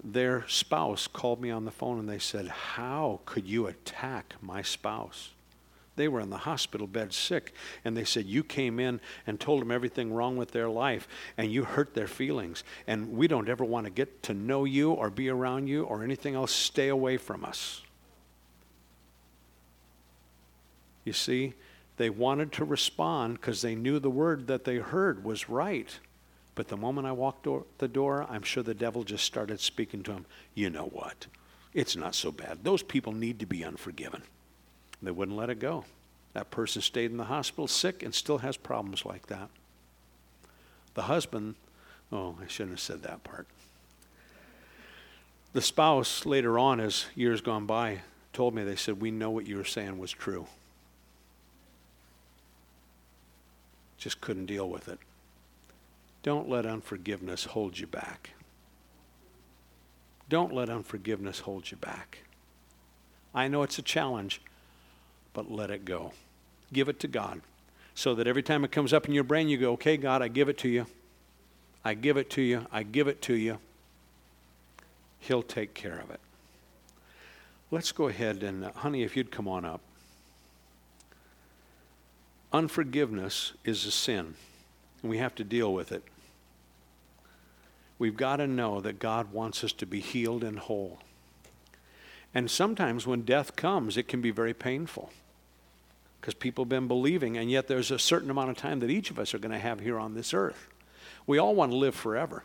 their 0.03 0.47
spouse 0.49 1.07
called 1.07 1.41
me 1.41 1.51
on 1.51 1.65
the 1.65 1.71
phone 1.71 1.99
and 1.99 2.09
they 2.09 2.19
said, 2.19 2.49
How 2.49 3.21
could 3.27 3.47
you 3.47 3.67
attack 3.67 4.35
my 4.41 4.63
spouse? 4.63 5.31
They 5.97 6.09
were 6.09 6.21
in 6.21 6.31
the 6.31 6.39
hospital 6.39 6.87
bed 6.87 7.13
sick, 7.13 7.55
and 7.85 7.97
they 7.97 8.05
said, 8.05 8.27
You 8.27 8.43
came 8.43 8.81
in 8.81 9.01
and 9.27 9.39
told 9.39 9.61
them 9.61 9.71
everything 9.71 10.13
wrong 10.13 10.37
with 10.37 10.51
their 10.51 10.69
life, 10.69 11.07
and 11.37 11.53
you 11.53 11.65
hurt 11.65 11.95
their 11.95 12.09
feelings. 12.09 12.65
And 12.87 13.13
we 13.13 13.29
don't 13.29 13.49
ever 13.49 13.65
want 13.65 13.87
to 13.87 13.91
get 13.91 14.23
to 14.25 14.35
know 14.35 14.65
you 14.65 14.93
or 14.93 15.11
be 15.11 15.29
around 15.29 15.69
you 15.69 15.85
or 15.85 16.03
anything 16.03 16.35
else. 16.35 16.53
Stay 16.53 16.89
away 16.89 17.17
from 17.17 17.45
us. 17.45 17.83
You 21.05 21.13
see, 21.13 21.55
they 21.97 22.11
wanted 22.11 22.51
to 22.53 22.65
respond 22.65 23.35
because 23.35 23.63
they 23.63 23.75
knew 23.75 23.99
the 23.99 24.11
word 24.11 24.47
that 24.49 24.65
they 24.65 24.77
heard 24.77 25.23
was 25.25 25.49
right. 25.49 25.99
But 26.55 26.69
the 26.69 26.77
moment 26.77 27.07
I 27.07 27.13
walked 27.13 27.45
door, 27.45 27.67
the 27.79 27.89
door, 27.89 28.27
I'm 28.29 28.43
sure 28.43 28.63
the 28.63 28.75
devil 28.75 29.05
just 29.05 29.25
started 29.25 29.61
speaking 29.61 30.03
to 30.05 30.13
him. 30.13 30.27
You 30.55 30.71
know 30.71 30.87
what? 30.87 31.27
It's 31.73 31.97
not 31.97 32.15
so 32.15 32.31
bad. 32.33 32.63
Those 32.63 32.83
people 32.83 33.13
need 33.13 33.41
to 33.41 33.47
be 33.47 33.65
unforgiven. 33.65 34.23
They 35.05 35.11
wouldn't 35.11 35.37
let 35.37 35.51
it 35.51 35.59
go. 35.59 35.85
That 36.33 36.51
person 36.51 36.83
stayed 36.83 37.11
in 37.11 37.17
the 37.17 37.25
hospital 37.25 37.69
sick 37.69 38.03
and 38.03 38.15
still 38.15 38.39
has 38.39 38.57
problems 38.57 39.05
like 39.05 39.29
that. 39.29 39.49
The 40.95 41.03
husband, 41.03 41.55
oh, 42.13 42.37
I 42.43 42.47
shouldn't 42.47 42.75
have 42.75 42.81
said 42.81 43.03
that 43.03 43.23
part. 43.25 43.47
The 45.53 45.63
spouse 45.63 46.27
later 46.27 46.59
on, 46.59 46.81
as 46.81 47.07
years 47.15 47.41
gone 47.41 47.67
by, 47.67 48.01
told 48.33 48.55
me, 48.55 48.65
they 48.65 48.75
said, 48.77 49.01
We 49.01 49.13
know 49.13 49.31
what 49.31 49.47
you 49.47 49.57
were 49.57 49.65
saying 49.65 49.99
was 49.99 50.11
true. 50.11 50.47
Just 53.97 54.21
couldn't 54.21 54.47
deal 54.47 54.69
with 54.69 54.89
it. 54.89 54.99
Don't 56.25 56.49
let 56.49 56.67
unforgiveness 56.67 57.45
hold 57.45 57.79
you 57.79 57.87
back. 57.87 58.31
Don't 60.29 60.53
let 60.53 60.69
unforgiveness 60.69 61.41
hold 61.41 61.71
you 61.71 61.77
back. 61.77 62.19
I 63.35 63.47
know 63.47 63.63
it's 63.63 63.79
a 63.79 63.83
challenge 63.83 64.41
but 65.35 65.51
let 65.51 65.71
it 65.71 65.85
go. 65.85 66.13
Give 66.73 66.89
it 66.89 66.99
to 67.01 67.09
God. 67.09 67.43
So 67.95 68.15
that 68.15 68.27
every 68.27 68.43
time 68.43 68.65
it 68.65 68.73
comes 68.73 68.93
up 68.93 69.07
in 69.07 69.13
your 69.13 69.25
brain, 69.25 69.49
you 69.49 69.59
go, 69.59 69.73
okay, 69.73 69.99
God, 69.99 70.23
I 70.23 70.29
give 70.29 70.49
it 70.49 70.57
to 70.59 70.69
you. 70.69 70.87
I 71.85 71.93
give 71.95 72.17
it 72.17 72.31
to 72.31 72.43
you. 72.43 72.67
I 72.73 72.83
give 72.83 73.09
it 73.09 73.21
to 73.23 73.35
you. 73.35 73.59
He'll 75.21 75.43
take 75.43 75.75
care 75.75 75.99
of 75.99 76.11
it. 76.11 76.21
Let's 77.71 77.93
go 77.93 78.09
ahead 78.09 78.43
and, 78.43 78.65
uh, 78.65 78.73
honey, 78.73 79.03
if 79.03 79.17
you'd 79.17 79.31
come 79.31 79.49
on 79.49 79.65
up. 79.65 79.81
Unforgiveness 82.53 83.53
is 83.65 83.85
a 83.85 83.91
sin, 83.91 84.35
and 85.03 85.11
we 85.11 85.19
have 85.19 85.35
to 85.35 85.45
deal 85.45 85.73
with 85.73 85.91
it. 85.91 86.05
We've 87.99 88.17
got 88.17 88.37
to 88.37 88.47
know 88.47 88.81
that 88.81 88.99
God 88.99 89.33
wants 89.33 89.65
us 89.65 89.73
to 89.73 89.87
be 89.87 90.01
healed 90.01 90.45
and 90.45 90.59
whole. 90.59 91.01
And 92.35 92.51
sometimes 92.51 93.07
when 93.07 93.23
death 93.23 93.57
comes, 93.57 93.97
it 93.97 94.09
can 94.09 94.21
be 94.21 94.31
very 94.31 94.55
painful 94.55 95.11
because 96.25 96.33
people 96.33 96.65
have 96.65 96.71
been 96.71 96.89
believing, 96.89 97.37
and 97.37 97.51
yet 97.51 97.69
there's 97.69 97.91
a 97.91 97.99
certain 97.99 98.31
amount 98.31 98.49
of 98.49 98.57
time 98.57 98.81
that 98.81 98.89
each 98.89 99.11
of 99.11 99.19
us 99.19 99.35
are 99.35 99.39
going 99.39 99.53
to 99.53 99.59
have 99.59 99.81
here 99.81 99.99
on 99.99 100.15
this 100.15 100.33
earth. 100.33 100.69
We 101.27 101.37
all 101.37 101.55
want 101.55 101.71
to 101.73 101.77
live 101.77 101.95
forever. 101.95 102.45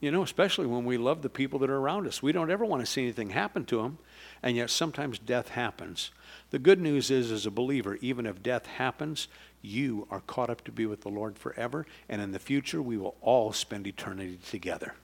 You 0.00 0.10
know, 0.10 0.24
especially 0.24 0.66
when 0.66 0.84
we 0.84 0.98
love 0.98 1.22
the 1.22 1.28
people 1.28 1.60
that 1.60 1.70
are 1.70 1.76
around 1.76 2.08
us. 2.08 2.20
We 2.20 2.32
don't 2.32 2.50
ever 2.50 2.64
want 2.64 2.84
to 2.84 2.90
see 2.90 3.02
anything 3.02 3.30
happen 3.30 3.64
to 3.66 3.80
them, 3.80 3.98
and 4.42 4.56
yet 4.56 4.70
sometimes 4.70 5.20
death 5.20 5.50
happens. 5.50 6.10
The 6.50 6.58
good 6.58 6.80
news 6.80 7.12
is, 7.12 7.30
as 7.30 7.46
a 7.46 7.50
believer, 7.52 7.96
even 8.00 8.26
if 8.26 8.42
death 8.42 8.66
happens, 8.66 9.28
you 9.62 10.08
are 10.10 10.22
caught 10.22 10.50
up 10.50 10.64
to 10.64 10.72
be 10.72 10.84
with 10.84 11.02
the 11.02 11.10
Lord 11.10 11.38
forever, 11.38 11.86
and 12.08 12.20
in 12.20 12.32
the 12.32 12.40
future, 12.40 12.82
we 12.82 12.98
will 12.98 13.14
all 13.20 13.52
spend 13.52 13.86
eternity 13.86 14.40
together. 14.50 14.94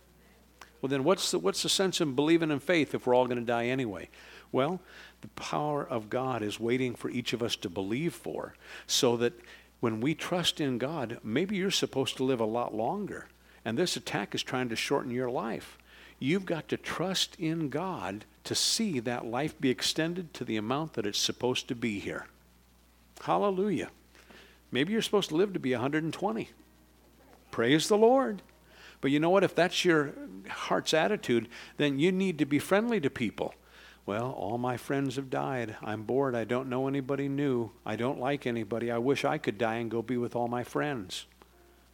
Well, 0.82 0.90
then, 0.90 1.04
what's 1.04 1.30
the, 1.30 1.38
what's 1.38 1.62
the 1.62 1.68
sense 1.68 2.00
in 2.00 2.16
believing 2.16 2.50
in 2.50 2.58
faith 2.58 2.96
if 2.96 3.06
we're 3.06 3.14
all 3.14 3.26
going 3.26 3.38
to 3.38 3.44
die 3.44 3.66
anyway? 3.66 4.08
Well, 4.52 4.80
the 5.20 5.28
power 5.28 5.86
of 5.86 6.10
God 6.10 6.42
is 6.42 6.58
waiting 6.58 6.94
for 6.94 7.10
each 7.10 7.32
of 7.32 7.42
us 7.42 7.56
to 7.56 7.68
believe 7.68 8.14
for, 8.14 8.54
so 8.86 9.16
that 9.18 9.32
when 9.80 10.00
we 10.00 10.14
trust 10.14 10.60
in 10.60 10.78
God, 10.78 11.18
maybe 11.22 11.56
you're 11.56 11.70
supposed 11.70 12.16
to 12.16 12.24
live 12.24 12.40
a 12.40 12.44
lot 12.44 12.74
longer, 12.74 13.28
and 13.64 13.78
this 13.78 13.96
attack 13.96 14.34
is 14.34 14.42
trying 14.42 14.68
to 14.68 14.76
shorten 14.76 15.10
your 15.10 15.30
life. 15.30 15.78
You've 16.18 16.44
got 16.46 16.68
to 16.68 16.76
trust 16.76 17.36
in 17.38 17.70
God 17.70 18.24
to 18.44 18.54
see 18.54 19.00
that 19.00 19.24
life 19.24 19.58
be 19.60 19.70
extended 19.70 20.34
to 20.34 20.44
the 20.44 20.56
amount 20.56 20.94
that 20.94 21.06
it's 21.06 21.18
supposed 21.18 21.68
to 21.68 21.74
be 21.74 21.98
here. 21.98 22.26
Hallelujah. 23.22 23.90
Maybe 24.70 24.92
you're 24.92 25.02
supposed 25.02 25.30
to 25.30 25.36
live 25.36 25.52
to 25.54 25.58
be 25.58 25.72
120. 25.72 26.50
Praise 27.50 27.88
the 27.88 27.96
Lord. 27.96 28.42
But 29.00 29.10
you 29.10 29.18
know 29.18 29.30
what? 29.30 29.44
If 29.44 29.54
that's 29.54 29.84
your 29.84 30.12
heart's 30.48 30.92
attitude, 30.92 31.48
then 31.78 31.98
you 31.98 32.12
need 32.12 32.38
to 32.38 32.44
be 32.44 32.58
friendly 32.58 33.00
to 33.00 33.10
people. 33.10 33.54
Well, 34.10 34.32
all 34.32 34.58
my 34.58 34.76
friends 34.76 35.14
have 35.14 35.30
died. 35.30 35.76
I'm 35.84 36.02
bored. 36.02 36.34
I 36.34 36.42
don't 36.42 36.68
know 36.68 36.88
anybody 36.88 37.28
new. 37.28 37.70
I 37.86 37.94
don't 37.94 38.18
like 38.18 38.44
anybody. 38.44 38.90
I 38.90 38.98
wish 38.98 39.24
I 39.24 39.38
could 39.38 39.56
die 39.56 39.76
and 39.76 39.88
go 39.88 40.02
be 40.02 40.16
with 40.16 40.34
all 40.34 40.48
my 40.48 40.64
friends. 40.64 41.26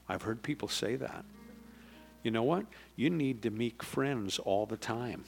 I've 0.08 0.22
heard 0.22 0.42
people 0.42 0.66
say 0.66 0.96
that. 0.96 1.26
You 2.22 2.30
know 2.30 2.42
what? 2.42 2.64
You 2.96 3.10
need 3.10 3.42
to 3.42 3.50
make 3.50 3.82
friends 3.82 4.38
all 4.38 4.64
the 4.64 4.78
time. 4.78 5.26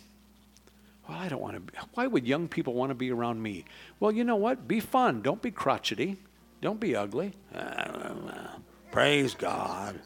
Well, 1.06 1.18
I 1.18 1.28
don't 1.28 1.42
want 1.42 1.56
to. 1.56 1.60
Be, 1.60 1.74
why 1.92 2.06
would 2.06 2.26
young 2.26 2.48
people 2.48 2.72
want 2.72 2.88
to 2.88 2.94
be 2.94 3.12
around 3.12 3.42
me? 3.42 3.66
Well, 4.00 4.10
you 4.10 4.24
know 4.24 4.36
what? 4.36 4.66
Be 4.66 4.80
fun. 4.80 5.20
Don't 5.20 5.42
be 5.42 5.50
crotchety. 5.50 6.16
Don't 6.62 6.80
be 6.80 6.96
ugly. 6.96 7.34
Praise 8.92 9.34
God. 9.34 10.00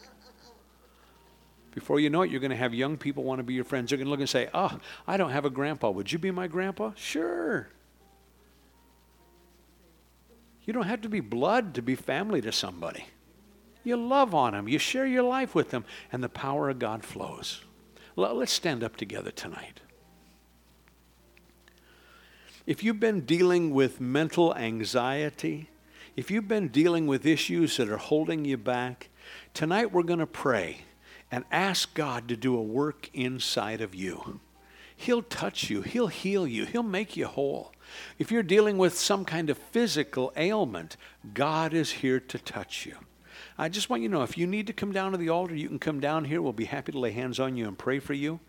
Before 1.73 1.99
you 1.99 2.09
know 2.09 2.21
it, 2.21 2.29
you're 2.29 2.39
going 2.39 2.51
to 2.51 2.57
have 2.57 2.73
young 2.73 2.97
people 2.97 3.23
want 3.23 3.39
to 3.39 3.43
be 3.43 3.53
your 3.53 3.63
friends. 3.63 3.89
They're 3.89 3.97
going 3.97 4.05
to 4.05 4.11
look 4.11 4.19
and 4.19 4.29
say, 4.29 4.49
Oh, 4.53 4.79
I 5.07 5.17
don't 5.17 5.31
have 5.31 5.45
a 5.45 5.49
grandpa. 5.49 5.89
Would 5.89 6.11
you 6.11 6.19
be 6.19 6.31
my 6.31 6.47
grandpa? 6.47 6.91
Sure. 6.95 7.67
You 10.65 10.73
don't 10.73 10.85
have 10.85 11.01
to 11.01 11.09
be 11.09 11.19
blood 11.19 11.73
to 11.75 11.81
be 11.81 11.95
family 11.95 12.41
to 12.41 12.51
somebody. 12.51 13.05
You 13.83 13.97
love 13.97 14.33
on 14.33 14.53
them, 14.53 14.69
you 14.69 14.79
share 14.79 15.05
your 15.05 15.23
life 15.23 15.53
with 15.53 15.71
them, 15.71 15.83
and 16.11 16.23
the 16.23 16.29
power 16.29 16.69
of 16.69 16.79
God 16.79 17.03
flows. 17.03 17.61
Let's 18.15 18.53
stand 18.53 18.81
up 18.83 18.95
together 18.95 19.31
tonight. 19.31 19.81
If 22.65 22.81
you've 22.81 22.99
been 22.99 23.21
dealing 23.21 23.73
with 23.73 23.99
mental 23.99 24.55
anxiety, 24.55 25.69
if 26.15 26.31
you've 26.31 26.47
been 26.47 26.69
dealing 26.69 27.07
with 27.07 27.25
issues 27.25 27.75
that 27.75 27.89
are 27.89 27.97
holding 27.97 28.45
you 28.45 28.55
back, 28.55 29.09
tonight 29.53 29.91
we're 29.91 30.03
going 30.03 30.19
to 30.19 30.27
pray 30.27 30.83
and 31.33 31.45
ask 31.51 31.95
God 31.95 32.27
to 32.27 32.37
do 32.37 32.55
a 32.55 32.61
work 32.61 33.09
inside 33.11 33.81
of 33.81 33.95
you. 33.95 34.39
He'll 34.95 35.23
touch 35.23 35.67
you, 35.67 35.81
He'll 35.81 36.05
heal 36.05 36.45
you, 36.45 36.67
He'll 36.67 36.83
make 36.83 37.17
you 37.17 37.25
whole. 37.25 37.73
If 38.19 38.31
you're 38.31 38.43
dealing 38.43 38.77
with 38.77 38.99
some 38.99 39.25
kind 39.25 39.49
of 39.49 39.57
physical 39.57 40.31
ailment, 40.37 40.95
God 41.33 41.73
is 41.73 41.89
here 41.89 42.19
to 42.19 42.37
touch 42.37 42.85
you. 42.85 42.97
I 43.57 43.67
just 43.67 43.89
want 43.89 44.03
you 44.03 44.09
to 44.09 44.13
know 44.13 44.21
if 44.21 44.37
you 44.37 44.45
need 44.45 44.67
to 44.67 44.73
come 44.73 44.91
down 44.91 45.11
to 45.11 45.17
the 45.17 45.29
altar, 45.29 45.55
you 45.55 45.67
can 45.67 45.79
come 45.79 45.99
down 45.99 46.25
here. 46.25 46.39
We'll 46.39 46.53
be 46.53 46.65
happy 46.65 46.91
to 46.91 46.99
lay 46.99 47.11
hands 47.11 47.39
on 47.39 47.57
you 47.57 47.67
and 47.67 47.75
pray 47.79 47.97
for 47.97 48.13
you. 48.13 48.39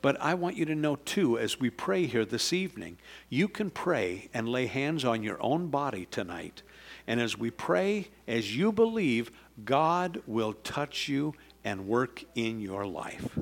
But 0.00 0.18
I 0.18 0.32
want 0.32 0.56
you 0.56 0.64
to 0.64 0.74
know, 0.74 0.96
too, 0.96 1.38
as 1.38 1.60
we 1.60 1.68
pray 1.68 2.06
here 2.06 2.24
this 2.24 2.54
evening, 2.54 2.96
you 3.28 3.48
can 3.48 3.68
pray 3.68 4.30
and 4.32 4.48
lay 4.48 4.64
hands 4.64 5.04
on 5.04 5.22
your 5.22 5.42
own 5.42 5.68
body 5.68 6.06
tonight. 6.10 6.62
And 7.06 7.20
as 7.20 7.36
we 7.36 7.50
pray, 7.50 8.08
as 8.26 8.56
you 8.56 8.72
believe, 8.72 9.30
God 9.62 10.22
will 10.26 10.54
touch 10.54 11.06
you 11.06 11.34
and 11.64 11.86
work 11.86 12.24
in 12.34 12.60
your 12.60 12.86
life. 12.86 13.38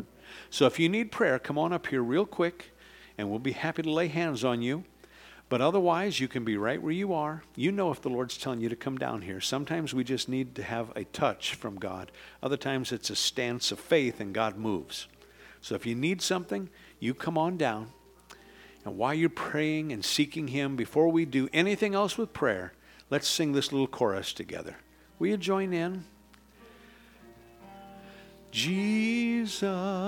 So 0.50 0.66
if 0.66 0.78
you 0.78 0.88
need 0.88 1.12
prayer, 1.12 1.38
come 1.38 1.58
on 1.58 1.72
up 1.72 1.86
here 1.86 2.02
real 2.02 2.26
quick, 2.26 2.72
and 3.16 3.30
we'll 3.30 3.38
be 3.38 3.52
happy 3.52 3.82
to 3.82 3.90
lay 3.90 4.08
hands 4.08 4.44
on 4.44 4.62
you. 4.62 4.84
But 5.48 5.60
otherwise, 5.62 6.20
you 6.20 6.28
can 6.28 6.44
be 6.44 6.58
right 6.58 6.80
where 6.80 6.92
you 6.92 7.14
are. 7.14 7.42
You 7.56 7.72
know 7.72 7.90
if 7.90 8.02
the 8.02 8.10
Lord's 8.10 8.36
telling 8.36 8.60
you 8.60 8.68
to 8.68 8.76
come 8.76 8.98
down 8.98 9.22
here. 9.22 9.40
Sometimes 9.40 9.94
we 9.94 10.04
just 10.04 10.28
need 10.28 10.54
to 10.56 10.62
have 10.62 10.92
a 10.94 11.04
touch 11.04 11.54
from 11.54 11.76
God. 11.76 12.12
Other 12.42 12.58
times 12.58 12.92
it's 12.92 13.08
a 13.08 13.16
stance 13.16 13.72
of 13.72 13.80
faith 13.80 14.20
and 14.20 14.34
God 14.34 14.58
moves. 14.58 15.06
So 15.62 15.74
if 15.74 15.86
you 15.86 15.94
need 15.94 16.20
something, 16.20 16.68
you 17.00 17.14
come 17.14 17.38
on 17.38 17.56
down. 17.56 17.92
And 18.84 18.98
while 18.98 19.14
you're 19.14 19.30
praying 19.30 19.90
and 19.90 20.04
seeking 20.04 20.48
Him, 20.48 20.76
before 20.76 21.08
we 21.08 21.24
do 21.24 21.48
anything 21.52 21.94
else 21.94 22.18
with 22.18 22.34
prayer, 22.34 22.74
let's 23.10 23.26
sing 23.26 23.52
this 23.52 23.72
little 23.72 23.88
chorus 23.88 24.34
together. 24.34 24.76
Will 25.18 25.28
you 25.28 25.36
join 25.38 25.72
in? 25.72 26.04
Jesus. 28.50 29.98